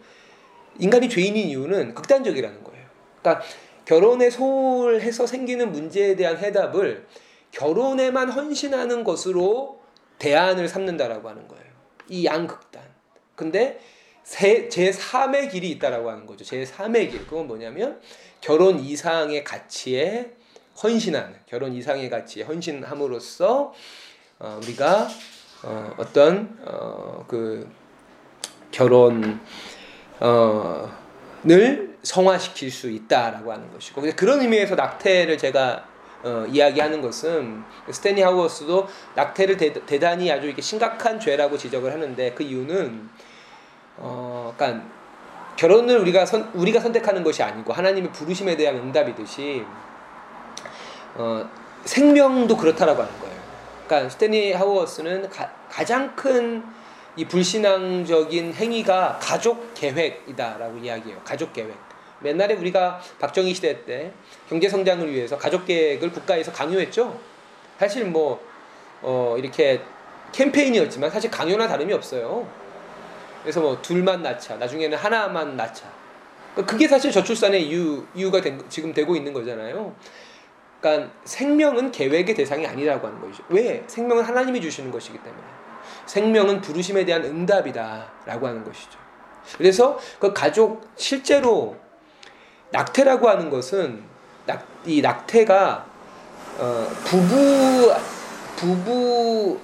인간이 0.79 1.09
죄인인 1.09 1.49
이유는 1.49 1.93
극단적이라는 1.93 2.63
거예요. 2.63 2.85
그러니까 3.21 3.45
결혼에 3.85 4.29
소홀해서 4.29 5.27
생기는 5.27 5.71
문제에 5.71 6.15
대한 6.15 6.37
해답을 6.37 7.07
결혼에만 7.51 8.29
헌신하는 8.29 9.03
것으로 9.03 9.79
대안을 10.19 10.67
삼는다라고 10.67 11.29
하는 11.29 11.47
거예요. 11.47 11.65
이 12.09 12.25
양극단. 12.25 12.83
근데 13.35 13.79
제 14.27 14.67
3의 14.69 15.49
길이 15.49 15.71
있다라고 15.71 16.09
하는 16.09 16.25
거죠. 16.25 16.43
제 16.43 16.63
3의 16.63 17.09
길. 17.09 17.25
그건 17.25 17.47
뭐냐면 17.47 17.99
결혼 18.41 18.79
이상의 18.79 19.43
가치에 19.43 20.33
헌신하는 20.83 21.35
결혼 21.45 21.73
이상의 21.73 22.09
가치에 22.09 22.43
헌신함으로써 22.43 23.73
어, 24.39 24.59
우리가 24.61 25.07
어, 25.63 25.93
어떤 25.97 26.59
어, 26.65 27.25
그 27.27 27.67
결혼 28.71 29.39
을 31.49 31.97
성화시킬 32.03 32.71
수 32.71 32.89
있다라고 32.89 33.51
하는 33.51 33.71
것이고 33.71 34.01
그런 34.15 34.41
의미에서 34.41 34.75
낙태를 34.75 35.37
제가 35.37 35.85
어, 36.23 36.45
이야기하는 36.49 37.01
것은 37.01 37.63
스탠리 37.91 38.21
하우어스도 38.21 38.87
낙태를 39.15 39.57
대, 39.57 39.99
단히 39.99 40.31
아주 40.31 40.47
이렇게 40.47 40.61
심각한 40.61 41.19
죄라고 41.19 41.57
지적을 41.57 41.93
하는데 41.93 42.33
그 42.33 42.43
이유는 42.43 43.09
어, 43.97 44.53
그러니까 44.55 44.85
결혼을 45.55 45.97
우리가 45.99 46.25
선, 46.25 46.49
우리가 46.53 46.79
선택하는 46.79 47.23
것이 47.23 47.41
아니고 47.43 47.73
하나님의 47.73 48.11
부르심에 48.11 48.55
대한 48.55 48.75
응답이듯이 48.75 49.63
어, 51.15 51.49
생명도 51.83 52.55
그렇다라고 52.57 53.01
하는 53.01 53.19
거예요. 53.19 53.37
그러니까 53.85 54.09
스탠리 54.09 54.53
하우어스는 54.53 55.29
가, 55.29 55.51
가장 55.69 56.15
큰 56.15 56.77
이 57.17 57.25
불신앙적인 57.25 58.53
행위가 58.53 59.17
가족 59.19 59.73
계획이다라고 59.73 60.77
이야기해요. 60.77 61.19
가족 61.23 61.51
계획. 61.51 61.73
옛날에 62.23 62.53
우리가 62.53 63.01
박정희 63.19 63.55
시대 63.55 63.83
때 63.85 64.11
경제 64.47 64.69
성장을 64.69 65.11
위해서 65.11 65.35
가족 65.35 65.65
계획을 65.65 66.11
국가에서 66.11 66.51
강요했죠. 66.51 67.19
사실 67.79 68.05
뭐 68.05 68.39
어, 69.01 69.35
이렇게 69.37 69.81
캠페인이었지만 70.31 71.09
사실 71.09 71.31
강요나 71.31 71.67
다름이 71.67 71.91
없어요. 71.93 72.47
그래서 73.47 73.61
뭐 73.61 73.81
둘만 73.81 74.23
낳자, 74.23 74.57
나중에는 74.57 74.97
하나만 74.97 75.55
낳자. 75.55 75.85
그러니까 76.53 76.69
그게 76.69 76.85
사실 76.85 77.13
저출산의 77.13 77.65
이유, 77.65 78.05
이유가 78.13 78.41
된, 78.41 78.61
지금 78.67 78.93
되고 78.93 79.15
있는 79.15 79.31
거잖아요. 79.31 79.95
그러니까 80.81 81.13
생명은 81.23 81.93
계획의 81.93 82.35
대상이 82.35 82.67
아니라고 82.67 83.07
하는 83.07 83.21
거죠. 83.21 83.41
왜? 83.47 83.85
생명은 83.87 84.25
하나님이 84.25 84.59
주시는 84.59 84.91
것이기 84.91 85.17
때문에. 85.19 85.41
생명은 86.07 86.59
부르심에 86.59 87.05
대한 87.05 87.23
응답이다라고 87.23 88.47
하는 88.47 88.65
것이죠. 88.65 88.99
그래서 89.57 89.97
그 90.19 90.33
가족 90.33 90.85
실제로 90.97 91.77
낙태라고 92.71 93.29
하는 93.29 93.49
것은 93.49 94.03
낙, 94.45 94.67
이 94.85 94.99
낙태가 94.99 95.85
어, 96.59 96.87
부부 97.05 97.93
부부 98.57 99.57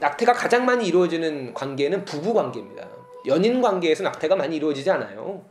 낙태가 0.00 0.34
가장 0.34 0.66
많이 0.66 0.86
이루어지는 0.86 1.54
관계는 1.54 2.04
부부 2.04 2.34
관계입니다. 2.34 2.93
연인 3.26 3.60
관계에서 3.60 4.02
낙태가 4.02 4.36
많이 4.36 4.56
이루어지지 4.56 4.90
않아요. 4.90 5.44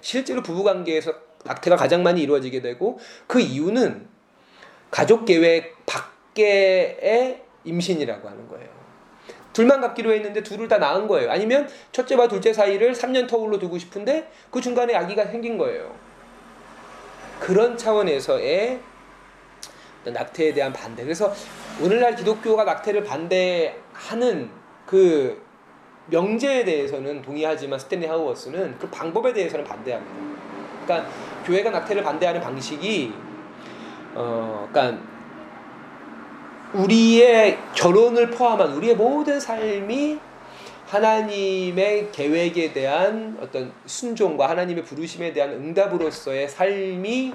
실제로 0.00 0.42
부부 0.42 0.62
관계에서 0.62 1.12
낙태가 1.44 1.76
가장 1.76 2.02
많이 2.02 2.22
이루어지게 2.22 2.60
되고 2.60 2.98
그 3.26 3.40
이유는 3.40 4.08
가족 4.90 5.24
계획 5.24 5.74
밖에의 5.86 7.42
임신이라고 7.64 8.28
하는 8.28 8.48
거예요. 8.48 8.68
둘만 9.52 9.80
갖기로 9.80 10.12
했는데 10.12 10.42
둘을 10.42 10.68
다 10.68 10.78
낳은 10.78 11.06
거예요. 11.06 11.30
아니면 11.30 11.68
첫째와 11.92 12.28
둘째 12.28 12.52
사이를 12.52 12.92
3년 12.92 13.26
터울로 13.26 13.58
두고 13.58 13.78
싶은데 13.78 14.30
그 14.50 14.60
중간에 14.60 14.94
아기가 14.94 15.26
생긴 15.26 15.56
거예요. 15.56 15.94
그런 17.40 17.76
차원에서의 17.76 18.80
낙태에 20.04 20.52
대한 20.52 20.72
반대. 20.72 21.02
그래서 21.02 21.32
오늘날 21.82 22.14
기독교가 22.14 22.64
낙태를 22.64 23.04
반대하는 23.04 24.50
그 24.84 25.45
명제에 26.06 26.64
대해서는 26.64 27.22
동의하지만 27.22 27.78
스탠리 27.78 28.06
하우어스는 28.06 28.78
그 28.78 28.88
방법에 28.90 29.32
대해서는 29.32 29.64
반대합니다. 29.64 30.14
그러니까 30.84 31.10
교회가 31.44 31.70
낙태를 31.70 32.02
반대하는 32.02 32.40
방식이 32.40 33.12
어, 34.14 34.68
그러니까 34.70 35.02
우리의 36.72 37.58
결혼을 37.74 38.30
포함한 38.30 38.72
우리의 38.74 38.96
모든 38.96 39.38
삶이 39.40 40.18
하나님의 40.86 42.10
계획에 42.12 42.72
대한 42.72 43.36
어떤 43.40 43.72
순종과 43.86 44.48
하나님의 44.48 44.84
부르심에 44.84 45.32
대한 45.32 45.50
응답으로서의 45.50 46.48
삶이 46.48 47.34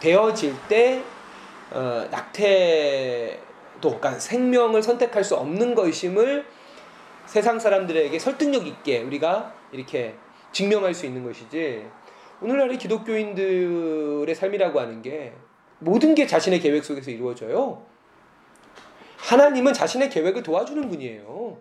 되어질 0.00 0.54
때 0.68 1.02
어, 1.70 2.06
낙태도 2.10 3.38
그러니까 3.82 4.12
생명을 4.12 4.82
선택할 4.82 5.22
수 5.22 5.36
없는 5.36 5.74
것임을 5.74 6.44
세상 7.28 7.60
사람들에게 7.60 8.18
설득력 8.18 8.66
있게 8.66 9.02
우리가 9.02 9.54
이렇게 9.70 10.14
증명할 10.50 10.94
수 10.94 11.04
있는 11.04 11.24
것이지 11.24 11.86
오늘날의 12.40 12.78
기독교인들의 12.78 14.34
삶이라고 14.34 14.80
하는 14.80 15.02
게 15.02 15.34
모든 15.78 16.14
게 16.14 16.26
자신의 16.26 16.60
계획 16.60 16.82
속에서 16.82 17.10
이루어져요. 17.10 17.82
하나님은 19.18 19.74
자신의 19.74 20.08
계획을 20.08 20.42
도와주는 20.42 20.88
분이에요. 20.88 21.58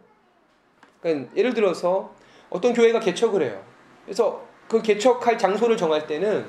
그러니까 1.02 1.36
예를 1.36 1.54
들어서 1.54 2.16
어떤 2.50 2.74
교회가 2.74 3.02
개척을 3.02 3.44
해요. 3.44 3.62
그래서 4.06 4.48
그 4.70 4.82
개척할 4.82 5.38
장소를 5.38 5.76
정할 5.76 6.08
때는 6.08 6.46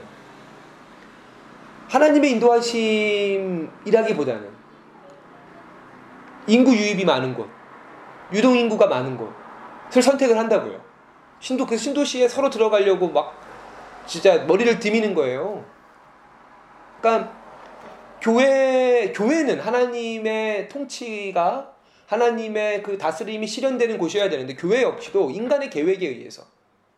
하나님의 1.89 2.31
인도하심이라기보다는 2.33 4.49
인구 6.47 6.73
유입이 6.73 7.05
많은 7.05 7.35
곳, 7.35 7.58
유동 8.33 8.57
인구가 8.57 8.87
많은 8.87 9.17
곳을 9.17 10.03
선택을 10.03 10.37
한다고요. 10.39 10.81
신도 11.41 11.67
그 11.67 11.77
신도시에 11.77 12.29
서로 12.29 12.51
들어가려고 12.51 13.09
막 13.09 13.35
진짜 14.07 14.45
머리를 14.45 14.79
디미는 14.79 15.15
거예요. 15.15 15.65
그러니까 17.01 17.33
교회 18.21 19.13
교회는 19.13 19.61
하나님의 19.61 20.69
통치가 20.69 21.75
하나님의 22.07 22.83
그 22.83 22.99
다스림이 22.99 23.47
실현되는 23.47 23.99
곳이어야 23.99 24.29
되는데 24.31 24.55
교회 24.55 24.83
역시도 24.83 25.31
인간의 25.31 25.71
계획에 25.71 26.09
의해서 26.09 26.43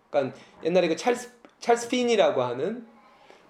그러니까 0.09 0.37
옛날에 0.65 0.89
그 0.89 0.97
찰스 0.97 1.31
찰스 1.59 1.89
핀이라고 1.89 2.43
하는 2.43 2.87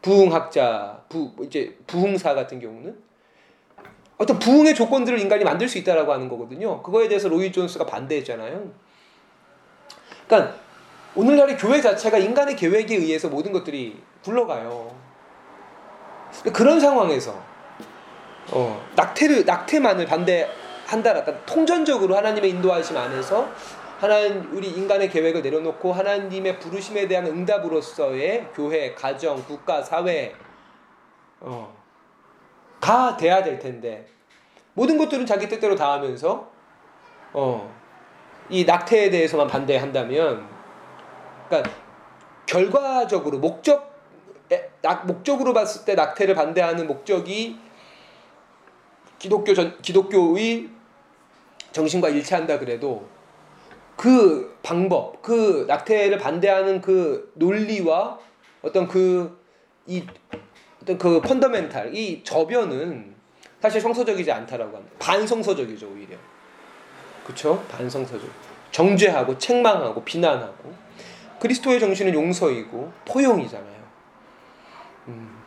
부흥학자 0.02 1.04
부 1.08 1.32
이제 1.42 1.76
부흥사 1.86 2.34
같은 2.34 2.60
경우는 2.60 2.98
어떤 4.20 4.38
부흥의 4.38 4.74
조건들을 4.74 5.18
인간이 5.18 5.44
만들 5.44 5.66
수 5.66 5.78
있다라고 5.78 6.12
하는 6.12 6.28
거거든요. 6.28 6.82
그거에 6.82 7.08
대해서 7.08 7.30
로이 7.30 7.50
존스가 7.50 7.86
반대했잖아요. 7.86 8.70
그러니까 10.26 10.56
오늘날의 11.14 11.56
교회 11.56 11.80
자체가 11.80 12.18
인간의 12.18 12.54
계획에 12.54 12.96
의해서 12.96 13.30
모든 13.30 13.50
것들이 13.50 13.98
굴러가요. 14.22 14.94
그런 16.52 16.78
상황에서 16.78 17.42
어, 18.52 18.86
낙태를 18.94 19.46
낙태만을 19.46 20.04
반대한다. 20.04 21.16
약간 21.16 21.40
통전적으로 21.46 22.14
하나님의 22.14 22.50
인도하심 22.50 22.98
안에서 22.98 23.48
하나님 23.98 24.50
우리 24.52 24.68
인간의 24.68 25.08
계획을 25.08 25.40
내려놓고 25.40 25.94
하나님의 25.94 26.58
부르심에 26.58 27.08
대한 27.08 27.26
응답으로서의 27.26 28.48
교회, 28.54 28.94
가정, 28.94 29.42
국가, 29.44 29.82
사회 29.82 30.34
어, 31.40 31.79
다 32.80 33.16
돼야 33.16 33.42
될 33.42 33.58
텐데. 33.58 34.06
모든 34.74 34.96
것들은 34.98 35.26
자기 35.26 35.48
뜻대로 35.48 35.74
다 35.74 35.92
하면서 35.92 36.50
어, 37.32 37.74
이 38.48 38.64
낙태에 38.64 39.10
대해서만 39.10 39.46
반대한다면 39.46 40.48
그러니까 41.48 41.70
결과적으로 42.46 43.38
목적 43.38 43.90
낙, 44.82 45.06
목적으로 45.06 45.52
봤을 45.52 45.84
때 45.84 45.94
낙태를 45.94 46.34
반대하는 46.34 46.86
목적이 46.86 47.58
기독교 49.18 49.54
전, 49.54 49.76
기독교의 49.82 50.70
정신과 51.72 52.08
일치한다 52.08 52.58
그래도 52.58 53.06
그 53.96 54.58
방법, 54.62 55.20
그 55.20 55.66
낙태를 55.68 56.18
반대하는 56.18 56.80
그 56.80 57.32
논리와 57.34 58.18
어떤 58.62 58.88
그 58.88 59.40
이 59.86 60.04
그 60.98 61.20
펀더멘탈 61.20 61.94
이 61.94 62.22
저변은 62.24 63.14
사실 63.60 63.80
성서적이지 63.80 64.30
않다라고 64.32 64.76
합니다. 64.76 64.96
반성서적이죠 64.98 65.90
오히려. 65.90 66.16
그렇죠? 67.24 67.62
반성서적. 67.68 68.28
정죄하고 68.70 69.36
책망하고 69.38 70.02
비난하고 70.04 70.72
그리스도의 71.40 71.80
정신은 71.80 72.14
용서이고 72.14 72.92
포용이잖아요. 73.04 73.80
음. 75.08 75.40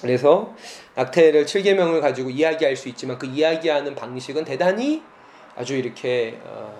그래서 0.00 0.54
낙태를 0.94 1.46
7계명을 1.46 2.00
가지고 2.00 2.30
이야기할 2.30 2.76
수 2.76 2.88
있지만 2.88 3.18
그 3.18 3.26
이야기하는 3.26 3.94
방식은 3.94 4.44
대단히 4.44 5.02
아주 5.56 5.76
이렇게 5.76 6.38
어, 6.44 6.74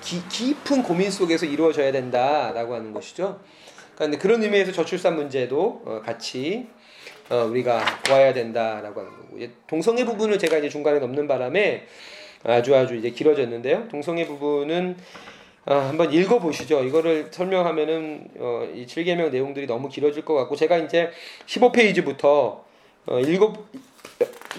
기, 0.00 0.22
깊은 0.28 0.82
고민 0.82 1.10
속에서 1.10 1.46
이루어져야 1.46 1.90
된다라고 1.92 2.74
하는 2.74 2.92
것이죠. 2.92 3.40
그런데 3.98 4.16
그런 4.16 4.40
의미에서 4.44 4.70
저출산 4.70 5.16
문제도 5.16 5.82
어, 5.84 6.00
같이 6.04 6.68
어, 7.30 7.48
우리가 7.50 7.84
보아야 8.06 8.32
된다라고 8.32 9.00
하는 9.00 9.10
거고 9.10 9.38
동성애 9.66 10.04
부분을 10.04 10.38
제가 10.38 10.58
이제 10.58 10.68
중간에 10.68 11.00
넘는 11.00 11.26
바람에 11.26 11.84
아주 12.44 12.76
아주 12.76 12.94
이제 12.94 13.10
길어졌는데요. 13.10 13.88
동성애 13.88 14.24
부분은 14.24 14.96
어, 15.66 15.74
한번 15.74 16.12
읽어 16.12 16.38
보시죠. 16.38 16.84
이거를 16.84 17.26
설명하면은 17.32 18.28
어, 18.38 18.68
이 18.72 18.86
7개명 18.86 19.32
내용들이 19.32 19.66
너무 19.66 19.88
길어질 19.88 20.24
것 20.24 20.34
같고 20.34 20.54
제가 20.54 20.78
이제 20.78 21.10
15페이지부터 21.46 22.60
어, 23.06 23.18
일곱 23.18 23.66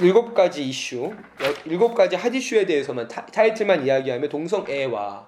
일곱 0.01 0.33
가지 0.33 0.67
이슈, 0.67 1.13
일곱 1.65 1.95
가지 1.95 2.17
핫 2.17 2.35
이슈에 2.35 2.65
대해서만 2.65 3.07
타, 3.07 3.25
타이틀만 3.25 3.85
이야기하면 3.85 4.27
동성애와 4.27 5.27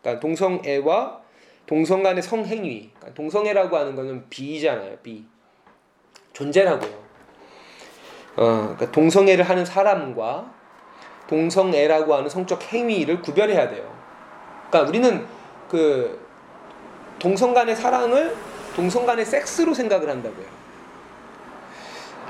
그러니까 0.00 0.20
동성애와 0.20 1.23
동성 1.66 2.02
간의 2.02 2.22
성행위, 2.22 2.90
그러니까 2.94 3.14
동성애라고 3.14 3.76
하는 3.76 3.94
거는 3.96 4.28
비잖아요, 4.28 4.96
비 5.02 5.24
존재라고요. 6.32 7.04
어, 8.36 8.74
그러니까 8.74 8.90
동성애를 8.90 9.48
하는 9.48 9.64
사람과 9.64 10.52
동성애라고 11.28 12.14
하는 12.14 12.28
성적 12.28 12.62
행위를 12.62 13.22
구별해야 13.22 13.68
돼요. 13.68 13.94
그러니까 14.68 14.88
우리는 14.88 15.26
그 15.68 16.26
동성 17.18 17.54
간의 17.54 17.76
사랑을 17.76 18.36
동성 18.74 19.06
간의 19.06 19.24
섹스로 19.24 19.72
생각을 19.72 20.08
한다고요. 20.08 20.46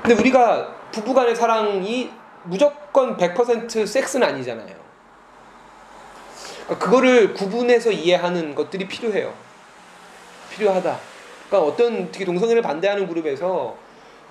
근데 0.01 0.13
우리가 0.21 0.75
부부 0.91 1.13
간의 1.13 1.35
사랑이 1.35 2.11
무조건 2.43 3.17
100% 3.17 3.87
섹스는 3.87 4.27
아니잖아요. 4.27 4.84
그러니까 6.65 6.85
그거를 6.85 7.33
구분해서 7.33 7.91
이해하는 7.91 8.55
것들이 8.55 8.87
필요해요. 8.87 9.33
필요하다. 10.51 10.99
그러니까 11.47 11.71
어떤 11.71 12.11
특히 12.11 12.25
동성애를 12.25 12.61
반대하는 12.61 13.07
그룹에서 13.07 13.75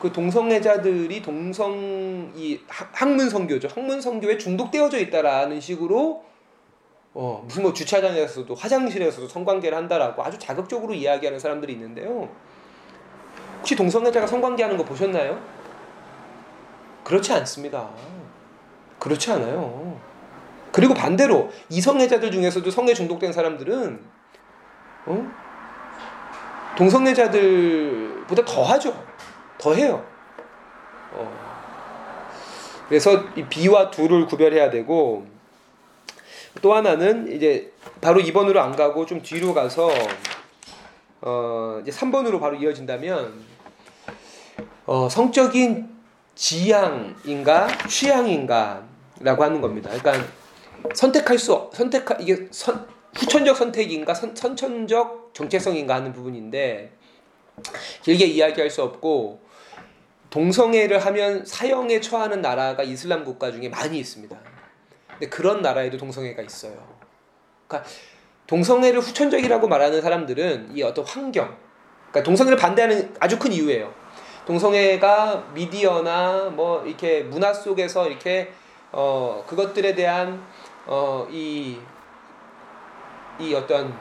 그 0.01 0.13
동성애자들이 0.13 1.23
동성 1.23 2.33
이 2.35 2.61
학문 2.69 3.31
성교죠. 3.31 3.69
학문 3.69 4.01
성교에 4.01 4.37
중독되어져 4.37 4.99
있다라는 4.99 5.61
식으로 5.61 6.25
어, 7.15 7.45
무슨 7.47 7.63
뭐 7.63 7.73
주차장에서도 7.73 8.53
화장실에서도 8.55 9.29
성관계를 9.29 9.79
한다라고 9.79 10.25
아주 10.25 10.37
자극적으로 10.39 10.93
이야기하는 10.93 11.39
사람들이 11.39 11.73
있는데요. 11.75 12.29
혹시 13.59 13.77
동성애자가 13.77 14.27
성관계하는 14.27 14.77
거 14.77 14.85
보셨나요? 14.85 15.41
그렇지 17.05 17.33
않습니다. 17.33 17.89
그렇지 18.99 19.31
않아요. 19.31 19.99
그리고 20.75 20.93
반대로 20.93 21.53
이성애자들 21.69 22.33
중에서도 22.33 22.69
성에 22.69 22.95
중독된 22.95 23.33
사람들은 23.33 24.01
어? 25.07 25.31
동성애자들보다 26.77 28.45
더 28.45 28.65
하죠. 28.65 29.05
더 29.57 29.73
해요. 29.73 30.05
어. 31.13 31.33
그래서 32.89 33.23
이 33.37 33.45
B와 33.45 33.93
둘을 33.93 34.27
구별해야 34.27 34.71
되고 34.71 35.25
또 36.61 36.75
하나는 36.75 37.31
이제 37.31 37.73
바로 38.01 38.21
2번으로 38.21 38.57
안 38.57 38.75
가고 38.75 39.07
좀 39.07 39.23
뒤로 39.23 39.55
가서 39.55 39.89
어 41.21 41.79
이제 41.83 41.93
3번으로 41.93 42.41
바로 42.41 42.57
이어진다면 42.57 43.45
어 44.87 45.09
성적인 45.09 45.95
지향인가 46.35 47.69
취향인가라고 47.87 49.45
하는 49.45 49.61
겁니다. 49.61 49.91
그러니까 49.91 50.44
선택할 50.93 51.39
수 51.39 51.71
선택 51.73 52.05
이게 52.21 52.49
선, 52.51 52.87
후천적 53.15 53.57
선택인가 53.57 54.13
선, 54.13 54.35
선천적 54.35 55.31
정체성인가 55.33 55.95
하는 55.95 56.13
부분인데 56.13 56.93
길게 58.03 58.27
이야기할 58.27 58.69
수 58.69 58.83
없고 58.83 59.41
동성애를 60.31 60.99
하면 61.07 61.47
사형에 61.47 62.01
처하는 62.01 62.43
나라가 62.43 62.83
이슬람 62.83 63.25
국가 63.25 63.53
중에 63.53 63.69
많이 63.69 63.99
있습니다. 63.99 64.37
근데 65.13 65.29
그런 65.29 65.63
나라에도 65.63 65.97
동성애가 65.97 66.43
있어요. 66.43 66.75
그러니까 67.69 67.89
동성애를 68.47 69.01
후천적이라고 69.01 69.69
말하는 69.69 70.03
사람들은 70.03 70.77
이 70.77 70.83
어떤 70.83 71.05
환경, 71.05 71.57
그러니까 72.11 72.23
동성애를 72.25 72.59
반대하는 72.59 73.15
아주 73.21 73.39
큰 73.39 73.53
이유예요. 73.53 73.95
동성애가 74.45 75.53
미디어나 75.55 76.51
뭐 76.51 76.85
이렇게 76.85 77.23
문화 77.23 77.55
속에서 77.55 78.09
이렇게 78.09 78.53
어 78.93 79.45
그것들에 79.47 79.95
대한 79.95 80.45
어이이 80.87 81.81
이 83.41 83.55
어떤 83.55 83.95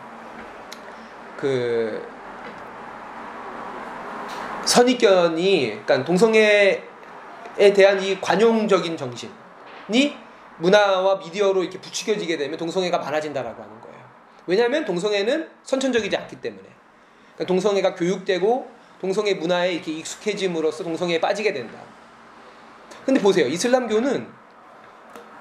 그 1.38 2.06
선입견이 4.66 5.68
그러니까 5.70 6.04
동성애에 6.04 6.84
대한 7.76 8.02
이 8.02 8.20
관용적인 8.20 8.98
정신이 8.98 10.18
문화와 10.58 11.18
미디어로 11.18 11.64
이렇게 11.64 11.80
부추겨지게 11.80 12.38
되면 12.38 12.58
동성애가 12.58 12.98
많아진다라고 13.00 13.62
하는 13.62 13.82
거예요. 13.82 13.98
왜냐하면 14.46 14.86
동성애는 14.86 15.50
선천적이지 15.64 16.16
않기 16.16 16.42
때문에. 16.42 16.64
그러니까 17.34 17.46
동성애가 17.46 17.96
교육되고 17.96 18.72
동성애 19.02 19.34
문화에 19.34 19.74
이렇게 19.74 19.92
익숙해짐으로써 19.94 20.84
동성애에 20.84 21.20
빠지게 21.20 21.54
된다. 21.54 21.80
근데 23.06 23.20
보세요. 23.20 23.48
이슬람교는 23.48 24.43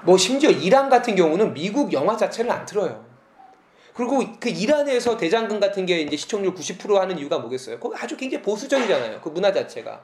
뭐 0.05 0.17
심지어 0.17 0.49
이란 0.49 0.89
같은 0.89 1.15
경우는 1.15 1.53
미국 1.53 1.93
영화 1.93 2.17
자체를 2.17 2.51
안 2.51 2.65
틀어요. 2.65 3.05
그리고 3.93 4.23
그 4.39 4.49
이란에서 4.49 5.17
대장금 5.17 5.59
같은 5.59 5.85
게 5.85 6.01
이제 6.01 6.17
시청률 6.17 6.53
90% 6.55 6.95
하는 6.95 7.17
이유가 7.17 7.37
뭐겠어요? 7.39 7.79
거기 7.79 7.95
아주 7.97 8.17
굉장히 8.17 8.41
보수적이잖아요. 8.41 9.21
그 9.21 9.29
문화 9.29 9.53
자체가. 9.53 10.01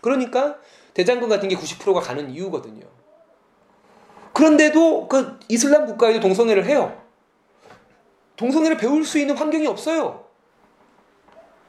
그러니까 0.00 0.56
대장금 0.94 1.28
같은 1.28 1.48
게 1.48 1.56
90%가 1.56 2.00
가는 2.00 2.30
이유거든요. 2.30 2.86
그런데도 4.32 5.08
그 5.08 5.38
이슬람 5.48 5.86
국가에도 5.86 6.20
동성애를 6.20 6.64
해요. 6.66 7.00
동성애를 8.36 8.76
배울 8.78 9.04
수 9.04 9.18
있는 9.18 9.36
환경이 9.36 9.66
없어요. 9.66 10.24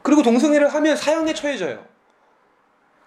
그리고 0.02 0.22
동성애를 0.22 0.68
하면 0.74 0.96
사형에 0.96 1.34
처해져요. 1.34 1.84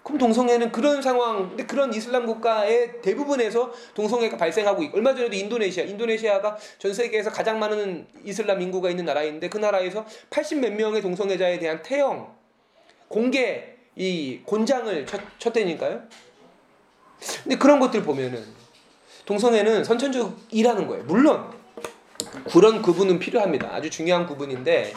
그럼 0.09 0.17
동성애는 0.17 0.71
그런 0.71 1.03
상황, 1.03 1.49
근데 1.49 1.67
그런 1.67 1.93
이슬람 1.93 2.25
국가의 2.25 2.99
대부분에서 3.03 3.71
동성애가 3.93 4.37
발생하고 4.37 4.81
있고 4.83 4.97
얼마 4.97 5.13
전에도 5.13 5.35
인도네시아, 5.35 5.83
인도네시아가 5.83 6.57
전 6.79 6.91
세계에서 6.91 7.29
가장 7.29 7.59
많은 7.59 8.07
이슬람 8.25 8.59
인구가 8.59 8.89
있는 8.89 9.05
나라인데 9.05 9.49
그 9.49 9.59
나라에서 9.59 10.07
80 10.31 10.61
몇 10.61 10.73
명의 10.73 11.03
동성애자에 11.03 11.59
대한 11.59 11.83
태형, 11.83 12.33
공개 13.07 13.75
이 13.95 14.39
곤장을 14.45 15.05
쳤, 15.05 15.21
쳤다니까요. 15.37 16.01
근데 17.43 17.57
그런 17.57 17.79
것들 17.79 18.01
보면은 18.01 18.43
동성애는 19.25 19.83
선천적이라는 19.83 20.87
거예요. 20.87 21.03
물론 21.03 21.51
그런 22.51 22.81
구분은 22.81 23.19
필요합니다. 23.19 23.75
아주 23.75 23.91
중요한 23.91 24.25
구분인데 24.25 24.91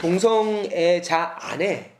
동성애자 0.00 1.36
안에 1.38 1.92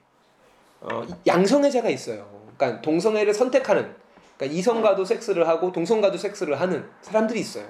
어, 0.81 1.03
양성애자가 1.27 1.91
있어요. 1.91 2.38
그러니까 2.59 2.83
동성애를 2.83 3.33
선택하는 3.33 3.95
그러니까 4.37 4.59
이성과도 4.59 5.07
섹스를 5.07 5.49
하고 5.49 5.73
동성과도 5.73 6.19
섹스를 6.19 6.61
하는 6.61 6.87
사람들이 7.01 7.41
있어요. 7.41 7.65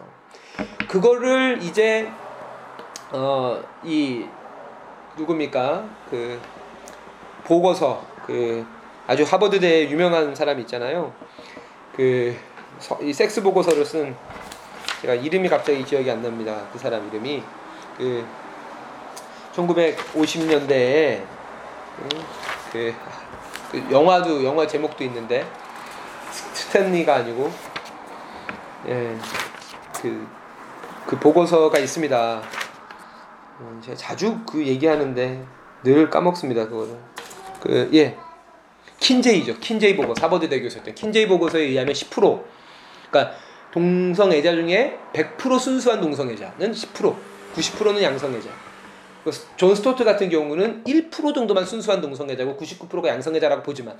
그거를 0.88 1.60
이제 1.62 2.10
어, 3.12 3.62
이 3.84 4.24
누굽니까 5.16 5.88
그 6.10 6.40
보고서 7.44 8.04
그 8.26 8.66
아주 9.06 9.22
하버드대 9.22 9.88
유명한 9.88 10.34
사람 10.34 10.58
있잖아요. 10.58 11.12
그 11.94 12.48
이 13.00 13.12
섹스 13.12 13.42
보고서를 13.42 13.84
쓴 13.84 14.14
제가 15.02 15.14
이름이 15.14 15.48
갑자기 15.48 15.84
기억이 15.84 16.10
안 16.10 16.22
납니다. 16.22 16.62
그 16.72 16.78
사람 16.78 17.06
이름이 17.08 17.42
그 17.96 18.24
1950년대에 19.54 21.22
그, 22.72 22.94
그 23.70 23.86
영화도 23.90 24.44
영화 24.44 24.66
제목도 24.66 25.04
있는데 25.04 25.46
스탠리가 26.30 27.16
아니고 27.16 27.50
예그 28.86 30.26
그 31.06 31.18
보고서가 31.18 31.78
있습니다. 31.78 32.42
음, 33.60 33.80
제가 33.84 33.96
자주 33.96 34.38
그 34.46 34.64
얘기하는데 34.64 35.44
늘 35.84 36.10
까먹습니다 36.10 36.68
그거를. 36.68 36.96
그 37.60 37.90
예. 37.94 38.16
킨제이죠 39.00 39.58
킨제이 39.58 39.96
보고서 39.96 40.24
하버드 40.24 40.48
대교수였던 40.48 40.94
킨제이 40.94 41.28
보고서에 41.28 41.62
의하면 41.62 41.94
10% 41.94 42.42
그러니까 43.10 43.36
동성애자 43.70 44.52
중에 44.52 44.98
100% 45.12 45.58
순수한 45.58 46.00
동성애자는 46.00 46.72
10% 46.72 47.14
90%는 47.54 48.02
양성애자. 48.02 48.48
그 48.50 48.67
존 49.56 49.74
스토트 49.74 50.04
같은 50.04 50.28
경우는 50.28 50.84
1% 50.84 51.34
정도만 51.34 51.64
순수한 51.64 52.00
동성애자고 52.00 52.56
99%가 52.56 53.08
양성애자라고 53.08 53.62
보지만 53.62 53.96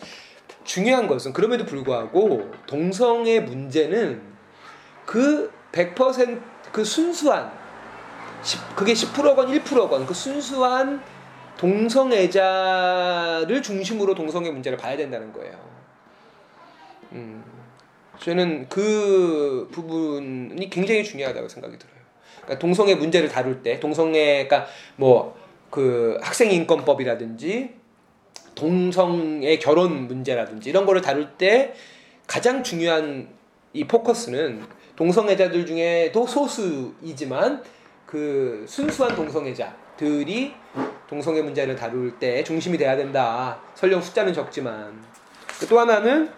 중요한 0.65 1.07
것은 1.07 1.33
그럼에도 1.33 1.65
불구하고 1.65 2.51
동성애 2.67 3.41
문제는 3.41 4.21
그 5.07 5.51
100% 5.73 6.37
그 6.37 6.85
순수한 6.85 7.51
그게 8.77 8.93
10%건 8.93 9.49
1%건 9.49 10.07
그 10.07 10.15
순수한 10.15 11.03
동성애자를 11.57 13.63
중심으로 13.63 14.15
동성애 14.15 14.51
문제를 14.51 14.79
봐야 14.79 14.97
된다는 14.97 15.33
거예요. 15.33 15.59
음, 17.13 17.43
저는 18.21 18.69
그 18.69 19.69
부분이 19.73 20.71
굉장히 20.71 21.05
중요하다고 21.05 21.49
생각이 21.49 21.79
들어요. 21.79 21.88
그러니까 22.49 22.59
동성애 22.59 22.95
문제를 22.95 23.29
다룰 23.29 23.63
때 23.63 23.79
동성애가 23.79 24.67
뭐그 24.97 26.19
학생 26.23 26.51
인권법이라든지 26.51 27.75
동성애 28.55 29.59
결혼 29.59 30.09
문제라든지 30.09 30.71
이런 30.71 30.87
거를 30.87 31.03
다룰 31.03 31.29
때 31.37 31.75
가장 32.27 32.63
중요한 32.63 33.29
이 33.75 33.85
포커스는 33.85 34.63
동성애자들 34.97 35.67
중에도 35.67 36.27
소수이지만 36.27 37.63
그 38.07 38.65
순수한 38.67 39.15
동성애자들이 39.15 40.55
동성애 41.07 41.43
문제를 41.43 41.77
다룰 41.77 42.19
때 42.19 42.43
중심이 42.43 42.79
돼야 42.79 42.97
된다. 42.97 43.61
설령 43.75 44.01
숫자는 44.01 44.33
적지만 44.33 44.99
또 45.69 45.79
하나는 45.79 46.31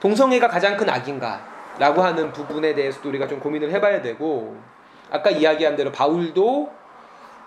동성애가 0.00 0.48
가장 0.48 0.76
큰 0.76 0.88
악인가 0.90 1.46
라고 1.78 2.02
하는 2.02 2.32
부분에 2.32 2.74
대해서도 2.74 3.08
우리가 3.08 3.28
좀 3.28 3.38
고민을 3.38 3.70
해봐야 3.70 4.02
되고 4.02 4.56
아까 5.10 5.30
이야기한 5.30 5.76
대로 5.76 5.90
바울도 5.92 6.70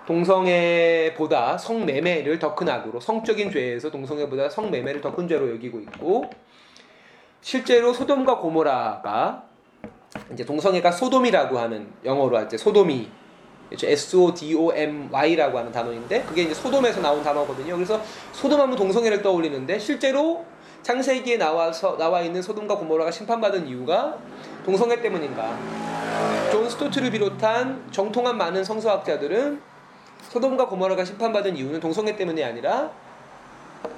동성애보다 0.07 1.57
성매매를 1.57 2.39
더 2.39 2.55
큰 2.55 2.70
악으로 2.70 2.99
성적인 2.99 3.51
죄에서 3.51 3.91
동성애보다 3.91 4.49
성매매를 4.49 5.01
더 5.01 5.12
큰 5.14 5.28
죄로 5.28 5.49
여기고 5.51 5.80
있고 5.80 6.30
실제로 7.41 7.93
소돔과 7.93 8.39
고모라가 8.39 9.43
이제 10.34 10.43
동성애가 10.45 10.91
소돔이라고 10.91 11.57
하는 11.57 11.88
영어로 12.03 12.38
할때 12.38 12.57
소돔이 12.57 13.09
S 13.72 14.18
O 14.18 14.34
D 14.34 14.53
O 14.55 14.74
M 14.74 15.07
Y라고 15.12 15.57
하는 15.57 15.72
단어인데 15.72 16.24
그게 16.24 16.41
이제 16.43 16.53
소돔에서 16.53 16.99
나온 16.99 17.24
단어거든요. 17.24 17.76
그래서 17.76 18.01
소돔하면 18.34 18.76
동성애를 18.76 19.22
떠올리는데 19.22 19.80
실제로 19.80 20.45
창세기에 20.82 21.38
나와서 21.38 21.95
나와 21.97 22.22
있는 22.22 22.41
소돔과 22.41 22.76
고모라가 22.76 23.12
심판받은 23.12 23.68
이유가 23.68 24.18
동성애 24.66 24.99
때문인가? 25.01 25.57
존 26.52 26.70
스토트를 26.70 27.12
비롯한 27.12 27.88
정통한 27.91 28.38
많은 28.38 28.64
성서학자들은 28.66 29.62
소돔과 30.24 30.68
고모라가 30.68 31.06
심판받은 31.06 31.56
이유는 31.56 31.80
동성애 31.80 32.16
때문이 32.18 32.43
아니라 32.43 32.91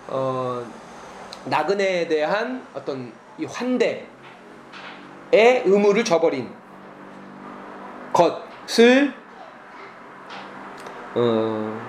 어, 0.07 0.63
나그네에 1.45 2.07
대한 2.07 2.65
어떤 2.75 3.11
이 3.39 3.45
환대의 3.45 4.05
의무를 5.65 6.05
저버린 6.05 6.49
것을 8.13 9.11
어, 11.15 11.81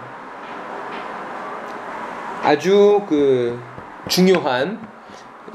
아주 2.43 3.03
그 3.07 3.61
중요한 4.09 4.81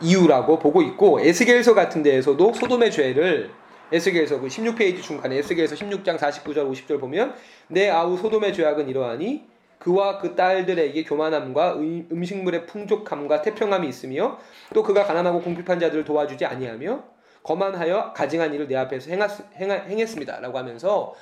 이유라고 0.01 0.59
보고 0.59 0.83
있고 0.83 1.19
에스겔서 1.19 1.73
같은 1.73 2.03
데에서도 2.03 2.53
소돔의 2.53 2.91
죄를 2.91 3.58
에스겔서 3.91 4.39
그 4.39 4.47
16페이지 4.47 5.01
중간에 5.01 5.37
에스겔서 5.37 5.75
16장 5.75 6.17
49절 6.17 6.71
50절 6.71 6.99
보면 6.99 7.35
내 7.67 7.89
아우 7.89 8.17
소돔의 8.17 8.53
죄악은 8.53 8.87
이러하니 8.89 9.47
그와 9.79 10.19
그 10.19 10.35
딸들에게 10.35 11.03
교만함과 11.03 11.77
음식물의 11.77 12.67
풍족함과 12.67 13.41
태평함이 13.41 13.87
있으며 13.87 14.37
또 14.73 14.83
그가 14.83 15.05
가난하고 15.05 15.41
공핍한 15.41 15.79
자들을 15.79 16.03
도와주지 16.03 16.45
아니하며 16.45 17.03
거만하여 17.43 18.13
가증한 18.13 18.53
일을 18.53 18.67
내 18.67 18.75
앞에서 18.75 19.09
행했, 19.09 20.07
습니다라고 20.07 20.57
하면서 20.57 21.15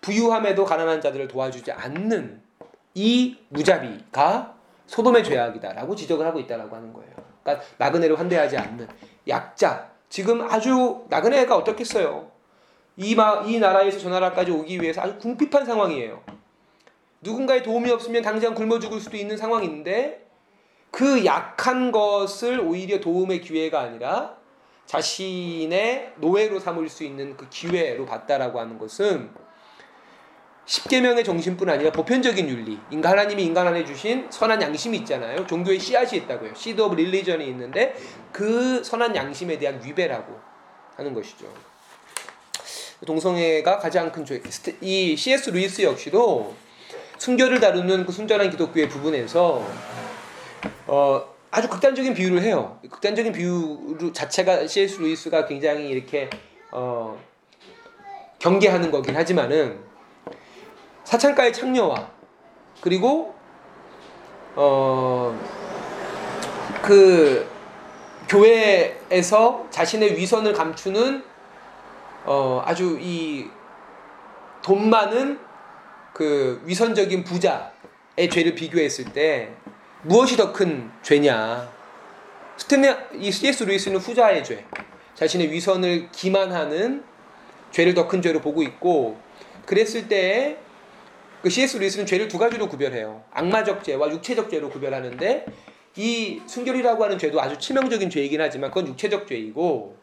부유함에도 0.00 0.64
가난한 0.64 1.00
자들을 1.00 1.28
도와주지 1.28 1.72
않는 1.72 2.40
이 2.94 3.38
무자비가 3.48 4.54
소돔의 4.86 5.24
죄악이다라고 5.24 5.96
지적을 5.96 6.24
하고 6.24 6.38
있다라고 6.38 6.74
하는 6.74 6.92
거예요. 6.92 7.12
그러니까 7.42 7.66
나그네를 7.78 8.18
환대하지 8.18 8.56
않는 8.56 8.86
약자. 9.26 9.91
지금 10.12 10.42
아주 10.42 11.06
나그네가 11.08 11.56
어떻겠어요? 11.56 12.30
이, 12.98 13.14
마, 13.14 13.44
이 13.46 13.58
나라에서 13.58 13.98
저 13.98 14.10
나라까지 14.10 14.50
오기 14.50 14.82
위해서 14.82 15.00
아주 15.00 15.16
궁핍한 15.16 15.64
상황이에요. 15.64 16.22
누군가의 17.22 17.62
도움이 17.62 17.90
없으면 17.90 18.20
당장 18.20 18.54
굶어 18.54 18.78
죽을 18.78 19.00
수도 19.00 19.16
있는 19.16 19.38
상황인데 19.38 20.28
그 20.90 21.24
약한 21.24 21.90
것을 21.92 22.60
오히려 22.60 23.00
도움의 23.00 23.40
기회가 23.40 23.80
아니라 23.80 24.36
자신의 24.84 26.12
노예로 26.16 26.60
삼을 26.60 26.90
수 26.90 27.04
있는 27.04 27.34
그 27.38 27.48
기회로 27.48 28.04
봤다라고 28.04 28.60
하는 28.60 28.76
것은 28.76 29.30
십계명의 30.64 31.24
정신뿐 31.24 31.68
아니라 31.68 31.90
보편적인 31.90 32.48
윤리, 32.48 32.78
인간 32.90 33.12
하나님이 33.12 33.44
인간 33.44 33.66
안에 33.66 33.84
주신 33.84 34.28
선한 34.30 34.62
양심이 34.62 34.96
있잖아요. 34.98 35.46
종교의 35.46 35.78
씨앗이 35.78 36.20
있다고요. 36.20 36.54
seed 36.54 36.80
of 36.80 36.94
religion이 36.94 37.46
있는데 37.48 37.96
그 38.30 38.82
선한 38.84 39.16
양심에 39.16 39.58
대한 39.58 39.80
위배라고 39.82 40.38
하는 40.96 41.14
것이죠. 41.14 41.46
동성애가 43.04 43.78
가장 43.78 44.12
큰 44.12 44.24
죄. 44.24 44.40
이 44.80 45.16
C.S. 45.16 45.50
루이스 45.50 45.82
역시도 45.82 46.54
순결을 47.18 47.58
다루는 47.58 48.06
그 48.06 48.12
순전한 48.12 48.48
기독교의 48.50 48.88
부분에서 48.88 49.66
어, 50.86 51.22
아주 51.50 51.68
극단적인 51.68 52.14
비유를 52.14 52.42
해요. 52.42 52.78
극단적인 52.88 53.32
비유 53.32 54.12
자체가 54.14 54.68
C.S. 54.68 55.00
루이스가 55.00 55.46
굉장히 55.46 55.88
이렇게 55.88 56.30
어, 56.70 57.20
경계하는 58.38 58.92
거긴 58.92 59.16
하지만은 59.16 59.91
사창가의 61.12 61.52
창녀와 61.52 62.10
그리고 62.80 63.34
어 64.56 65.34
그 66.82 67.48
교회에서 68.28 69.66
자신의 69.70 70.16
위선을 70.16 70.52
감추는 70.52 71.22
어 72.24 72.62
아주 72.64 72.98
이 73.00 73.48
돈 74.62 74.88
많은 74.90 75.38
그 76.12 76.60
위선적인 76.64 77.24
부자의 77.24 78.28
죄를 78.30 78.54
비교했을 78.54 79.04
때 79.12 79.52
무엇이 80.02 80.36
더 80.36 80.52
큰 80.52 80.90
죄냐? 81.02 81.68
스탠리 82.56 82.88
이 83.14 83.30
C.S. 83.30 83.64
루이스는 83.64 83.98
후자의 83.98 84.42
죄, 84.44 84.64
자신의 85.14 85.50
위선을 85.50 86.10
기만하는 86.10 87.04
죄를 87.70 87.94
더 87.94 88.08
큰 88.08 88.22
죄로 88.22 88.40
보고 88.40 88.62
있고 88.62 89.18
그랬을 89.66 90.08
때 90.08 90.58
그 91.42 91.50
C.S. 91.50 91.76
루이스는 91.78 92.06
죄를 92.06 92.28
두 92.28 92.38
가지로 92.38 92.68
구별해요. 92.68 93.24
악마적 93.32 93.82
죄와 93.82 94.10
육체적 94.10 94.48
죄로 94.48 94.70
구별하는데 94.70 95.44
이 95.96 96.40
순결이라고 96.46 97.02
하는 97.02 97.18
죄도 97.18 97.40
아주 97.40 97.58
치명적인 97.58 98.08
죄이긴 98.10 98.40
하지만 98.40 98.70
그건 98.70 98.86
육체적 98.86 99.26
죄이고 99.26 99.96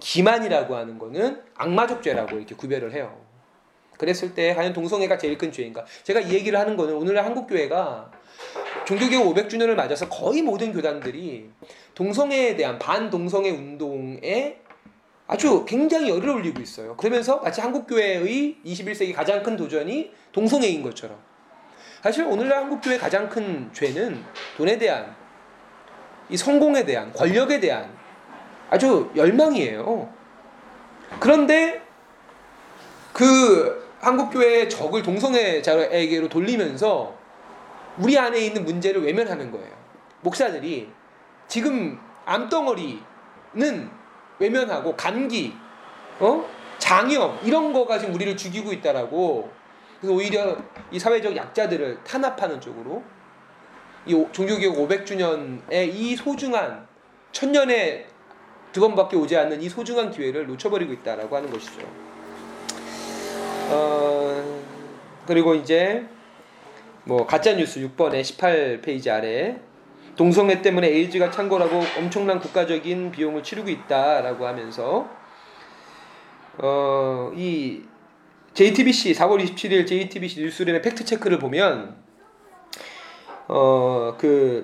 기만이라고 0.00 0.74
하는 0.74 0.98
거는 0.98 1.42
악마적 1.54 2.02
죄라고 2.02 2.36
이렇게 2.36 2.54
구별을 2.54 2.94
해요. 2.94 3.20
그랬을 3.98 4.34
때 4.34 4.54
과연 4.54 4.72
동성애가 4.72 5.18
제일 5.18 5.36
큰 5.36 5.52
죄인가? 5.52 5.84
제가 6.04 6.20
이 6.20 6.32
얘기를 6.32 6.58
하는 6.58 6.76
거는 6.76 6.94
오늘날 6.94 7.26
한국 7.26 7.46
교회가 7.46 8.10
종교개혁 8.86 9.26
500주년을 9.26 9.74
맞아서 9.74 10.08
거의 10.08 10.40
모든 10.40 10.72
교단들이 10.72 11.50
동성애에 11.94 12.56
대한 12.56 12.78
반동성애 12.78 13.50
운동에 13.50 14.58
아주 15.32 15.64
굉장히 15.66 16.10
열을 16.10 16.28
올리고 16.28 16.60
있어요. 16.60 16.94
그러면서 16.94 17.38
마치 17.38 17.62
한국 17.62 17.86
교회의 17.86 18.58
21세기 18.66 19.14
가장 19.14 19.42
큰 19.42 19.56
도전이 19.56 20.12
동성애인 20.30 20.82
것처럼. 20.82 21.16
사실 22.02 22.26
오늘날 22.26 22.58
한국 22.58 22.82
교회 22.82 22.98
가장 22.98 23.30
큰 23.30 23.70
죄는 23.72 24.22
돈에 24.58 24.76
대한 24.76 25.16
이 26.28 26.36
성공에 26.36 26.84
대한 26.84 27.10
권력에 27.14 27.60
대한 27.60 27.90
아주 28.68 29.10
열망이에요. 29.16 30.12
그런데 31.18 31.80
그 33.14 33.90
한국 34.00 34.30
교회의 34.30 34.68
적을 34.68 35.02
동성애자에게로 35.02 36.28
돌리면서 36.28 37.16
우리 37.96 38.18
안에 38.18 38.38
있는 38.38 38.66
문제를 38.66 39.02
외면하는 39.02 39.50
거예요. 39.50 39.72
목사들이 40.20 40.90
지금 41.48 41.98
암덩어리는 42.26 44.01
외면하고 44.42 44.96
감기, 44.96 45.54
어? 46.18 46.44
장염 46.78 47.38
이런 47.44 47.72
거가 47.72 47.98
지금 47.98 48.14
우리를 48.14 48.36
죽이고 48.36 48.72
있다라고 48.72 49.50
그래서 50.00 50.14
오히려 50.16 50.56
이 50.90 50.98
사회적 50.98 51.36
약자들을 51.36 52.02
탄압하는 52.02 52.60
쪽으로 52.60 53.04
이 54.04 54.26
종교개혁 54.32 54.74
500주년의 54.74 55.94
이 55.94 56.16
소중한 56.16 56.88
천년에 57.30 58.06
두 58.72 58.80
번밖에 58.80 59.16
오지 59.16 59.36
않는 59.36 59.62
이 59.62 59.68
소중한 59.68 60.10
기회를 60.10 60.46
놓쳐버리고 60.48 60.92
있다라고 60.92 61.36
하는 61.36 61.50
것이죠. 61.50 61.80
어, 63.70 64.62
그리고 65.26 65.54
이제 65.54 66.04
뭐 67.04 67.26
가짜 67.26 67.54
뉴스 67.54 67.80
6번에 67.80 68.22
18페이지 68.22 69.08
아래 69.08 69.60
동성애 70.22 70.62
때문에 70.62 70.86
에이즈가 70.86 71.32
창궐하고 71.32 71.82
엄청난 71.98 72.38
국가적인 72.38 73.10
비용을 73.10 73.42
치르고 73.42 73.68
있다라고 73.68 74.46
하면서 74.46 75.10
어, 76.58 77.32
이 77.34 77.82
JTBC 78.54 79.14
4월 79.14 79.44
27일 79.44 79.84
JTBC 79.84 80.42
뉴스룸의 80.42 80.80
fact 80.80 81.04
check를 81.04 81.40
보면 81.40 81.96
어, 83.48 84.14
그 84.16 84.62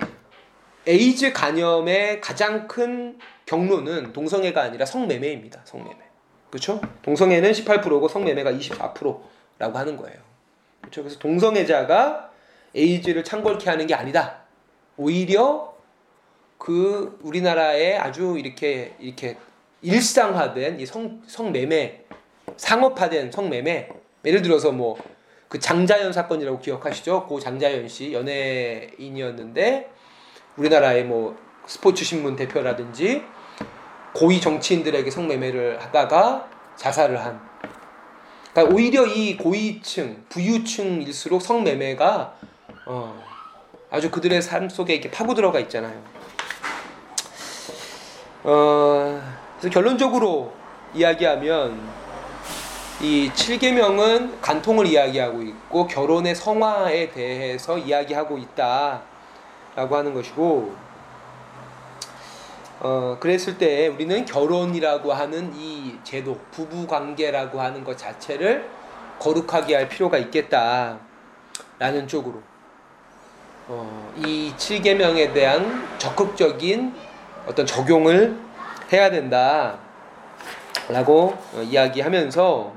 에이즈 0.87 1.33
감염의 1.33 2.21
가장 2.21 2.69
큰 2.69 3.19
경로는 3.45 4.13
동성애가 4.13 4.63
아니라 4.63 4.87
성매매입니다. 4.87 5.63
성매매. 5.65 5.99
그렇죠? 6.51 6.81
동성애는 7.03 7.51
18%고 7.51 8.07
성매매가 8.07 8.53
24%라고 8.53 9.77
하는 9.77 9.97
거예요. 9.97 10.19
그렇죠? 10.83 11.03
그래서 11.03 11.19
동성애자가 11.19 12.31
에이즈를 12.77 13.25
창궐케 13.25 13.69
하는 13.69 13.89
게 13.89 13.95
아니다. 13.97 14.47
오히려 14.99 15.75
그 16.59 17.19
우리나라에 17.23 17.97
아주 17.97 18.37
이렇게 18.39 18.95
이렇게 18.99 19.37
일상화된 19.81 20.81
이 20.81 20.87
성 20.87 21.23
성매매 21.27 22.05
상업화된 22.57 23.31
성매매 23.33 23.89
예를 24.25 24.43
들어서 24.43 24.73
뭐 24.73 24.99
그 25.49 25.59
장자연 25.59 26.13
사건이라고 26.13 26.61
기억하시죠? 26.61 27.27
고 27.27 27.41
장자연 27.41 27.89
씨 27.89 28.13
연예인이었는데 28.13 29.91
우리나라의 30.57 31.05
뭐 31.05 31.37
스포츠 31.67 32.05
신문 32.05 32.37
대표라든지 32.37 33.23
고위 34.15 34.41
정치인들에게 34.41 35.11
성매매를 35.11 35.81
하다가 35.81 36.51
자살을 36.77 37.25
한. 37.25 37.41
그러니까 38.53 38.75
오히려 38.75 39.07
이 39.07 39.37
고위층, 39.37 40.25
부유층일수록 40.29 41.41
성매매가 41.41 42.35
어, 42.87 43.25
아주 43.91 44.11
그들의 44.11 44.43
삶 44.43 44.69
속에 44.69 44.95
이렇게 44.95 45.11
파고 45.11 45.35
들어가 45.35 45.59
있잖아요. 45.61 45.99
어, 48.45 49.21
그래서 49.59 49.73
결론적으로 49.73 50.53
이야기하면 50.95 51.81
이 53.01 53.31
7계명은 53.35 54.41
간통을 54.41 54.87
이야기하고 54.87 55.43
있고 55.43 55.87
결혼의 55.87 56.35
성화에 56.35 57.11
대해서 57.11 57.79
이야기하고 57.79 58.39
있다라고 58.39 59.97
하는 59.97 60.15
것이고 60.15 60.75
어, 62.81 63.17
그랬을 63.19 63.59
때 63.59 63.89
우리는 63.89 64.25
결혼이라고 64.25 65.13
하는 65.13 65.53
이 65.57 65.97
제도, 66.05 66.39
부부 66.53 66.87
관계라고 66.87 67.61
하는 67.61 67.83
것 67.83 67.97
자체를 67.97 68.69
거룩하게 69.19 69.75
할 69.75 69.89
필요가 69.89 70.19
있겠다라는 70.19 70.99
쪽으로 72.07 72.41
어, 73.71 74.15
이 74.17 74.55
7계명에 74.57 75.35
대한 75.35 75.87
적극적인 75.99 76.95
어떤 77.47 77.67
적용을 77.67 78.35
해야 78.91 79.11
된다라고 79.11 79.79
어, 80.89 81.63
이야기하면서 81.63 82.73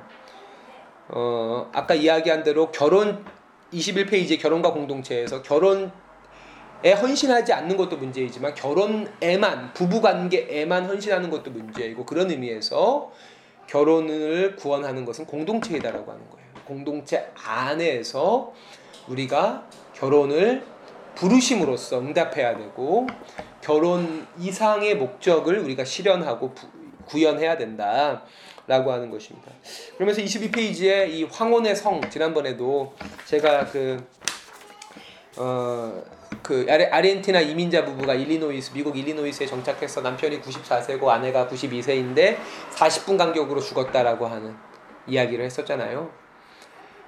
어, 1.08 1.70
아까 1.72 1.94
이야기한 1.94 2.44
대로 2.44 2.72
결혼 2.72 3.24
21페이지 3.72 4.38
결혼과 4.38 4.74
공동체에서 4.74 5.42
결혼에 5.42 5.92
헌신하지 6.84 7.54
않는 7.54 7.78
것도 7.78 7.96
문제이지만 7.96 8.54
결혼에만 8.54 9.74
부부관계에만 9.74 10.88
헌신하는 10.88 11.30
것도 11.30 11.52
문제이고 11.52 12.06
그런 12.06 12.30
의미에서 12.30 13.14
결혼을 13.68 14.58
구원하는 14.58 15.06
것은 15.06 15.26
공동체이다라고 15.26 16.12
하는 16.12 16.30
거예요. 16.30 16.48
공동체 16.66 17.32
안에서 17.34 18.52
우리가 19.08 19.64
결혼을 19.94 20.66
부르심으로써 21.16 22.00
응답해야 22.00 22.58
되고 22.58 23.08
결혼 23.62 24.26
이상의 24.40 24.96
목적을 24.96 25.60
우리가 25.60 25.84
실현하고 25.84 26.54
구현해야 27.06 27.58
된다. 27.58 28.24
라고 28.68 28.92
하는 28.92 29.10
것입니다. 29.10 29.52
그러면서 29.96 30.22
22페이지에 30.22 31.10
이 31.10 31.24
황혼의 31.26 31.76
성 31.76 32.00
지난번에도 32.10 32.94
제가 33.26 33.66
그 33.66 33.98
어, 35.36 36.02
그 36.42 36.66
아르헨티나 36.70 37.42
이민자 37.42 37.84
부부가 37.86 38.14
일리노이스 38.14 38.72
미국 38.74 38.98
일리노이스에 38.98 39.46
정착해서 39.46 40.02
남편이 40.02 40.42
94세고 40.42 41.08
아내가 41.08 41.48
92세인데 41.48 42.38
40분 42.74 43.18
간격으로 43.18 43.60
죽었다라고 43.60 44.28
하는 44.28 44.56
이야기를 45.08 45.44
했었잖아요. 45.46 46.10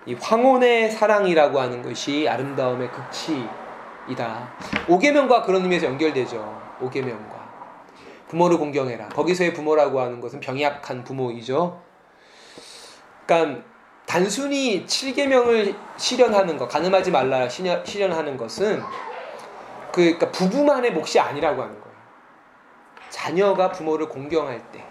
이 0.06 0.16
황혼의 0.16 0.92
사랑이라고 0.92 1.60
하는 1.60 1.82
것이 1.82 2.28
아름다움의 2.28 2.92
극치 2.92 3.48
이다. 4.10 4.50
오계명과 4.88 5.44
그런 5.44 5.62
의미에서 5.64 5.88
연결되죠. 5.88 6.62
오계명과 6.82 7.44
부모를 8.28 8.58
공경해라. 8.58 9.10
거기서의 9.10 9.54
부모라고 9.54 10.02
하는 10.02 10.20
것은 10.20 10.40
병약한 10.40 11.04
부모이죠. 11.04 11.82
그러니까 13.26 13.64
단순히 14.06 14.86
7계명을 14.86 15.76
실현하는 15.98 16.58
것, 16.58 16.68
가늠하지 16.68 17.12
말라 17.12 17.48
실현하는 17.48 18.38
것은 18.38 18.82
그 19.92 20.02
그러니까 20.02 20.32
부부만의 20.32 20.92
몫이 20.92 21.20
아니라고 21.20 21.62
하는 21.62 21.80
거예요. 21.80 21.96
자녀가 23.10 23.72
부모를 23.72 24.10
공경할 24.10 24.60
때. 24.72 24.84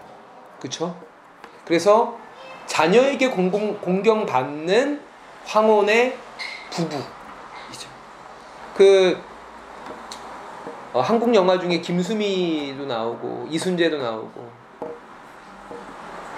그렇죠? 0.59 0.97
그래서 1.65 2.17
자녀에게 2.65 3.29
공공, 3.29 3.79
공경받는 3.79 5.01
황혼의 5.45 6.17
부부이죠. 6.71 7.22
그 8.75 9.17
어, 10.93 11.01
한국 11.01 11.33
영화 11.33 11.59
중에 11.59 11.79
김수미도 11.81 12.85
나오고 12.85 13.47
이순재도 13.49 13.97
나오고 13.97 14.51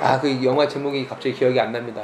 아 0.02 0.20
그 0.20 0.44
영화 0.44 0.68
제목이 0.68 1.06
갑자기 1.07 1.34
기억이 1.34 1.60
안 1.60 1.72
납니다. 1.72 2.03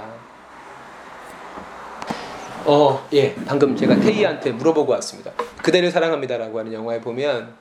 어, 2.65 3.07
예, 3.13 3.35
방금 3.45 3.75
제가 3.75 3.95
태희한테 3.99 4.51
물어보고 4.51 4.91
왔습니다. 4.93 5.31
그대를 5.63 5.91
사랑합니다라고 5.91 6.59
하는 6.59 6.73
영화에 6.73 7.01
보면 7.01 7.55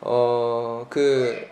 어, 0.00 0.86
그, 0.88 1.46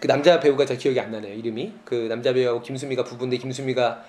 그 0.00 0.06
남자 0.06 0.38
배우가 0.38 0.66
잘 0.66 0.76
기억이 0.76 1.00
안 1.00 1.10
나네요, 1.10 1.34
이름이. 1.34 1.72
그 1.84 1.94
남자 2.08 2.32
배우하고 2.32 2.60
김수미가 2.60 3.04
부부인데 3.04 3.38
김수미가 3.38 4.02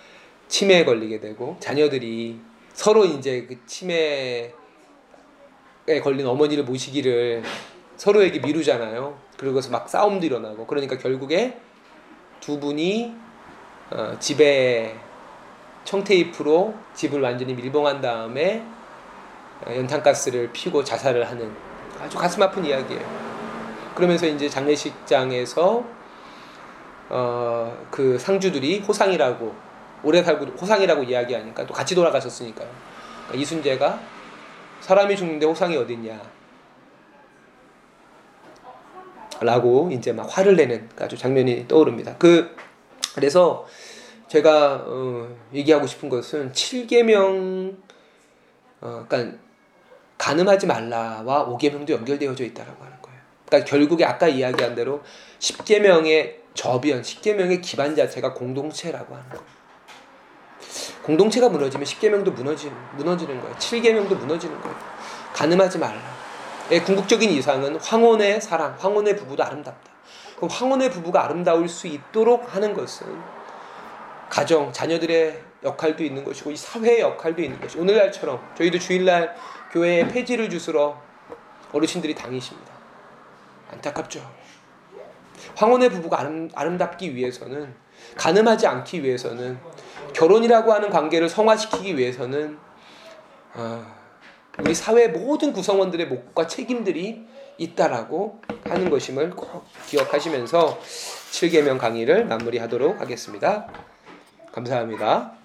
치매에 0.48 0.86
걸리게 0.86 1.20
되고 1.20 1.56
자녀들이 1.60 2.40
서로 2.74 3.06
이제 3.06 3.46
그 3.48 3.58
치매 3.66 4.54
걸린 6.02 6.26
어머니를 6.26 6.64
모시기를 6.64 7.44
서로에게 7.98 8.40
미루잖아요. 8.40 9.18
그러고서 9.38 9.70
막 9.72 9.88
싸움도 9.88 10.26
일어나고 10.26 10.66
그러니까 10.66 10.98
결국에 10.98 11.60
두 12.40 12.60
분이 12.60 13.14
어, 13.92 14.16
집에 14.20 14.96
청테이프로 15.84 16.74
집을 16.96 17.22
완전히 17.22 17.54
밀봉한 17.54 18.02
다음에 18.02 18.66
어, 19.66 19.74
연탄가스를 19.76 20.52
피고 20.52 20.84
자살을 20.84 21.30
하는 21.30 21.52
아주 22.02 22.18
가슴 22.18 22.42
아픈 22.42 22.66
이야기예요. 22.66 23.26
그러면서 23.94 24.26
이제 24.28 24.50
장례식장에서 24.50 25.86
어, 27.10 27.88
그 27.92 28.18
상주들이 28.18 28.80
호상이라고 28.80 29.56
오래 30.04 30.24
살고 30.24 30.46
호상이라고 30.46 31.04
이야기하니까 31.04 31.66
또 31.66 31.74
같이 31.74 31.96
돌아가셨으니까요. 31.96 32.68
그러니까 33.28 33.42
이순재가 33.42 34.00
사람이 34.82 35.16
죽는데 35.16 35.46
호상이 35.46 35.76
어딨냐 35.78 36.22
라고 39.42 39.90
이제 39.92 40.14
막 40.14 40.26
화를 40.30 40.56
내는 40.56 40.90
아주 41.00 41.18
장면이 41.18 41.68
떠오릅니다. 41.68 42.16
그 42.18 42.56
그래서 43.14 43.66
제가 44.28 44.84
어, 44.86 45.36
얘기하고 45.54 45.88
싶은 45.88 46.10
것은 46.10 46.52
7계명 46.52 47.76
어, 48.82 49.06
그러니까 49.08 49.38
가늠하지 50.18 50.68
말라와 50.68 51.48
5계명도 51.48 51.90
연결되어져 51.92 52.44
있다라고 52.46 52.84
하는 52.84 53.02
거예요. 53.02 53.20
그러니까 53.46 53.70
결국에 53.70 54.06
아까 54.06 54.28
이야기한 54.28 54.76
대로 54.76 55.02
10계명의 55.40 56.46
저변, 56.54 57.02
10계명의 57.02 57.62
기반 57.62 57.96
자체가 57.96 58.34
공동체라고 58.34 59.14
하는 59.14 59.30
거예요. 59.30 59.55
공동체가 61.06 61.50
무너지면 61.50 61.86
10계명도 61.86 62.34
무너지, 62.34 62.72
무너지는 62.96 63.40
거예요. 63.40 63.56
7계명도 63.58 64.18
무너지는 64.18 64.60
거예요. 64.60 64.76
가늠하지 65.34 65.78
말라. 65.78 66.02
의 66.72 66.84
궁극적인 66.84 67.30
이상은 67.30 67.76
황혼의 67.76 68.42
사랑, 68.42 68.76
황혼의 68.80 69.16
부부도 69.16 69.44
아름답다. 69.44 69.92
그럼 70.36 70.50
황혼의 70.50 70.90
부부가 70.90 71.26
아름다울 71.26 71.70
수 71.70 71.86
있도록 71.86 72.56
하는 72.56 72.74
것은 72.74 73.06
가정, 74.32 74.74
자녀들의 74.74 75.44
역할도 75.64 76.04
있는 76.04 76.24
것이고 76.24 76.50
이 76.50 76.56
사회의 76.56 77.02
역할도 77.02 77.40
있는 77.40 77.62
것이 77.62 77.78
오늘날처럼 77.78 78.42
저희도 78.58 78.80
주일날 78.80 79.36
교회에 79.72 80.08
폐지를 80.08 80.50
주스러 80.50 81.00
어르신들이 81.72 82.16
당이십니다. 82.16 82.74
안타깝죠. 83.74 84.28
황혼의 85.56 85.90
부부가 85.90 86.22
아름, 86.22 86.50
아름답기 86.56 87.16
위해서는 87.16 87.76
가늠하지 88.18 88.66
않기 88.66 89.04
위해서는 89.04 89.60
결혼이라고 90.16 90.72
하는 90.72 90.90
관계를 90.90 91.30
성화시키기 91.30 91.98
위해서는 91.98 92.58
어, 93.54 93.86
우리 94.60 94.74
사회 94.74 95.10
모든 95.10 95.52
구성원들의 95.52 96.08
몫과 96.08 96.48
책임들이 96.48 97.26
있다라고 97.58 98.42
하는 98.66 98.90
것임을 98.90 99.32
꼭 99.32 99.66
기억하시면서 99.88 100.80
7계명 101.32 101.78
강의를 101.78 102.26
마무리하도록 102.26 103.00
하겠습니다. 103.00 103.68
감사합니다. 104.54 105.45